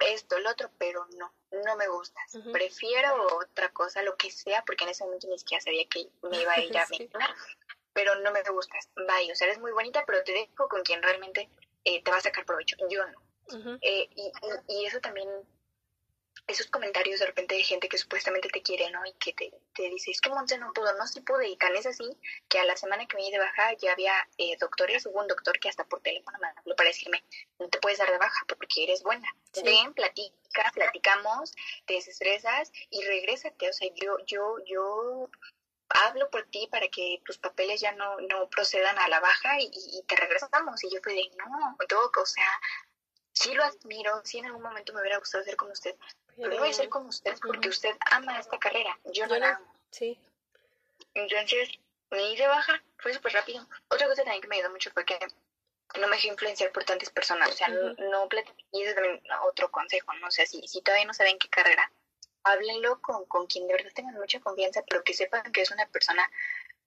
esto, 0.00 0.38
lo 0.38 0.50
otro, 0.50 0.70
pero 0.78 1.06
no, 1.16 1.32
no 1.64 1.76
me 1.76 1.88
gustas. 1.88 2.38
Prefiero 2.52 3.36
otra 3.36 3.70
cosa, 3.72 4.02
lo 4.02 4.16
que 4.16 4.30
sea, 4.30 4.62
porque 4.64 4.84
en 4.84 4.90
ese 4.90 5.04
momento 5.04 5.28
ni 5.28 5.38
siquiera 5.38 5.62
sabía 5.62 5.86
que 5.88 6.08
me 6.22 6.40
iba 6.40 6.52
a 6.52 6.60
ir 6.60 6.76
a 6.76 6.86
sí. 6.86 7.08
pero 7.92 8.14
no 8.16 8.32
me 8.32 8.42
gustas. 8.42 8.88
Vaya, 9.06 9.32
o 9.32 9.36
sea, 9.36 9.46
eres 9.46 9.58
muy 9.58 9.72
bonita, 9.72 10.04
pero 10.06 10.22
te 10.24 10.32
dejo 10.32 10.68
con 10.68 10.82
quien 10.82 11.02
realmente 11.02 11.50
eh, 11.84 12.02
te 12.02 12.10
va 12.10 12.18
a 12.18 12.22
sacar 12.22 12.44
provecho. 12.44 12.76
Yo 12.88 13.04
no. 13.06 13.78
eh, 13.80 14.08
y, 14.14 14.32
y, 14.68 14.84
eso 14.84 15.00
también 15.00 15.28
esos 16.48 16.66
comentarios 16.68 17.20
de 17.20 17.26
repente 17.26 17.54
de 17.54 17.62
gente 17.62 17.88
que 17.88 17.98
supuestamente 17.98 18.48
te 18.48 18.62
quiere, 18.62 18.90
¿no? 18.90 19.04
Y 19.04 19.12
que 19.12 19.34
te, 19.34 19.52
te 19.74 19.88
dice, 19.90 20.10
es 20.10 20.20
que 20.20 20.30
Monse 20.30 20.56
no 20.56 20.72
pudo, 20.72 20.92
no, 20.96 21.06
sí 21.06 21.20
pude. 21.20 21.46
Y 21.46 21.56
tan 21.56 21.76
es 21.76 21.86
así 21.86 22.18
que 22.48 22.58
a 22.58 22.64
la 22.64 22.74
semana 22.74 23.06
que 23.06 23.16
me 23.16 23.22
di 23.22 23.30
de 23.30 23.38
baja 23.38 23.74
ya 23.74 23.92
había 23.92 24.14
eh, 24.38 24.56
doctores, 24.58 25.04
hubo 25.06 25.20
un 25.20 25.28
doctor 25.28 25.58
que 25.60 25.68
hasta 25.68 25.84
por 25.84 26.00
teléfono 26.00 26.38
me 26.40 26.48
habló 26.48 26.74
para 26.74 26.88
decirme, 26.88 27.22
no 27.58 27.68
te 27.68 27.78
puedes 27.78 27.98
dar 27.98 28.10
de 28.10 28.16
baja 28.16 28.46
porque 28.48 28.84
eres 28.84 29.02
buena. 29.02 29.28
Ven, 29.62 29.92
platica, 29.92 30.72
platicamos, 30.74 31.52
te 31.84 31.94
desestresas 31.94 32.72
y 32.88 33.04
regrésate. 33.04 33.68
O 33.68 33.72
sea, 33.74 33.90
yo, 33.94 34.16
yo, 34.26 34.56
yo 34.64 35.30
hablo 35.90 36.30
por 36.30 36.46
ti 36.46 36.66
para 36.70 36.88
que 36.88 37.20
tus 37.26 37.36
papeles 37.36 37.82
ya 37.82 37.92
no, 37.92 38.20
no 38.22 38.48
procedan 38.48 38.98
a 38.98 39.08
la 39.08 39.20
baja 39.20 39.60
y, 39.60 39.70
y 39.70 40.02
te 40.06 40.16
regresamos. 40.16 40.82
Y 40.82 40.90
yo 40.90 41.00
fui 41.02 41.14
de, 41.14 41.28
no, 41.36 41.76
todo, 41.86 42.10
o 42.22 42.26
sea, 42.26 42.60
sí 43.38 43.52
lo 43.54 43.64
admiro, 43.64 44.20
sí 44.24 44.38
en 44.38 44.46
algún 44.46 44.62
momento 44.62 44.92
me 44.92 45.00
hubiera 45.00 45.18
gustado 45.18 45.44
ser 45.44 45.56
como 45.56 45.72
usted, 45.72 45.94
pero 46.38 46.50
no 46.50 46.58
voy 46.58 46.70
a 46.70 46.72
ser 46.72 46.88
como 46.88 47.08
usted 47.08 47.34
porque 47.42 47.68
usted 47.68 47.94
ama 48.10 48.38
esta 48.38 48.58
carrera, 48.58 48.98
yo 49.12 49.26
no 49.26 49.38
la 49.38 49.56
amo. 49.56 49.66
Sí. 49.90 50.18
Entonces, 51.14 51.70
me 52.10 52.18
di 52.18 52.36
de 52.36 52.46
baja, 52.46 52.82
fue 52.98 53.12
súper 53.12 53.32
rápido. 53.32 53.66
Otra 53.88 54.06
cosa 54.06 54.22
también 54.22 54.40
que 54.40 54.48
me 54.48 54.56
ayudó 54.56 54.70
mucho 54.70 54.90
fue 54.90 55.04
que 55.04 55.18
no 55.98 56.06
me 56.06 56.16
dejé 56.16 56.28
influenciar 56.28 56.70
por 56.72 56.84
tantas 56.84 57.10
personas, 57.10 57.48
o 57.48 57.52
sea, 57.52 57.68
no, 57.68 57.94
no 57.94 58.28
y 58.72 58.82
eso 58.82 58.90
es 58.90 58.94
también 58.94 59.22
otro 59.44 59.70
consejo, 59.70 60.12
¿no? 60.14 60.28
O 60.28 60.30
sea, 60.30 60.46
si, 60.46 60.66
si 60.68 60.82
todavía 60.82 61.06
no 61.06 61.14
saben 61.14 61.38
qué 61.38 61.48
carrera, 61.48 61.90
háblenlo 62.44 63.00
con, 63.00 63.24
con 63.26 63.46
quien 63.46 63.66
de 63.66 63.74
verdad 63.74 63.90
tengan 63.94 64.14
mucha 64.14 64.40
confianza, 64.40 64.82
pero 64.88 65.02
que 65.02 65.14
sepan 65.14 65.50
que 65.52 65.62
es 65.62 65.70
una 65.70 65.86
persona 65.86 66.30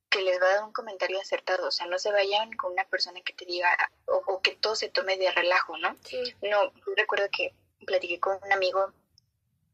que 0.09 0.21
les 0.21 0.41
va 0.41 0.45
a 0.45 0.55
dar 0.55 0.63
un 0.65 0.73
comentario 0.73 1.19
acertado, 1.19 1.67
o 1.67 1.71
sea, 1.71 1.87
no 1.87 1.97
se 1.97 2.11
vayan 2.11 2.51
con 2.53 2.73
una 2.73 2.83
persona 2.85 3.21
que 3.21 3.33
te 3.33 3.45
diga 3.45 3.69
o, 4.05 4.41
que 4.41 4.55
todo 4.55 4.75
se 4.75 4.89
tome 4.89 5.17
de 5.17 5.31
relajo, 5.31 5.77
¿no? 5.77 5.95
Sí. 6.03 6.35
No, 6.41 6.73
recuerdo 6.97 7.29
que 7.31 7.53
platiqué 7.85 8.19
con 8.19 8.37
un 8.43 8.51
amigo, 8.51 8.93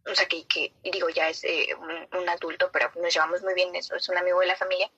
o 0.10 0.16
sea, 0.16 0.28
que, 0.28 0.46
que 0.48 0.74
digo, 0.84 1.10
ya 1.10 1.30
es 1.30 1.44
eh, 1.44 1.76
un, 2.12 2.30
adulto, 2.30 2.70
pero 2.72 2.92
nos 3.02 3.14
llevamos 3.14 3.42
muy 3.44 3.54
bien, 3.54 3.76
es, 3.76 3.92
es 3.92 4.10
un 4.10 4.18
amigo 4.18 4.40
de 4.40 4.48
la 4.48 4.56
familia, 4.56 4.92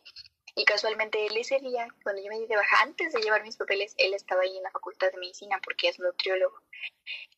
y 0.55 0.65
casualmente 0.65 1.25
él 1.25 1.37
ese 1.37 1.59
día, 1.59 1.87
cuando 2.03 2.21
yo 2.21 2.29
me 2.29 2.39
di 2.39 2.47
de 2.47 2.55
baja, 2.55 2.81
antes 2.81 3.13
de 3.13 3.21
llevar 3.21 3.43
mis 3.43 3.57
papeles, 3.57 3.93
él 3.97 4.13
estaba 4.13 4.41
ahí 4.41 4.57
en 4.57 4.63
la 4.63 4.71
facultad 4.71 5.11
de 5.11 5.17
medicina 5.17 5.59
porque 5.63 5.89
es 5.89 5.99
nutriólogo, 5.99 6.61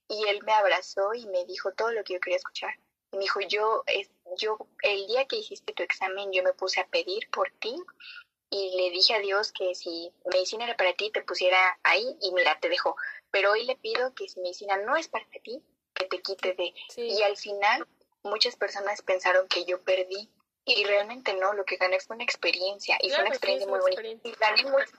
y 0.08 0.28
él 0.28 0.42
me 0.44 0.54
abrazó 0.54 1.14
y 1.14 1.26
me 1.28 1.46
dijo 1.46 1.72
todo 1.74 1.92
lo 1.92 2.04
que 2.04 2.14
yo 2.14 2.20
quería 2.20 2.38
escuchar. 2.38 2.76
Y 3.14 3.18
me 3.18 3.24
dijo, 3.24 3.40
yo, 3.42 3.84
yo, 4.38 4.58
el 4.84 5.08
día 5.08 5.26
que 5.26 5.38
hiciste 5.38 5.74
tu 5.74 5.84
examen, 5.84 6.32
yo 6.32 6.44
me 6.44 6.54
puse 6.54 6.80
a 6.80 6.88
pedir 6.88 7.30
por 7.30 7.52
ti 7.60 7.76
y 8.50 8.76
le 8.76 8.90
dije 8.90 9.14
a 9.14 9.20
Dios 9.20 9.54
que 9.54 9.74
si 9.76 10.12
medicina 10.26 10.66
era 10.66 10.76
para 10.76 10.94
ti, 10.94 11.10
te 11.12 11.22
pusiera 11.22 11.80
ahí 11.84 12.18
y 12.22 12.34
mira, 12.34 12.60
te 12.60 12.68
dejo. 12.68 12.96
Pero 13.32 13.52
hoy 13.52 13.66
le 13.66 13.78
pido 13.78 14.14
que 14.14 14.28
si 14.28 14.42
medicina 14.42 14.78
no 14.78 14.98
es 14.98 15.08
para 15.08 15.26
ti, 15.44 15.64
que 16.02 16.18
te 16.18 16.22
quite 16.22 16.54
de. 16.54 16.74
Y 16.98 17.22
al 17.24 17.38
final, 17.38 17.88
muchas 18.24 18.56
personas 18.56 19.02
pensaron 19.02 19.48
que 19.48 19.66
yo 19.66 19.82
perdí 19.82 20.30
y 20.66 20.84
realmente 20.84 21.34
no, 21.34 21.54
lo 21.54 21.66
que 21.66 21.78
gané 21.78 22.00
fue 22.00 22.16
una 22.16 22.24
experiencia 22.24 22.98
y 23.02 23.10
fue 23.10 23.22
una 23.22 23.30
experiencia 23.30 23.68
muy 23.68 23.80
bonita. 23.80 24.02
Y 24.24 24.32
gané 24.40 24.64
mucho, 24.64 24.92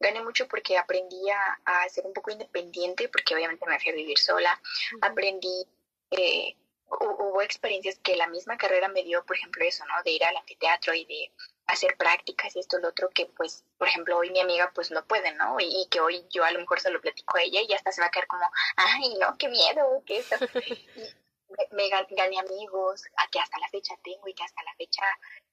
gané 0.00 0.22
mucho 0.22 0.48
porque 0.48 0.78
aprendí 0.78 1.28
a, 1.30 1.88
ser 1.88 2.06
un 2.06 2.12
poco 2.12 2.30
independiente, 2.30 3.08
porque 3.08 3.34
obviamente 3.34 3.66
me 3.66 3.78
fui 3.78 3.92
a 3.92 3.94
vivir 3.94 4.18
sola, 4.18 4.60
aprendí 5.00 5.66
eh, 6.10 6.56
hubo 7.00 7.40
experiencias 7.40 7.98
que 8.02 8.16
la 8.16 8.26
misma 8.26 8.56
carrera 8.56 8.88
me 8.88 9.02
dio, 9.02 9.24
por 9.24 9.36
ejemplo, 9.36 9.64
eso, 9.64 9.84
¿no? 9.86 10.02
De 10.02 10.10
ir 10.10 10.24
al 10.24 10.36
anfiteatro 10.36 10.94
y 10.94 11.04
de 11.06 11.30
hacer 11.72 11.96
prácticas 11.96 12.54
y 12.54 12.60
esto, 12.60 12.78
lo 12.78 12.88
otro, 12.88 13.08
que 13.10 13.26
pues, 13.26 13.64
por 13.78 13.88
ejemplo, 13.88 14.18
hoy 14.18 14.30
mi 14.30 14.40
amiga 14.40 14.70
pues 14.74 14.90
no 14.90 15.04
puede, 15.06 15.32
¿no? 15.34 15.56
Y, 15.58 15.88
que 15.90 16.00
hoy 16.00 16.24
yo 16.30 16.44
a 16.44 16.50
lo 16.50 16.60
mejor 16.60 16.80
se 16.80 16.90
lo 16.90 17.00
platico 17.00 17.36
a 17.36 17.42
ella 17.42 17.60
y 17.62 17.72
hasta 17.72 17.92
se 17.92 18.00
va 18.00 18.08
a 18.08 18.10
quedar 18.10 18.26
como, 18.26 18.44
ay, 18.76 19.14
no, 19.18 19.36
qué 19.38 19.48
miedo, 19.48 20.02
qué 20.06 20.18
eso. 20.18 20.36
Y 21.70 21.74
me, 21.74 21.90
gané 21.90 22.38
amigos, 22.38 23.02
a 23.16 23.28
que 23.28 23.38
hasta 23.38 23.58
la 23.58 23.68
fecha 23.68 23.94
tengo 24.02 24.26
y 24.26 24.32
que 24.32 24.42
hasta 24.42 24.62
la 24.62 24.74
fecha 24.74 25.02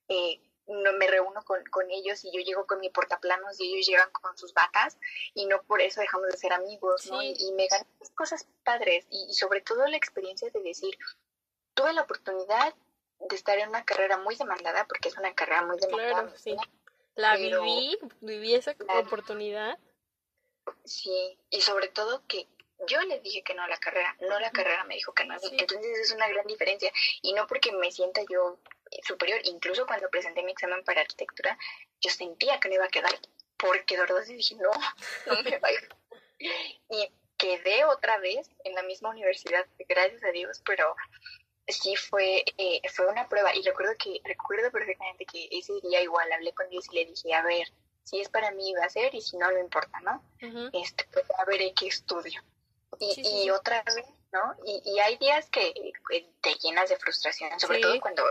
eh, 0.08 0.40
no 0.66 0.94
me 0.94 1.06
reúno 1.06 1.42
con, 1.44 1.62
con, 1.64 1.90
ellos 1.90 2.24
y 2.24 2.32
yo 2.32 2.40
llego 2.40 2.66
con 2.66 2.80
mi 2.80 2.88
portaplanos 2.88 3.60
y 3.60 3.70
ellos 3.70 3.86
llegan 3.86 4.10
con 4.10 4.36
sus 4.38 4.54
batas 4.54 4.96
y 5.34 5.44
no 5.44 5.62
por 5.64 5.82
eso 5.82 6.00
dejamos 6.00 6.28
de 6.28 6.38
ser 6.38 6.54
amigos, 6.54 7.06
¿no? 7.10 7.22
Y, 7.22 7.52
me 7.52 7.66
gané 7.66 7.86
cosas 8.14 8.46
padres 8.64 9.06
y, 9.10 9.34
sobre 9.34 9.60
todo 9.60 9.86
la 9.86 9.96
experiencia 9.96 10.48
de 10.48 10.60
decir, 10.60 10.96
tuve 11.74 11.92
la 11.92 12.02
oportunidad 12.02 12.74
de 13.28 13.36
estar 13.36 13.58
en 13.58 13.68
una 13.68 13.84
carrera 13.84 14.16
muy 14.18 14.36
demandada, 14.36 14.86
porque 14.86 15.08
es 15.08 15.16
una 15.16 15.34
carrera 15.34 15.62
muy 15.62 15.78
demandada. 15.78 16.22
Claro, 16.22 16.36
sí. 16.36 16.56
La 17.14 17.36
viví, 17.36 17.98
viví 18.20 18.54
esa 18.54 18.74
oportunidad. 18.98 19.78
Sí, 20.84 21.38
y 21.50 21.60
sobre 21.60 21.88
todo 21.88 22.22
que 22.26 22.46
yo 22.86 23.00
le 23.02 23.20
dije 23.20 23.42
que 23.42 23.54
no 23.54 23.62
a 23.62 23.68
la 23.68 23.78
carrera, 23.78 24.16
no 24.20 24.38
la 24.40 24.50
carrera 24.50 24.84
me 24.84 24.94
dijo 24.94 25.12
que 25.12 25.24
no. 25.24 25.34
Entonces 25.34 25.98
es 25.98 26.12
una 26.12 26.28
gran 26.28 26.46
diferencia. 26.46 26.92
Y 27.22 27.32
no 27.34 27.46
porque 27.46 27.72
me 27.72 27.90
sienta 27.90 28.22
yo 28.28 28.58
superior, 29.06 29.40
incluso 29.44 29.86
cuando 29.86 30.08
presenté 30.08 30.42
mi 30.42 30.52
examen 30.52 30.82
para 30.84 31.02
arquitectura, 31.02 31.58
yo 32.00 32.10
sentía 32.10 32.58
que 32.58 32.68
no 32.68 32.76
iba 32.76 32.84
a 32.84 32.88
quedar, 32.88 33.12
porque 33.56 33.96
de 33.96 34.00
verdad 34.00 34.24
dije, 34.26 34.54
no, 34.56 34.70
no 35.26 35.42
me 35.42 35.58
va 35.58 35.68
a 35.68 35.72
ir. 35.72 35.88
Y 36.88 37.12
quedé 37.36 37.84
otra 37.84 38.18
vez 38.18 38.48
en 38.64 38.74
la 38.74 38.82
misma 38.82 39.10
universidad, 39.10 39.66
gracias 39.88 40.24
a 40.24 40.30
Dios, 40.30 40.62
pero 40.64 40.94
sí 41.72 41.96
fue, 41.96 42.44
eh, 42.58 42.80
fue 42.92 43.06
una 43.06 43.28
prueba 43.28 43.54
y 43.54 43.62
recuerdo 43.62 43.92
que, 43.98 44.20
recuerdo 44.24 44.70
perfectamente 44.70 45.26
que 45.26 45.48
ese 45.50 45.74
día 45.82 46.02
igual 46.02 46.30
hablé 46.32 46.52
con 46.52 46.68
Dios 46.68 46.86
y 46.90 46.94
le 46.94 47.06
dije, 47.06 47.34
a 47.34 47.42
ver, 47.42 47.66
si 48.04 48.20
es 48.20 48.28
para 48.28 48.50
mí 48.52 48.72
va 48.74 48.84
a 48.84 48.90
ser 48.90 49.14
y 49.14 49.20
si 49.20 49.36
no, 49.36 49.50
no 49.50 49.58
importa, 49.58 50.00
¿no? 50.00 50.22
este, 50.72 51.04
pues 51.12 51.24
a 51.38 51.44
ver 51.44 51.60
qué 51.74 51.86
estudio. 51.86 52.42
Y, 52.98 53.44
y 53.44 53.50
otra 53.50 53.82
vez 53.82 54.04
¿no? 54.32 54.54
Y, 54.64 54.82
y 54.84 54.98
hay 55.00 55.16
días 55.18 55.48
que 55.50 55.72
te 56.40 56.54
llenas 56.56 56.88
de 56.88 56.96
frustración, 56.96 57.58
sobre 57.58 57.80
todo 57.80 58.00
cuando, 58.00 58.24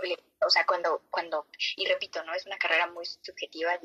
o 0.45 0.49
sea, 0.49 0.65
cuando, 0.65 1.03
cuando, 1.09 1.47
y 1.75 1.85
repito, 1.87 2.23
¿no? 2.23 2.33
Es 2.33 2.45
una 2.45 2.57
carrera 2.57 2.87
muy 2.87 3.05
subjetiva 3.05 3.77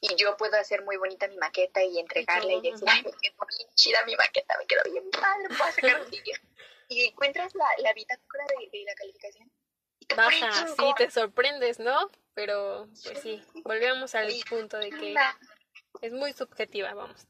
y, 0.00 0.12
y 0.12 0.16
yo 0.16 0.36
puedo 0.36 0.56
hacer 0.58 0.82
muy 0.82 0.96
bonita 0.96 1.28
mi 1.28 1.36
maqueta 1.36 1.82
y 1.82 1.98
entregarla 1.98 2.52
y, 2.52 2.60
decir, 2.60 2.86
ay, 2.88 3.02
me 3.02 3.10
quedó 3.12 3.46
bien 3.56 3.68
chida 3.74 4.04
mi 4.04 4.16
maqueta, 4.16 4.56
me 4.58 4.66
quedó 4.66 4.82
bien 4.90 5.10
padre, 5.10 5.48
puedo 5.48 5.72
sacar 5.72 6.02
un 6.02 6.10
vídeo. 6.10 6.36
y 6.88 7.04
encuentras 7.04 7.54
la, 7.54 7.66
la 7.78 7.92
bitácora 7.92 8.44
de, 8.58 8.78
de 8.78 8.84
la 8.84 8.94
calificación 8.94 9.50
baja, 10.16 10.66
sí, 10.66 10.94
te 10.96 11.10
sorprendes, 11.10 11.78
¿no? 11.78 12.10
Pero, 12.34 12.88
pues 13.04 13.20
sí, 13.20 13.42
volvemos 13.64 14.14
al 14.14 14.32
punto 14.48 14.78
de 14.78 14.90
que 14.90 15.14
es 16.00 16.12
muy 16.12 16.32
subjetiva, 16.32 16.94
vamos. 16.94 17.26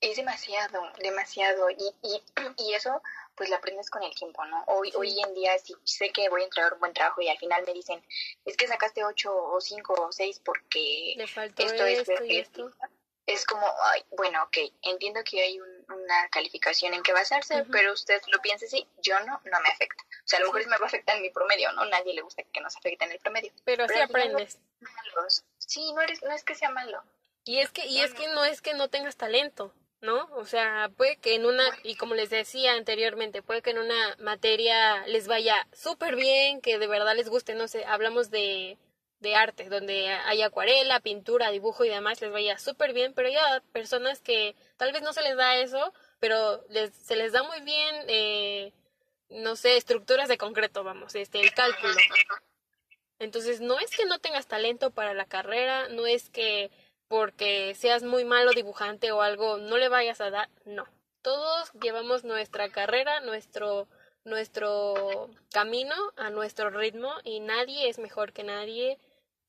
Es 0.00 0.16
demasiado, 0.16 0.82
demasiado. 1.02 1.70
Y, 1.70 1.94
y, 2.02 2.22
y 2.56 2.74
eso, 2.74 3.02
pues 3.34 3.50
lo 3.50 3.56
aprendes 3.56 3.90
con 3.90 4.02
el 4.02 4.14
tiempo, 4.14 4.44
¿no? 4.46 4.64
Hoy, 4.66 4.92
hoy 4.96 5.20
en 5.20 5.34
día, 5.34 5.58
si 5.58 5.74
sé 5.84 6.10
que 6.10 6.28
voy 6.28 6.42
a 6.42 6.44
entregar 6.44 6.72
un 6.72 6.80
buen 6.80 6.94
trabajo 6.94 7.20
y 7.20 7.28
al 7.28 7.38
final 7.38 7.64
me 7.66 7.74
dicen, 7.74 8.02
es 8.44 8.56
que 8.56 8.66
sacaste 8.66 9.04
ocho 9.04 9.34
o 9.34 9.60
cinco 9.60 9.94
o 9.94 10.12
seis 10.12 10.40
porque 10.44 11.12
esto, 11.12 11.84
es 11.84 12.08
esto 12.08 12.70
es 13.26 13.44
como, 13.44 13.64
ay, 13.82 14.02
bueno, 14.16 14.42
ok, 14.44 14.56
entiendo 14.82 15.20
que 15.24 15.40
hay 15.40 15.60
una 16.10 16.28
calificación 16.28 16.92
en 16.94 17.02
que 17.02 17.12
basarse, 17.12 17.64
pero 17.70 17.92
usted 17.92 18.20
lo 18.28 18.40
piense 18.40 18.66
así, 18.66 18.86
yo 19.00 19.18
no, 19.20 19.40
no 19.44 19.60
me 19.60 19.68
afecta. 19.68 20.02
O 20.02 20.28
sea, 20.28 20.38
a 20.38 20.42
lo 20.42 20.52
mejor 20.52 20.68
me 20.68 20.76
va 20.76 20.84
a 20.84 20.88
afectar 20.88 21.16
en 21.16 21.22
mi 21.22 21.30
promedio, 21.30 21.72
¿no? 21.72 21.84
Nadie 21.86 22.14
le 22.14 22.22
gusta 22.22 22.42
que 22.42 22.60
nos 22.60 22.76
afecte 22.76 23.04
en 23.04 23.12
el 23.12 23.18
promedio. 23.20 23.52
Pero, 23.64 23.84
así 23.84 24.00
aprendes. 24.00 24.58
Sí, 25.58 25.92
no, 25.92 26.00
eres, 26.00 26.22
no 26.22 26.32
es 26.32 26.44
que 26.44 26.54
sea 26.54 26.70
malo. 26.70 27.02
Y 27.44 27.58
es 27.58 27.70
que, 27.70 27.86
y 27.86 28.00
es 28.00 28.12
que 28.12 28.26
no 28.28 28.44
es 28.44 28.60
que 28.60 28.74
no 28.74 28.88
tengas 28.88 29.16
talento, 29.16 29.72
¿no? 30.00 30.28
O 30.34 30.44
sea, 30.44 30.90
puede 30.96 31.16
que 31.16 31.34
en 31.34 31.46
una, 31.46 31.64
y 31.82 31.96
como 31.96 32.14
les 32.14 32.30
decía 32.30 32.74
anteriormente, 32.74 33.42
puede 33.42 33.62
que 33.62 33.70
en 33.70 33.78
una 33.78 34.16
materia 34.18 35.06
les 35.06 35.26
vaya 35.28 35.54
súper 35.72 36.16
bien, 36.16 36.60
que 36.60 36.78
de 36.78 36.86
verdad 36.86 37.14
les 37.14 37.28
guste, 37.28 37.54
no 37.54 37.68
sé, 37.68 37.84
hablamos 37.84 38.30
de 38.30 38.78
de 39.20 39.34
arte, 39.34 39.68
donde 39.68 40.08
hay 40.08 40.42
acuarela, 40.42 41.00
pintura, 41.00 41.50
dibujo 41.50 41.84
y 41.84 41.88
demás, 41.88 42.20
les 42.20 42.32
vaya 42.32 42.58
súper 42.58 42.92
bien, 42.92 43.12
pero 43.14 43.28
hay 43.28 43.60
personas 43.72 44.20
que 44.20 44.56
tal 44.76 44.92
vez 44.92 45.02
no 45.02 45.12
se 45.12 45.22
les 45.22 45.36
da 45.36 45.56
eso, 45.56 45.92
pero 46.18 46.64
les, 46.68 46.92
se 46.94 47.16
les 47.16 47.32
da 47.32 47.42
muy 47.42 47.60
bien, 47.60 47.96
eh, 48.08 48.72
no 49.28 49.56
sé, 49.56 49.76
estructuras 49.76 50.28
de 50.28 50.38
concreto, 50.38 50.82
vamos, 50.84 51.14
este, 51.14 51.40
el 51.40 51.52
cálculo. 51.52 51.94
Entonces, 53.18 53.60
no 53.60 53.78
es 53.78 53.94
que 53.94 54.06
no 54.06 54.18
tengas 54.18 54.46
talento 54.46 54.90
para 54.90 55.12
la 55.12 55.26
carrera, 55.26 55.88
no 55.88 56.06
es 56.06 56.30
que 56.30 56.70
porque 57.06 57.74
seas 57.74 58.02
muy 58.02 58.24
malo 58.24 58.52
dibujante 58.52 59.12
o 59.12 59.20
algo 59.20 59.58
no 59.58 59.76
le 59.76 59.88
vayas 59.88 60.20
a 60.20 60.30
dar, 60.30 60.48
no. 60.64 60.86
Todos 61.22 61.70
llevamos 61.74 62.24
nuestra 62.24 62.70
carrera, 62.70 63.20
nuestro 63.20 63.88
nuestro 64.24 65.30
camino 65.52 65.94
a 66.16 66.30
nuestro 66.30 66.70
ritmo 66.70 67.12
y 67.24 67.40
nadie 67.40 67.88
es 67.88 67.98
mejor 67.98 68.32
que 68.32 68.44
nadie 68.44 68.98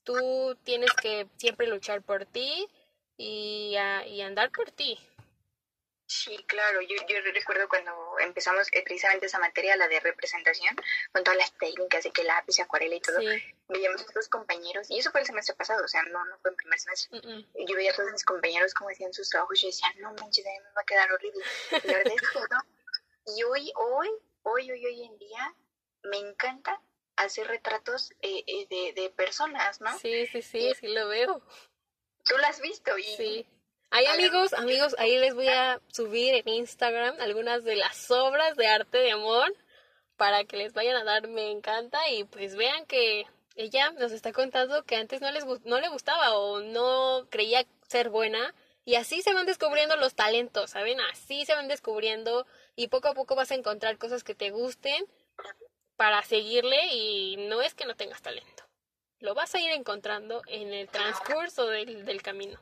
tú 0.03 0.57
tienes 0.63 0.91
que 0.93 1.27
siempre 1.37 1.67
luchar 1.67 2.01
por 2.01 2.25
ti 2.25 2.67
y, 3.17 3.75
y 4.07 4.21
andar 4.21 4.51
por 4.51 4.71
ti. 4.71 4.99
Sí, 6.11 6.43
claro. 6.45 6.81
Yo, 6.81 6.97
yo 7.07 7.21
recuerdo 7.33 7.69
cuando 7.69 8.19
empezamos 8.19 8.67
eh, 8.73 8.83
precisamente 8.83 9.27
esa 9.27 9.39
materia, 9.39 9.77
la 9.77 9.87
de 9.87 9.97
representación, 10.01 10.75
con 11.13 11.23
todas 11.23 11.37
las 11.37 11.53
técnicas 11.53 12.03
de 12.03 12.11
que 12.11 12.25
lápiz, 12.25 12.59
acuarela 12.59 12.95
y 12.95 12.99
todo, 12.99 13.17
veíamos 13.69 14.01
a 14.01 14.03
otros 14.03 14.27
compañeros, 14.27 14.91
y 14.91 14.99
eso 14.99 15.09
fue 15.11 15.21
el 15.21 15.25
semestre 15.25 15.55
pasado, 15.55 15.85
o 15.85 15.87
sea, 15.87 16.03
no, 16.03 16.25
no 16.25 16.37
fue 16.39 16.51
en 16.51 16.57
primer 16.57 16.77
semestre. 16.79 17.21
Yo 17.65 17.75
veía 17.77 17.91
a 17.91 17.95
todos 17.95 18.11
mis 18.11 18.25
compañeros 18.25 18.73
como 18.73 18.89
hacían 18.89 19.13
sus 19.13 19.29
trabajos 19.29 19.57
y 19.59 19.61
yo 19.61 19.67
decía, 19.67 19.87
no 19.99 20.13
manches, 20.15 20.45
a 20.45 20.49
mí 20.49 20.57
me 20.59 20.73
va 20.73 20.81
a 20.81 20.85
quedar 20.85 21.13
horrible. 21.13 21.45
La 21.71 21.79
verdad 21.79 22.13
es 22.13 22.29
que 22.29 22.39
no. 22.39 23.33
Y 23.37 23.43
hoy, 23.43 23.71
hoy, 23.75 24.09
hoy, 24.43 24.71
hoy, 24.71 24.85
hoy 24.85 25.03
en 25.03 25.17
día, 25.17 25.55
me 26.03 26.17
encanta 26.17 26.81
hacer 27.15 27.47
retratos 27.47 28.11
eh, 28.21 28.43
eh, 28.47 28.67
de, 28.69 29.01
de, 29.01 29.09
personas, 29.09 29.81
¿no? 29.81 29.97
Sí, 29.99 30.27
sí, 30.27 30.41
sí, 30.41 30.71
sí 30.79 30.87
lo 30.87 31.07
veo. 31.07 31.41
Tú 32.23 32.37
lo 32.37 32.45
has 32.45 32.61
visto 32.61 32.97
y... 32.97 33.03
Sí. 33.03 33.47
Hay 33.93 34.05
amigos, 34.05 34.53
amigos, 34.53 34.95
ahí 34.99 35.17
les 35.17 35.35
voy 35.35 35.49
a 35.49 35.81
subir 35.89 36.33
en 36.35 36.47
Instagram 36.47 37.15
algunas 37.19 37.65
de 37.65 37.75
las 37.75 38.09
obras 38.09 38.55
de 38.55 38.65
arte 38.65 38.99
de 38.99 39.11
amor 39.11 39.53
para 40.15 40.45
que 40.45 40.55
les 40.55 40.71
vayan 40.71 40.95
a 40.95 41.03
dar 41.03 41.27
me 41.27 41.51
encanta 41.51 41.99
y 42.09 42.23
pues 42.23 42.55
vean 42.55 42.85
que 42.85 43.25
ella 43.55 43.91
nos 43.91 44.13
está 44.13 44.31
contando 44.31 44.83
que 44.85 44.95
antes 44.95 45.19
no 45.19 45.29
les 45.31 45.45
no 45.65 45.81
le 45.81 45.89
gustaba 45.89 46.37
o 46.37 46.61
no 46.61 47.27
creía 47.29 47.65
ser 47.89 48.09
buena 48.09 48.55
y 48.85 48.95
así 48.95 49.21
se 49.21 49.33
van 49.33 49.45
descubriendo 49.45 49.95
los 49.97 50.15
talentos, 50.15 50.71
¿saben? 50.71 50.99
Así 51.11 51.45
se 51.45 51.53
van 51.53 51.67
descubriendo 51.67 52.47
y 52.75 52.87
poco 52.87 53.09
a 53.09 53.13
poco 53.13 53.35
vas 53.35 53.51
a 53.51 53.55
encontrar 53.55 53.97
cosas 53.97 54.23
que 54.23 54.35
te 54.35 54.51
gusten 54.51 55.05
para 56.01 56.23
seguirle 56.23 56.87
y 56.95 57.37
no 57.37 57.61
es 57.61 57.75
que 57.75 57.85
no 57.85 57.95
tengas 57.95 58.23
talento. 58.23 58.63
Lo 59.19 59.35
vas 59.35 59.53
a 59.53 59.59
ir 59.59 59.69
encontrando 59.69 60.41
en 60.47 60.73
el 60.73 60.89
transcurso 60.89 61.67
del, 61.67 62.05
del 62.05 62.23
camino. 62.23 62.59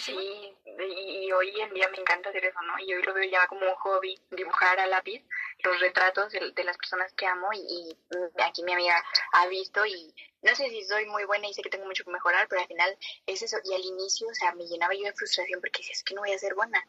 Sí, 0.00 0.56
y 0.76 1.30
hoy 1.30 1.60
en 1.60 1.72
día 1.72 1.88
me 1.88 1.98
encanta 1.98 2.30
hacer 2.30 2.44
eso, 2.44 2.60
¿no? 2.62 2.76
Y 2.80 2.92
hoy 2.94 3.02
lo 3.02 3.14
veo 3.14 3.30
ya 3.30 3.46
como 3.46 3.64
un 3.64 3.76
hobby, 3.76 4.18
dibujar 4.30 4.80
a 4.80 4.88
lápiz 4.88 5.24
los 5.62 5.78
retratos 5.78 6.32
de, 6.32 6.64
las 6.64 6.76
personas 6.76 7.12
que 7.12 7.26
amo 7.26 7.48
y, 7.52 7.96
aquí 8.42 8.64
mi 8.64 8.72
amiga 8.72 9.00
ha 9.32 9.46
visto 9.46 9.86
y 9.86 10.12
no 10.42 10.52
sé 10.56 10.68
si 10.68 10.82
soy 10.84 11.06
muy 11.06 11.24
buena 11.24 11.46
y 11.46 11.54
sé 11.54 11.62
que 11.62 11.70
tengo 11.70 11.86
mucho 11.86 12.04
que 12.04 12.10
mejorar, 12.10 12.48
pero 12.48 12.60
al 12.62 12.66
final 12.66 12.98
es 13.26 13.42
eso. 13.42 13.58
Y 13.64 13.74
al 13.74 13.82
inicio, 13.82 14.26
o 14.28 14.34
sea, 14.34 14.52
me 14.54 14.66
llenaba 14.66 14.94
yo 14.94 15.04
de 15.04 15.12
frustración 15.12 15.60
porque 15.60 15.78
decía, 15.78 15.92
es 15.92 16.02
que 16.02 16.14
no 16.14 16.22
voy 16.22 16.32
a 16.32 16.38
ser 16.38 16.54
buena. 16.56 16.84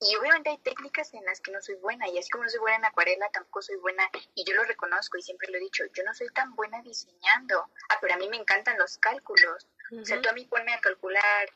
Y 0.00 0.16
obviamente 0.16 0.50
hay 0.50 0.58
técnicas 0.58 1.14
en 1.14 1.24
las 1.24 1.40
que 1.40 1.52
no 1.52 1.60
soy 1.60 1.76
buena 1.76 2.08
y 2.08 2.18
así 2.18 2.28
como 2.30 2.44
no 2.44 2.50
soy 2.50 2.60
buena 2.60 2.76
en 2.78 2.84
acuarela, 2.86 3.28
tampoco 3.30 3.62
soy 3.62 3.76
buena 3.76 4.08
y 4.34 4.44
yo 4.44 4.54
lo 4.54 4.64
reconozco 4.64 5.16
y 5.16 5.22
siempre 5.22 5.48
lo 5.48 5.58
he 5.58 5.60
dicho, 5.60 5.84
yo 5.94 6.02
no 6.02 6.12
soy 6.12 6.26
tan 6.34 6.56
buena 6.56 6.82
diseñando. 6.82 7.70
Ah, 7.88 7.98
pero 8.00 8.14
a 8.14 8.16
mí 8.16 8.28
me 8.28 8.36
encantan 8.36 8.78
los 8.78 8.98
cálculos. 8.98 9.68
O 10.00 10.04
sea, 10.04 10.20
tú 10.22 10.28
a 10.28 10.32
mí 10.32 10.46
ponme 10.46 10.72
a 10.72 10.80
calcular 10.80 11.48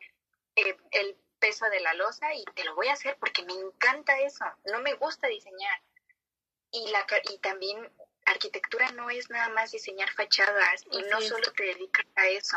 eh, 0.57 0.77
el 0.91 1.17
peso 1.39 1.67
de 1.67 1.81
la 1.81 1.95
losa 1.95 2.35
y 2.35 2.45
te 2.55 2.65
lo 2.65 2.75
voy 2.75 2.89
a 2.89 2.95
hacer 2.95 3.17
porque 3.19 3.45
me 3.45 3.53
encanta 3.53 4.19
eso. 4.21 4.45
No 4.65 4.81
me 4.81 4.95
gusta 4.95 5.29
diseñar. 5.29 5.81
Y, 6.73 6.91
la, 6.91 7.07
y 7.31 7.39
también 7.39 7.91
arquitectura 8.25 8.91
no 8.93 9.09
es 9.11 9.31
nada 9.31 9.49
más 9.51 9.71
diseñar 9.71 10.11
fachadas 10.11 10.85
y 10.91 11.03
no 11.03 11.21
solo 11.21 11.53
te 11.53 11.65
dedicas 11.65 12.07
a 12.17 12.27
eso. 12.29 12.57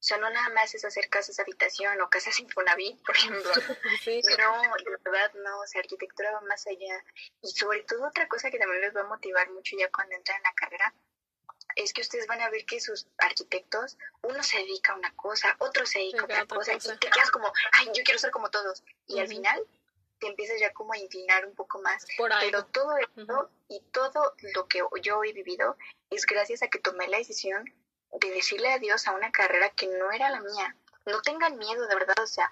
O 0.00 0.02
sea, 0.02 0.18
no 0.18 0.30
nada 0.30 0.48
más 0.50 0.72
es 0.74 0.84
hacer 0.84 1.08
casas 1.08 1.36
de 1.36 1.42
habitación 1.42 2.00
o 2.00 2.08
casas 2.08 2.38
Infonavit, 2.38 3.04
por 3.04 3.16
ejemplo. 3.16 3.50
No, 4.38 4.62
de 4.84 4.96
verdad 5.02 5.32
no, 5.34 5.60
o 5.60 5.66
sea, 5.66 5.80
arquitectura 5.80 6.32
va 6.32 6.40
más 6.42 6.66
allá. 6.66 7.04
Y 7.42 7.50
sobre 7.50 7.82
todo 7.82 8.06
otra 8.06 8.28
cosa 8.28 8.50
que 8.50 8.58
también 8.58 8.80
les 8.82 8.94
va 8.94 9.00
a 9.00 9.08
motivar 9.08 9.50
mucho 9.50 9.76
ya 9.76 9.90
cuando 9.90 10.14
entran 10.14 10.36
en 10.36 10.42
la 10.44 10.52
carrera, 10.54 10.94
es 11.76 11.92
que 11.92 12.00
ustedes 12.00 12.26
van 12.26 12.40
a 12.40 12.50
ver 12.50 12.64
que 12.64 12.80
sus 12.80 13.06
arquitectos, 13.18 13.96
uno 14.22 14.42
se 14.42 14.58
dedica 14.58 14.92
a 14.92 14.96
una 14.96 15.14
cosa, 15.14 15.54
otro 15.58 15.86
se 15.86 16.00
dedica 16.00 16.22
a 16.22 16.24
otra 16.24 16.46
cosa, 16.46 16.74
y 16.74 16.78
te 16.78 17.10
quedas 17.10 17.30
como, 17.30 17.52
ay, 17.72 17.86
yo 17.94 18.02
quiero 18.04 18.18
ser 18.18 18.30
como 18.30 18.50
todos. 18.50 18.82
Y 19.06 19.18
al 19.20 19.28
final 19.28 19.62
te 20.18 20.26
empiezas 20.26 20.60
ya 20.60 20.72
como 20.72 20.92
a 20.92 20.98
inclinar 20.98 21.46
un 21.46 21.54
poco 21.54 21.80
más. 21.80 22.04
Pero 22.40 22.64
todo 22.66 22.96
esto 22.96 23.50
y 23.68 23.80
todo 23.92 24.34
lo 24.54 24.66
que 24.66 24.82
yo 25.02 25.22
he 25.24 25.32
vivido 25.32 25.76
es 26.10 26.26
gracias 26.26 26.62
a 26.62 26.68
que 26.68 26.78
tomé 26.78 27.08
la 27.08 27.18
decisión 27.18 27.64
de 28.12 28.30
decirle 28.30 28.72
adiós 28.72 29.06
a 29.06 29.12
una 29.12 29.30
carrera 29.30 29.70
que 29.70 29.86
no 29.86 30.10
era 30.10 30.30
la 30.30 30.40
mía. 30.40 30.76
No 31.06 31.22
tengan 31.22 31.56
miedo, 31.58 31.86
de 31.86 31.94
verdad, 31.94 32.18
o 32.22 32.26
sea, 32.26 32.50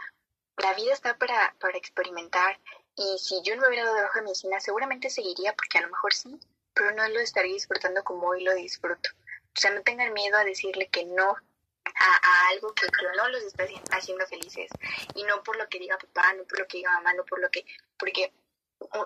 la 0.58 0.74
vida 0.74 0.92
está 0.92 1.18
para, 1.18 1.54
para 1.58 1.76
experimentar. 1.76 2.58
Y 2.94 3.18
si 3.18 3.42
yo 3.42 3.54
no 3.56 3.62
me 3.62 3.68
hubiera 3.68 3.84
dado 3.84 4.08
de 4.14 4.22
medicina, 4.22 4.60
seguramente 4.60 5.10
seguiría, 5.10 5.54
porque 5.54 5.78
a 5.78 5.82
lo 5.82 5.88
mejor 5.88 6.14
sí, 6.14 6.38
pero 6.76 6.92
no 6.92 7.08
lo 7.08 7.20
estaría 7.20 7.54
disfrutando 7.54 8.04
como 8.04 8.28
hoy 8.28 8.44
lo 8.44 8.54
disfruto. 8.54 9.10
O 9.10 9.58
sea, 9.58 9.70
no 9.70 9.82
tengan 9.82 10.12
miedo 10.12 10.36
a 10.36 10.44
decirle 10.44 10.88
que 10.88 11.06
no 11.06 11.34
a, 11.84 12.48
algo 12.50 12.74
que, 12.74 12.86
no 13.16 13.28
los 13.28 13.42
está 13.42 13.66
haciendo 13.92 14.26
felices. 14.26 14.70
Y 15.14 15.24
no 15.24 15.42
por 15.42 15.56
lo 15.56 15.66
que 15.68 15.78
diga 15.78 15.98
papá, 15.98 16.34
no 16.34 16.44
por 16.44 16.60
lo 16.60 16.66
que 16.66 16.78
diga 16.78 16.92
mamá, 16.92 17.14
no 17.14 17.24
por 17.24 17.40
lo 17.40 17.50
que... 17.50 17.64
Porque 17.98 18.32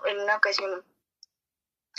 en 0.06 0.18
una 0.18 0.36
ocasión 0.36 0.84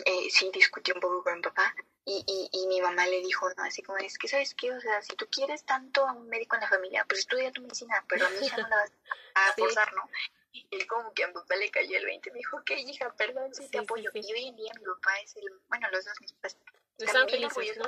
eh, 0.06 0.30
sí 0.30 0.52
discutí 0.54 0.92
un 0.92 1.00
poco 1.00 1.24
con 1.24 1.36
mi 1.36 1.42
papá 1.42 1.74
y, 2.04 2.24
y, 2.28 2.50
y, 2.52 2.68
mi 2.68 2.82
mamá 2.82 3.06
le 3.06 3.22
dijo, 3.22 3.48
no, 3.56 3.64
así 3.64 3.84
como, 3.84 3.98
es 4.00 4.18
que, 4.18 4.28
¿sabes 4.28 4.56
qué? 4.56 4.72
O 4.72 4.82
sea, 4.82 5.02
si 5.02 5.16
tú 5.16 5.28
quieres 5.30 5.64
tanto 5.64 6.08
a 6.08 6.14
un 6.14 6.28
médico 6.28 6.56
en 6.56 6.62
la 6.62 6.68
familia, 6.68 7.06
pues 7.08 7.22
estudia 7.22 7.52
tu 7.52 7.62
medicina, 7.62 8.04
pero 8.10 8.26
a 8.26 8.30
mi 8.32 8.46
hija 8.46 8.58
no 8.58 8.68
la 8.68 8.76
vas 8.76 8.92
a 9.36 9.54
forzar, 9.58 9.94
¿no? 9.94 10.10
Y 10.54 10.68
él 10.72 10.86
como 10.88 11.14
que 11.14 11.24
a 11.24 11.28
mi 11.28 11.34
papá 11.34 11.56
le 11.56 11.70
cayó 11.70 11.98
el 11.98 12.06
20, 12.06 12.32
me 12.32 12.38
dijo, 12.40 12.58
ok, 12.58 12.72
hija, 12.72 13.14
perdón, 13.16 13.54
si 13.54 13.70
te 13.70 13.80
apoyo. 13.80 14.10
y 14.14 14.34
hoy 14.34 14.48
en 14.48 14.56
día 14.56 14.72
mi 14.78 14.86
papá 14.86 15.20
es 15.24 15.36
el, 15.38 15.46
bueno, 15.70 15.90
los 15.92 16.04
dos 16.06 16.20
mis 16.20 16.34
papás, 16.34 16.58
están 16.98 17.26
¿no? 17.26 17.86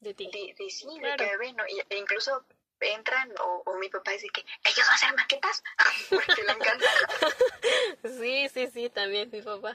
De 0.00 0.14
ti. 0.14 0.30
De, 0.32 0.54
de 0.56 0.70
sí, 0.70 0.86
de 1.00 1.16
que 1.16 1.24
bebé, 1.24 1.52
¿no? 1.52 1.66
Y, 1.66 1.80
e 1.88 1.98
incluso 1.98 2.44
entran 2.80 3.32
o, 3.40 3.62
o, 3.66 3.78
mi 3.78 3.88
papá 3.88 4.12
dice 4.12 4.28
que 4.28 4.40
ellos 4.40 4.86
van 4.86 4.90
a 4.90 4.94
hacer 4.94 5.14
maquetas 5.14 5.62
porque 6.10 6.42
le 6.44 6.52
encanta. 6.52 6.86
sí, 8.20 8.48
sí, 8.48 8.66
sí, 8.68 8.90
también 8.90 9.30
mi 9.30 9.42
papá. 9.42 9.74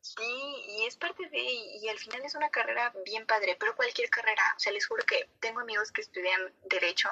Sí, 0.00 0.64
y 0.66 0.86
es 0.86 0.96
parte 0.96 1.28
de, 1.28 1.38
y 1.38 1.88
al 1.88 1.98
final 1.98 2.22
es 2.24 2.34
una 2.34 2.50
carrera 2.50 2.92
bien 3.04 3.24
padre, 3.24 3.56
pero 3.58 3.76
cualquier 3.76 4.10
carrera, 4.10 4.42
o 4.56 4.58
sea, 4.58 4.72
les 4.72 4.84
juro 4.84 5.04
que 5.06 5.30
tengo 5.38 5.60
amigos 5.60 5.92
que 5.92 6.00
estudian 6.00 6.52
derecho, 6.64 7.08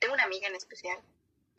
tengo 0.00 0.14
una 0.14 0.24
amiga 0.24 0.48
en 0.48 0.56
especial 0.56 0.98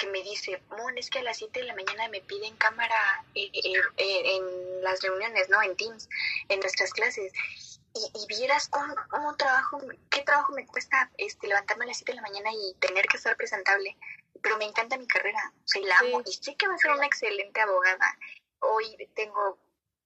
que 0.04 0.10
me 0.10 0.22
dice, 0.22 0.62
Mon, 0.78 0.98
es 0.98 1.10
que 1.10 1.20
a 1.20 1.24
las 1.24 1.38
7 1.38 1.62
de 1.62 1.66
la 1.66 1.76
mañana 1.76 2.10
me 2.10 2.20
piden 2.20 2.58
cámara 2.58 3.24
eh, 3.36 3.50
eh, 3.54 3.74
eh, 3.98 4.36
en 4.36 4.84
las 4.84 5.02
reuniones, 5.02 5.48
¿no? 5.50 5.62
En 5.62 5.78
Teams, 5.78 6.10
en 6.50 6.60
nuestras 6.60 6.92
clases. 6.92 7.32
Y, 7.96 8.20
y 8.20 8.28
vieras 8.28 8.68
cómo, 8.68 8.94
cómo, 9.10 9.36
trabajo, 9.38 9.80
qué 10.10 10.22
trabajo 10.24 10.52
me 10.54 10.66
cuesta 10.66 11.10
este, 11.18 11.48
levantarme 11.48 11.86
a 11.86 11.88
las 11.88 11.98
7 11.98 12.12
de 12.12 12.16
la 12.18 12.22
mañana 12.22 12.50
y 12.52 12.74
tener 12.80 13.06
que 13.06 13.18
estar 13.18 13.38
presentable. 13.38 13.96
Pero 14.42 14.58
me 14.58 14.66
encanta 14.66 14.98
mi 14.98 15.08
carrera, 15.08 15.54
o 15.56 15.68
sea, 15.68 15.82
la 15.84 15.98
amo. 16.00 16.22
Y 16.26 16.34
sé 16.34 16.56
que 16.56 16.68
va 16.68 16.76
a 16.76 16.78
ser 16.78 16.92
una 16.92 17.06
excelente 17.06 17.62
abogada. 17.62 18.18
Hoy 18.60 18.98
tengo, 19.16 19.58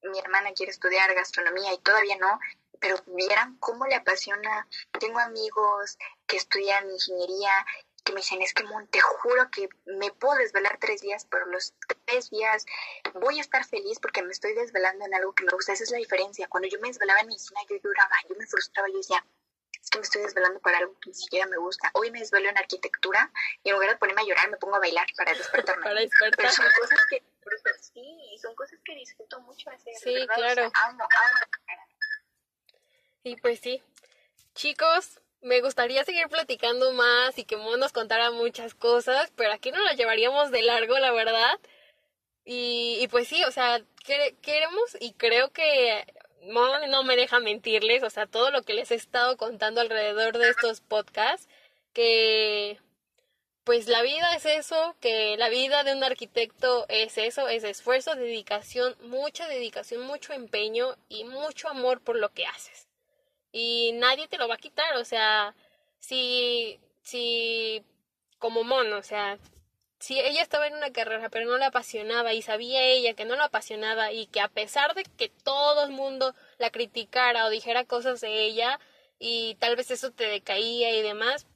mi 0.04 0.20
hermana 0.20 0.52
quiere 0.54 0.72
estudiar 0.72 1.12
gastronomía 1.16 1.74
y 1.74 1.80
todavía 1.80 2.18
no, 2.18 2.39
pero 2.80 2.98
vieran 3.08 3.58
cómo 3.58 3.88
le 3.88 3.95
apasiona. 3.95 4.68
Tengo 5.00 5.18
amigos 5.18 5.98
que 6.28 6.38
estudian 6.38 6.88
ingeniería 6.91 7.66
que 8.08 8.14
me 8.14 8.22
dicen, 8.22 8.41
es 8.41 8.53
que 8.53 8.64
Mon, 8.64 8.88
te 8.88 9.01
juro 9.01 9.51
que 9.51 9.68
me 9.86 10.12
puedo 10.14 10.36
desvelar 10.36 10.78
tres 10.80 11.01
días, 11.01 11.28
pero 11.30 11.45
los 11.47 11.74
tres 12.05 12.30
días 12.30 12.66
voy 13.16 13.38
a 13.38 13.41
estar 13.41 13.66
feliz 13.66 13.99
porque 13.99 14.24
me 14.24 14.32
estoy 14.32 14.53
desvelando 14.53 15.05
en 15.05 15.14
algo 15.14 15.34
que 15.34 15.43
me 15.43 15.51
gusta. 15.51 15.74
Esa 15.74 15.84
es 15.84 15.91
la 15.91 15.97
diferencia. 15.97 16.47
Cuando 16.47 16.70
yo 16.70 16.80
me 16.80 16.88
desvelaba 16.88 17.20
en 17.20 17.28
medicina, 17.28 17.60
yo 17.70 17.76
lloraba, 17.84 18.16
yo 18.30 18.36
me 18.38 18.47
frustraba, 18.47 18.88
yo 18.88 18.97
decía, 18.97 19.26
es 19.82 19.89
que 19.89 19.97
me 19.97 20.03
estoy 20.03 20.22
desvelando 20.22 20.62
para 20.62 20.78
algo 20.78 20.97
que 21.01 21.10
ni 21.10 21.16
siquiera 21.16 21.47
me 21.47 21.58
gusta. 21.58 21.91
Hoy 21.95 22.10
me 22.12 22.20
desvelo 22.20 22.47
en 22.47 22.58
arquitectura 22.58 23.30
y 23.64 23.70
en 23.70 23.76
lugar 23.76 23.89
de 23.89 23.97
ponerme 23.97 24.22
a 24.22 24.26
llorar, 24.26 24.49
me 24.49 24.58
pongo 24.58 24.78
a 24.78 24.80
bailar 24.80 25.08
para 25.18 25.34
despertarme. 25.34 25.84
para 25.84 25.99
despertar. 25.99 26.38
Pero 26.38 26.51
son 26.51 26.66
cosas 26.80 26.99
que, 27.10 27.24
sí, 27.82 28.38
son 28.41 28.55
cosas 28.55 28.80
que 28.86 28.95
disfruto 28.95 29.41
mucho 29.41 29.70
hacer. 29.70 29.93
Sí, 29.95 30.16
claro. 30.34 30.68
O 30.68 30.70
sea, 30.70 30.86
amo, 30.86 31.03
amo. 31.03 31.39
Y 33.24 33.36
pues 33.36 33.60
sí, 33.60 33.84
chicos, 34.53 35.20
me 35.42 35.62
gustaría 35.62 36.04
seguir 36.04 36.28
platicando 36.30 36.92
más 36.94 37.38
y 37.38 37.46
que 37.46 37.58
Mon 37.58 37.80
nos 37.80 37.94
contara 37.94 38.32
muchas 38.32 38.74
cosas, 38.76 39.32
pero 39.36 39.52
aquí 39.54 39.72
no 39.72 39.82
las 39.84 39.98
llevaríamos 39.98 40.52
de 40.52 40.64
largo, 40.64 40.98
la 41.00 41.12
verdad. 41.12 41.60
Y, 42.46 42.98
y 43.02 43.08
pues 43.10 43.28
sí, 43.28 43.44
o 43.46 43.52
sea, 43.52 43.82
queremos 44.42 44.98
y 45.00 45.14
creo 45.14 45.52
que 45.52 46.06
Mon 46.44 46.90
no 46.90 47.04
me 47.04 47.16
deja 47.16 47.40
mentirles, 47.40 48.04
o 48.04 48.10
sea, 48.10 48.26
todo 48.28 48.52
lo 48.52 48.64
que 48.64 48.74
les 48.74 48.92
he 48.92 48.96
estado 48.96 49.38
contando 49.38 49.82
alrededor 49.82 50.38
de 50.38 50.50
estos 50.50 50.82
podcasts, 50.82 51.48
que 51.94 52.80
pues 53.66 53.88
la 53.88 54.02
vida 54.02 54.36
es 54.36 54.46
eso, 54.46 54.96
que 55.02 55.36
la 55.38 55.50
vida 55.50 55.84
de 55.84 55.94
un 55.94 56.04
arquitecto 56.04 56.86
es 56.90 57.18
eso, 57.18 57.50
es 57.50 57.64
esfuerzo, 57.66 58.16
dedicación, 58.16 58.96
mucha 59.02 59.48
dedicación, 59.48 60.04
mucho 60.04 60.34
empeño 60.34 60.96
y 61.10 61.26
mucho 61.26 61.70
amor 61.70 62.02
por 62.02 62.18
lo 62.18 62.30
que 62.30 62.46
haces 62.46 62.87
y 63.58 63.91
nadie 63.93 64.28
te 64.28 64.38
lo 64.38 64.47
va 64.47 64.53
a 64.55 64.60
quitar, 64.60 64.97
o 64.97 65.03
sea, 65.03 65.55
si, 65.99 66.80
si, 67.01 67.84
como 68.38 68.64
mono, 68.64 68.97
o 68.97 69.03
sea, 69.03 69.39
si 69.99 70.20
ella 70.20 70.43
estaba 70.43 70.68
en 70.68 70.76
una 70.76 70.91
carrera 70.91 71.30
pero 71.30 71.47
no 71.47 71.58
le 71.58 71.66
apasionaba 71.66 72.34
y 72.34 72.43
sabía 72.43 72.84
ella 72.84 73.16
que 73.16 73.26
no 73.26 73.36
la 73.36 73.45
apasionaba 73.45 74.12
y 74.12 74.28
que 74.28 74.41
a 74.41 74.47
pesar 74.47 74.93
de 74.93 75.03
que 75.03 75.30
todo 75.30 75.84
el 75.86 75.91
mundo 75.91 76.36
la 76.60 76.70
criticara 76.70 77.47
o 77.47 77.49
dijera 77.49 77.86
cosas 77.86 78.22
de 78.22 78.43
ella 78.43 78.80
y 79.18 79.55
tal 79.55 79.76
vez 79.76 79.89
eso 79.89 80.12
te 80.12 80.28
decaía 80.28 80.95
y 80.95 81.01
demás, 81.01 81.47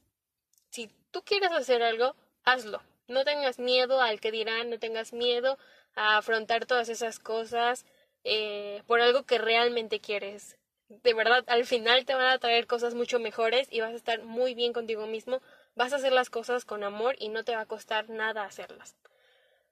si 0.70 0.90
tú 1.12 1.22
quieres 1.22 1.52
hacer 1.52 1.84
algo, 1.84 2.16
hazlo. 2.42 2.82
No 3.06 3.24
tengas 3.24 3.60
miedo 3.60 4.00
al 4.00 4.18
que 4.20 4.32
dirán, 4.32 4.70
no 4.70 4.78
tengas 4.80 5.12
miedo 5.12 5.56
a 5.94 6.16
afrontar 6.16 6.66
todas 6.66 6.88
esas 6.88 7.20
cosas 7.20 7.86
eh, 8.24 8.82
por 8.88 9.00
algo 9.00 9.22
que 9.24 9.38
realmente 9.38 10.00
quieres 10.00 10.56
de 11.02 11.14
verdad 11.14 11.44
al 11.46 11.66
final 11.66 12.04
te 12.04 12.14
van 12.14 12.26
a 12.26 12.38
traer 12.38 12.66
cosas 12.66 12.94
mucho 12.94 13.18
mejores 13.18 13.68
y 13.70 13.80
vas 13.80 13.92
a 13.92 13.96
estar 13.96 14.22
muy 14.22 14.54
bien 14.54 14.72
contigo 14.72 15.06
mismo, 15.06 15.40
vas 15.74 15.92
a 15.92 15.96
hacer 15.96 16.12
las 16.12 16.30
cosas 16.30 16.64
con 16.64 16.84
amor 16.84 17.16
y 17.18 17.28
no 17.28 17.44
te 17.44 17.54
va 17.54 17.62
a 17.62 17.66
costar 17.66 18.08
nada 18.08 18.44
hacerlas. 18.44 18.94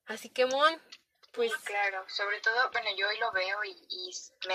Así 0.06 0.28
que, 0.28 0.46
Mon, 0.46 0.80
pues... 1.32 1.54
claro, 1.58 2.04
sobre 2.08 2.40
todo, 2.40 2.70
bueno, 2.72 2.88
yo 2.96 3.08
hoy 3.08 3.18
lo 3.18 3.30
veo 3.32 3.64
y, 3.64 3.70
y 3.88 4.10
me 4.48 4.54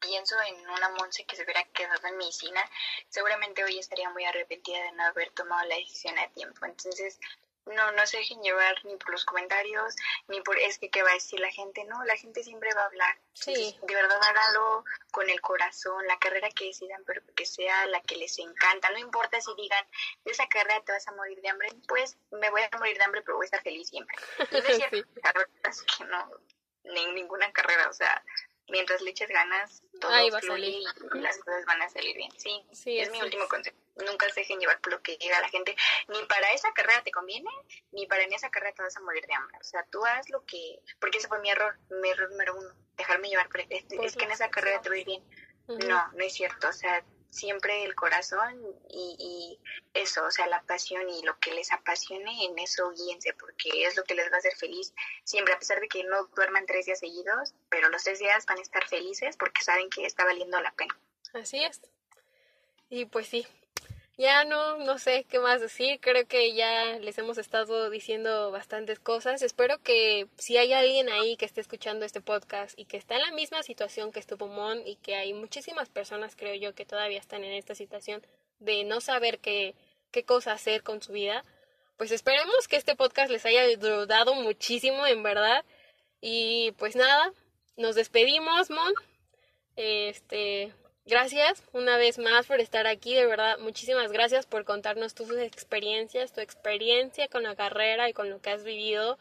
pienso 0.00 0.36
en 0.42 0.68
una 0.68 0.90
Monse 0.90 1.24
que 1.24 1.36
se 1.36 1.42
hubiera 1.42 1.64
quedado 1.64 2.06
en 2.06 2.16
medicina, 2.18 2.60
seguramente 3.08 3.64
hoy 3.64 3.78
estaría 3.78 4.10
muy 4.10 4.24
arrepentida 4.24 4.82
de 4.82 4.92
no 4.92 5.04
haber 5.04 5.30
tomado 5.30 5.66
la 5.68 5.76
decisión 5.76 6.18
a 6.18 6.28
tiempo. 6.28 6.64
Entonces, 6.66 7.18
no, 7.66 7.92
no 7.92 8.06
se 8.06 8.18
dejen 8.18 8.42
llevar 8.42 8.84
ni 8.84 8.96
por 8.96 9.10
los 9.10 9.24
comentarios, 9.24 9.94
ni 10.28 10.40
por 10.40 10.58
es 10.58 10.78
que 10.78 10.90
qué 10.90 11.02
va 11.02 11.10
a 11.10 11.14
decir 11.14 11.40
la 11.40 11.50
gente, 11.50 11.84
no, 11.84 12.02
la 12.04 12.16
gente 12.16 12.42
siempre 12.42 12.74
va 12.74 12.82
a 12.82 12.86
hablar. 12.86 13.18
Sí. 13.34 13.78
de 13.82 13.94
verdad 13.94 14.20
hágalo 14.22 14.84
con 15.10 15.28
el 15.30 15.40
corazón, 15.40 16.06
la 16.06 16.18
carrera 16.18 16.50
que 16.50 16.66
decidan, 16.66 17.02
pero 17.04 17.22
que 17.34 17.46
sea 17.46 17.86
la 17.86 18.00
que 18.02 18.16
les 18.16 18.38
encanta. 18.38 18.90
No 18.90 18.98
importa 18.98 19.40
si 19.40 19.54
digan, 19.56 19.86
de 20.24 20.32
esa 20.32 20.46
carrera 20.48 20.82
te 20.84 20.92
vas 20.92 21.06
a 21.08 21.12
morir 21.12 21.40
de 21.40 21.48
hambre, 21.48 21.68
pues 21.88 22.16
me 22.30 22.50
voy 22.50 22.62
a 22.62 22.78
morir 22.78 22.98
de 22.98 23.04
hambre, 23.04 23.22
pero 23.22 23.36
voy 23.36 23.44
a 23.44 23.46
estar 23.46 23.62
feliz 23.62 23.88
siempre. 23.88 24.16
Y 24.50 24.56
es 24.56 24.64
cierto, 24.76 24.96
sí. 24.96 25.84
que 25.98 26.04
no, 26.04 26.30
ni 26.84 27.06
ninguna 27.12 27.50
carrera, 27.52 27.88
o 27.88 27.92
sea, 27.92 28.22
mientras 28.68 29.00
le 29.02 29.10
eches 29.10 29.28
ganas, 29.28 29.82
todo 30.00 30.40
fluye 30.40 30.68
y 30.68 30.84
las 31.20 31.38
cosas 31.38 31.64
van 31.66 31.82
a 31.82 31.88
salir 31.88 32.16
bien. 32.16 32.30
Sí, 32.36 32.64
sí 32.72 32.98
es, 32.98 33.10
mi 33.10 33.20
último 33.20 33.46
consejo. 33.48 33.76
Nunca 33.96 34.28
se 34.30 34.40
dejen 34.40 34.58
llevar 34.58 34.80
por 34.80 34.92
lo 34.92 35.02
que 35.02 35.16
diga 35.18 35.40
la 35.40 35.48
gente. 35.48 35.76
Ni 36.08 36.22
para 36.24 36.50
esa 36.52 36.72
carrera 36.72 37.02
te 37.02 37.10
conviene, 37.10 37.50
ni 37.92 38.06
para 38.06 38.22
en 38.22 38.32
esa 38.32 38.50
carrera 38.50 38.74
te 38.74 38.82
vas 38.82 38.96
a 38.96 39.00
morir 39.00 39.26
de 39.26 39.34
hambre. 39.34 39.58
O 39.60 39.64
sea, 39.64 39.84
tú 39.90 40.04
haz 40.04 40.30
lo 40.30 40.44
que... 40.44 40.80
Porque 40.98 41.18
ese 41.18 41.28
fue 41.28 41.40
mi 41.40 41.50
error, 41.50 41.78
mi 41.90 42.08
error 42.08 42.30
número 42.30 42.56
uno. 42.56 42.74
Dejarme 42.96 43.28
llevar 43.28 43.48
por... 43.48 43.60
Es, 43.60 43.84
es 43.90 44.16
que 44.16 44.24
en 44.24 44.32
esa 44.32 44.50
carrera 44.50 44.80
te 44.80 44.88
voy 44.88 45.04
bien. 45.04 45.22
No, 45.66 46.12
no 46.12 46.24
es 46.24 46.32
cierto. 46.32 46.68
O 46.68 46.72
sea, 46.72 47.04
siempre 47.32 47.82
el 47.84 47.94
corazón 47.94 48.62
y, 48.90 49.16
y, 49.18 49.58
eso, 49.94 50.24
o 50.24 50.30
sea, 50.30 50.46
la 50.46 50.62
pasión 50.62 51.08
y 51.08 51.22
lo 51.22 51.38
que 51.38 51.52
les 51.52 51.72
apasione, 51.72 52.44
en 52.44 52.58
eso 52.58 52.92
guíense, 52.92 53.32
porque 53.34 53.70
es 53.84 53.96
lo 53.96 54.04
que 54.04 54.14
les 54.14 54.30
va 54.30 54.36
a 54.36 54.38
hacer 54.38 54.54
feliz. 54.54 54.94
Siempre, 55.24 55.54
a 55.54 55.58
pesar 55.58 55.80
de 55.80 55.88
que 55.88 56.04
no 56.04 56.26
duerman 56.36 56.66
tres 56.66 56.86
días 56.86 57.00
seguidos, 57.00 57.54
pero 57.70 57.88
los 57.88 58.04
tres 58.04 58.18
días 58.18 58.44
van 58.46 58.58
a 58.58 58.62
estar 58.62 58.86
felices 58.86 59.36
porque 59.36 59.62
saben 59.62 59.88
que 59.88 60.04
está 60.04 60.24
valiendo 60.24 60.60
la 60.60 60.72
pena. 60.72 60.96
Así 61.32 61.64
es. 61.64 61.80
Y 62.90 63.06
pues 63.06 63.26
sí, 63.28 63.46
ya 64.16 64.44
no, 64.44 64.78
no 64.78 64.98
sé 64.98 65.24
qué 65.28 65.38
más 65.38 65.60
decir. 65.60 65.98
Creo 66.00 66.26
que 66.26 66.54
ya 66.54 66.98
les 66.98 67.18
hemos 67.18 67.38
estado 67.38 67.90
diciendo 67.90 68.50
bastantes 68.50 68.98
cosas. 68.98 69.42
Espero 69.42 69.78
que 69.78 70.28
si 70.38 70.56
hay 70.56 70.72
alguien 70.72 71.08
ahí 71.08 71.36
que 71.36 71.44
esté 71.44 71.60
escuchando 71.60 72.04
este 72.04 72.20
podcast 72.20 72.78
y 72.78 72.84
que 72.84 72.96
está 72.96 73.16
en 73.16 73.22
la 73.22 73.32
misma 73.32 73.62
situación 73.62 74.12
que 74.12 74.20
estuvo 74.20 74.46
Mon 74.46 74.86
y 74.86 74.96
que 74.96 75.16
hay 75.16 75.32
muchísimas 75.34 75.88
personas, 75.88 76.36
creo 76.36 76.54
yo, 76.54 76.74
que 76.74 76.84
todavía 76.84 77.18
están 77.18 77.44
en 77.44 77.52
esta 77.52 77.74
situación 77.74 78.22
de 78.60 78.84
no 78.84 79.00
saber 79.00 79.38
qué, 79.38 79.74
qué 80.10 80.24
cosa 80.24 80.52
hacer 80.52 80.82
con 80.82 81.02
su 81.02 81.12
vida, 81.12 81.44
pues 81.96 82.10
esperemos 82.10 82.68
que 82.68 82.76
este 82.76 82.96
podcast 82.96 83.30
les 83.30 83.46
haya 83.46 83.62
ayudado 83.62 84.34
muchísimo, 84.34 85.06
en 85.06 85.22
verdad. 85.22 85.64
Y 86.20 86.72
pues 86.72 86.96
nada, 86.96 87.32
nos 87.76 87.94
despedimos, 87.94 88.70
Mon. 88.70 88.92
Este, 89.76 90.72
Gracias 91.04 91.64
una 91.72 91.96
vez 91.96 92.18
más 92.18 92.46
por 92.46 92.60
estar 92.60 92.86
aquí, 92.86 93.14
de 93.14 93.26
verdad, 93.26 93.58
muchísimas 93.58 94.12
gracias 94.12 94.46
por 94.46 94.64
contarnos 94.64 95.14
tus 95.14 95.32
experiencias, 95.36 96.32
tu 96.32 96.40
experiencia 96.40 97.26
con 97.26 97.42
la 97.42 97.56
carrera 97.56 98.08
y 98.08 98.12
con 98.12 98.30
lo 98.30 98.40
que 98.40 98.50
has 98.50 98.62
vivido. 98.62 99.18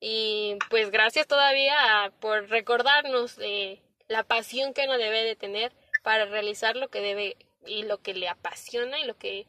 Y 0.00 0.56
pues 0.70 0.90
gracias 0.90 1.26
todavía 1.26 2.10
por 2.20 2.48
recordarnos 2.48 3.36
de 3.36 3.82
la 4.08 4.24
pasión 4.24 4.72
que 4.72 4.84
uno 4.84 4.96
debe 4.96 5.22
de 5.22 5.36
tener 5.36 5.72
para 6.02 6.24
realizar 6.24 6.76
lo 6.76 6.88
que 6.88 7.00
debe 7.00 7.36
y 7.66 7.82
lo 7.82 7.98
que 7.98 8.14
le 8.14 8.28
apasiona 8.28 8.98
y 8.98 9.04
lo 9.04 9.18
que 9.18 9.46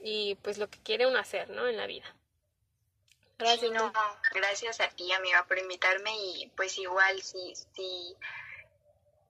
y 0.00 0.34
pues 0.42 0.58
lo 0.58 0.68
que 0.68 0.82
quiere 0.82 1.06
uno 1.06 1.20
hacer, 1.20 1.50
¿no? 1.50 1.68
En 1.68 1.76
la 1.76 1.86
vida. 1.86 2.16
Gracias. 3.38 3.70
no, 3.70 3.92
gracias 4.34 4.80
a 4.80 4.88
ti, 4.88 5.12
amiga, 5.12 5.44
por 5.46 5.58
invitarme 5.58 6.10
y 6.16 6.50
pues 6.56 6.76
igual 6.78 7.22
si 7.22 7.54
si 7.54 8.16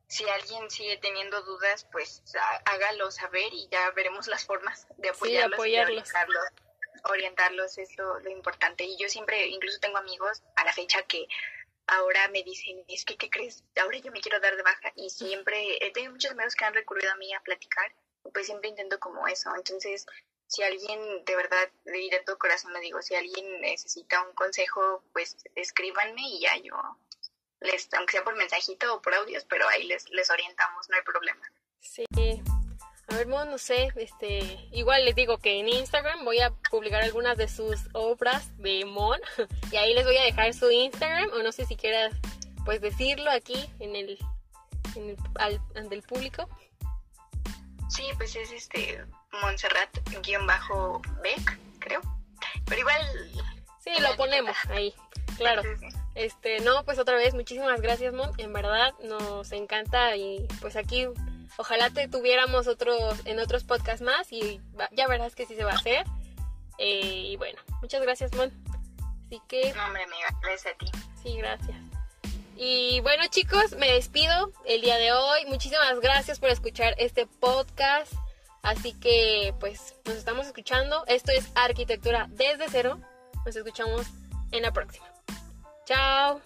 si 0.08 0.28
alguien 0.28 0.70
sigue 0.70 0.96
teniendo 0.98 1.42
dudas, 1.42 1.86
pues 1.90 2.22
hágalo 2.64 3.10
saber 3.10 3.52
y 3.52 3.68
ya 3.68 3.90
veremos 3.92 4.26
las 4.26 4.44
formas 4.44 4.86
de 4.96 5.10
apoyarlos, 5.10 5.66
y 5.66 5.78
orientarlos. 5.78 6.44
Orientarlos 7.10 7.78
es 7.78 7.96
lo, 7.98 8.20
importante. 8.30 8.84
Y 8.84 8.96
yo 8.96 9.08
siempre, 9.08 9.46
incluso 9.46 9.78
tengo 9.80 9.98
amigos 9.98 10.42
a 10.56 10.64
la 10.64 10.72
fecha 10.72 11.02
que 11.02 11.26
ahora 11.86 12.28
me 12.28 12.42
dicen, 12.42 12.84
es 12.88 13.04
que, 13.04 13.16
¿qué 13.16 13.28
crees? 13.28 13.64
Ahora 13.80 13.98
yo 13.98 14.10
me 14.12 14.20
quiero 14.20 14.40
dar 14.40 14.56
de 14.56 14.62
baja. 14.62 14.92
Y 14.96 15.10
siempre, 15.10 15.84
he 15.84 15.92
tenido 15.92 16.12
muchos 16.12 16.32
amigos 16.32 16.54
que 16.54 16.64
han 16.64 16.74
recurrido 16.74 17.12
a 17.12 17.16
mí 17.16 17.32
a 17.34 17.40
platicar, 17.40 17.94
pues 18.32 18.46
siempre 18.46 18.70
intento 18.70 18.98
como 19.00 19.26
eso. 19.26 19.54
Entonces, 19.56 20.06
si 20.46 20.62
alguien 20.62 21.24
de 21.24 21.36
verdad, 21.36 21.70
de, 21.84 22.08
de 22.10 22.22
todo 22.24 22.38
corazón 22.38 22.72
lo 22.72 22.80
digo, 22.80 23.02
si 23.02 23.14
alguien 23.14 23.60
necesita 23.60 24.22
un 24.22 24.34
consejo, 24.34 25.02
pues 25.12 25.36
escríbanme 25.54 26.22
y 26.22 26.40
ya 26.40 26.56
yo 26.58 26.76
les, 27.64 27.88
aunque 27.94 28.12
sea 28.12 28.24
por 28.24 28.36
mensajito 28.36 28.94
o 28.94 29.02
por 29.02 29.14
audios, 29.14 29.44
pero 29.44 29.68
ahí 29.68 29.84
les, 29.84 30.08
les 30.10 30.30
orientamos, 30.30 30.88
no 30.88 30.96
hay 30.96 31.02
problema. 31.02 31.42
Sí. 31.80 32.04
A 33.08 33.16
ver, 33.16 33.26
no 33.26 33.58
sé, 33.58 33.92
este, 33.96 34.66
igual 34.72 35.04
les 35.04 35.14
digo 35.14 35.36
que 35.38 35.60
en 35.60 35.68
Instagram 35.68 36.24
voy 36.24 36.40
a 36.40 36.50
publicar 36.70 37.02
algunas 37.02 37.36
de 37.36 37.48
sus 37.48 37.78
obras 37.92 38.56
de 38.58 38.86
Mon 38.86 39.20
y 39.70 39.76
ahí 39.76 39.94
les 39.94 40.04
voy 40.04 40.16
a 40.16 40.24
dejar 40.24 40.52
su 40.54 40.68
Instagram 40.70 41.30
o 41.32 41.42
no 41.42 41.52
sé 41.52 41.66
si 41.66 41.76
quieras 41.76 42.14
pues 42.64 42.80
decirlo 42.80 43.30
aquí 43.30 43.68
en 43.78 43.94
el, 43.94 44.18
en 44.96 45.10
el 45.10 45.16
al, 45.34 45.60
ante 45.74 45.94
el 45.94 46.02
público. 46.02 46.48
Sí, 47.90 48.04
pues 48.16 48.34
es 48.34 48.50
este 48.50 49.04
Montserrat-Beck, 49.42 51.58
creo. 51.78 52.00
Pero 52.64 52.80
igual 52.80 53.02
Sí, 53.84 53.90
lo 54.00 54.16
ponemos 54.16 54.56
ahí, 54.70 54.94
claro. 55.36 55.62
Este, 56.14 56.60
no, 56.60 56.84
pues 56.84 56.98
otra 56.98 57.16
vez, 57.16 57.34
muchísimas 57.34 57.82
gracias, 57.82 58.14
Mon. 58.14 58.30
En 58.38 58.50
verdad, 58.54 58.94
nos 59.02 59.52
encanta 59.52 60.16
y 60.16 60.46
pues 60.62 60.76
aquí 60.76 61.06
ojalá 61.58 61.90
te 61.90 62.08
tuviéramos 62.08 62.66
otros 62.66 63.20
en 63.26 63.38
otros 63.38 63.64
podcasts 63.64 64.00
más 64.00 64.32
y 64.32 64.58
ya 64.92 65.06
verás 65.06 65.34
que 65.34 65.44
sí 65.44 65.54
se 65.54 65.64
va 65.64 65.72
a 65.72 65.76
hacer. 65.76 66.06
Eh, 66.78 67.26
y 67.32 67.36
bueno, 67.36 67.60
muchas 67.82 68.00
gracias, 68.00 68.32
Mon. 68.32 68.50
Así 69.26 69.42
que... 69.48 69.74
No, 69.74 69.84
hombre, 69.84 70.04
amiga, 70.04 70.28
gracias 70.42 70.74
a 70.74 70.78
ti. 70.78 70.86
Sí, 71.22 71.36
gracias. 71.36 71.76
Y 72.56 73.00
bueno, 73.00 73.24
chicos, 73.28 73.72
me 73.72 73.92
despido 73.92 74.50
el 74.64 74.80
día 74.80 74.96
de 74.96 75.12
hoy. 75.12 75.44
Muchísimas 75.46 76.00
gracias 76.00 76.38
por 76.38 76.48
escuchar 76.48 76.94
este 76.96 77.26
podcast. 77.26 78.12
Así 78.62 78.94
que, 78.94 79.52
pues, 79.60 79.94
nos 80.06 80.14
estamos 80.14 80.46
escuchando. 80.46 81.04
Esto 81.06 81.32
es 81.32 81.50
Arquitectura 81.54 82.28
desde 82.30 82.66
cero. 82.70 82.98
Nos 83.44 83.56
escuchamos 83.56 84.06
en 84.52 84.62
la 84.62 84.72
próxima. 84.72 85.06
Chao. 85.84 86.40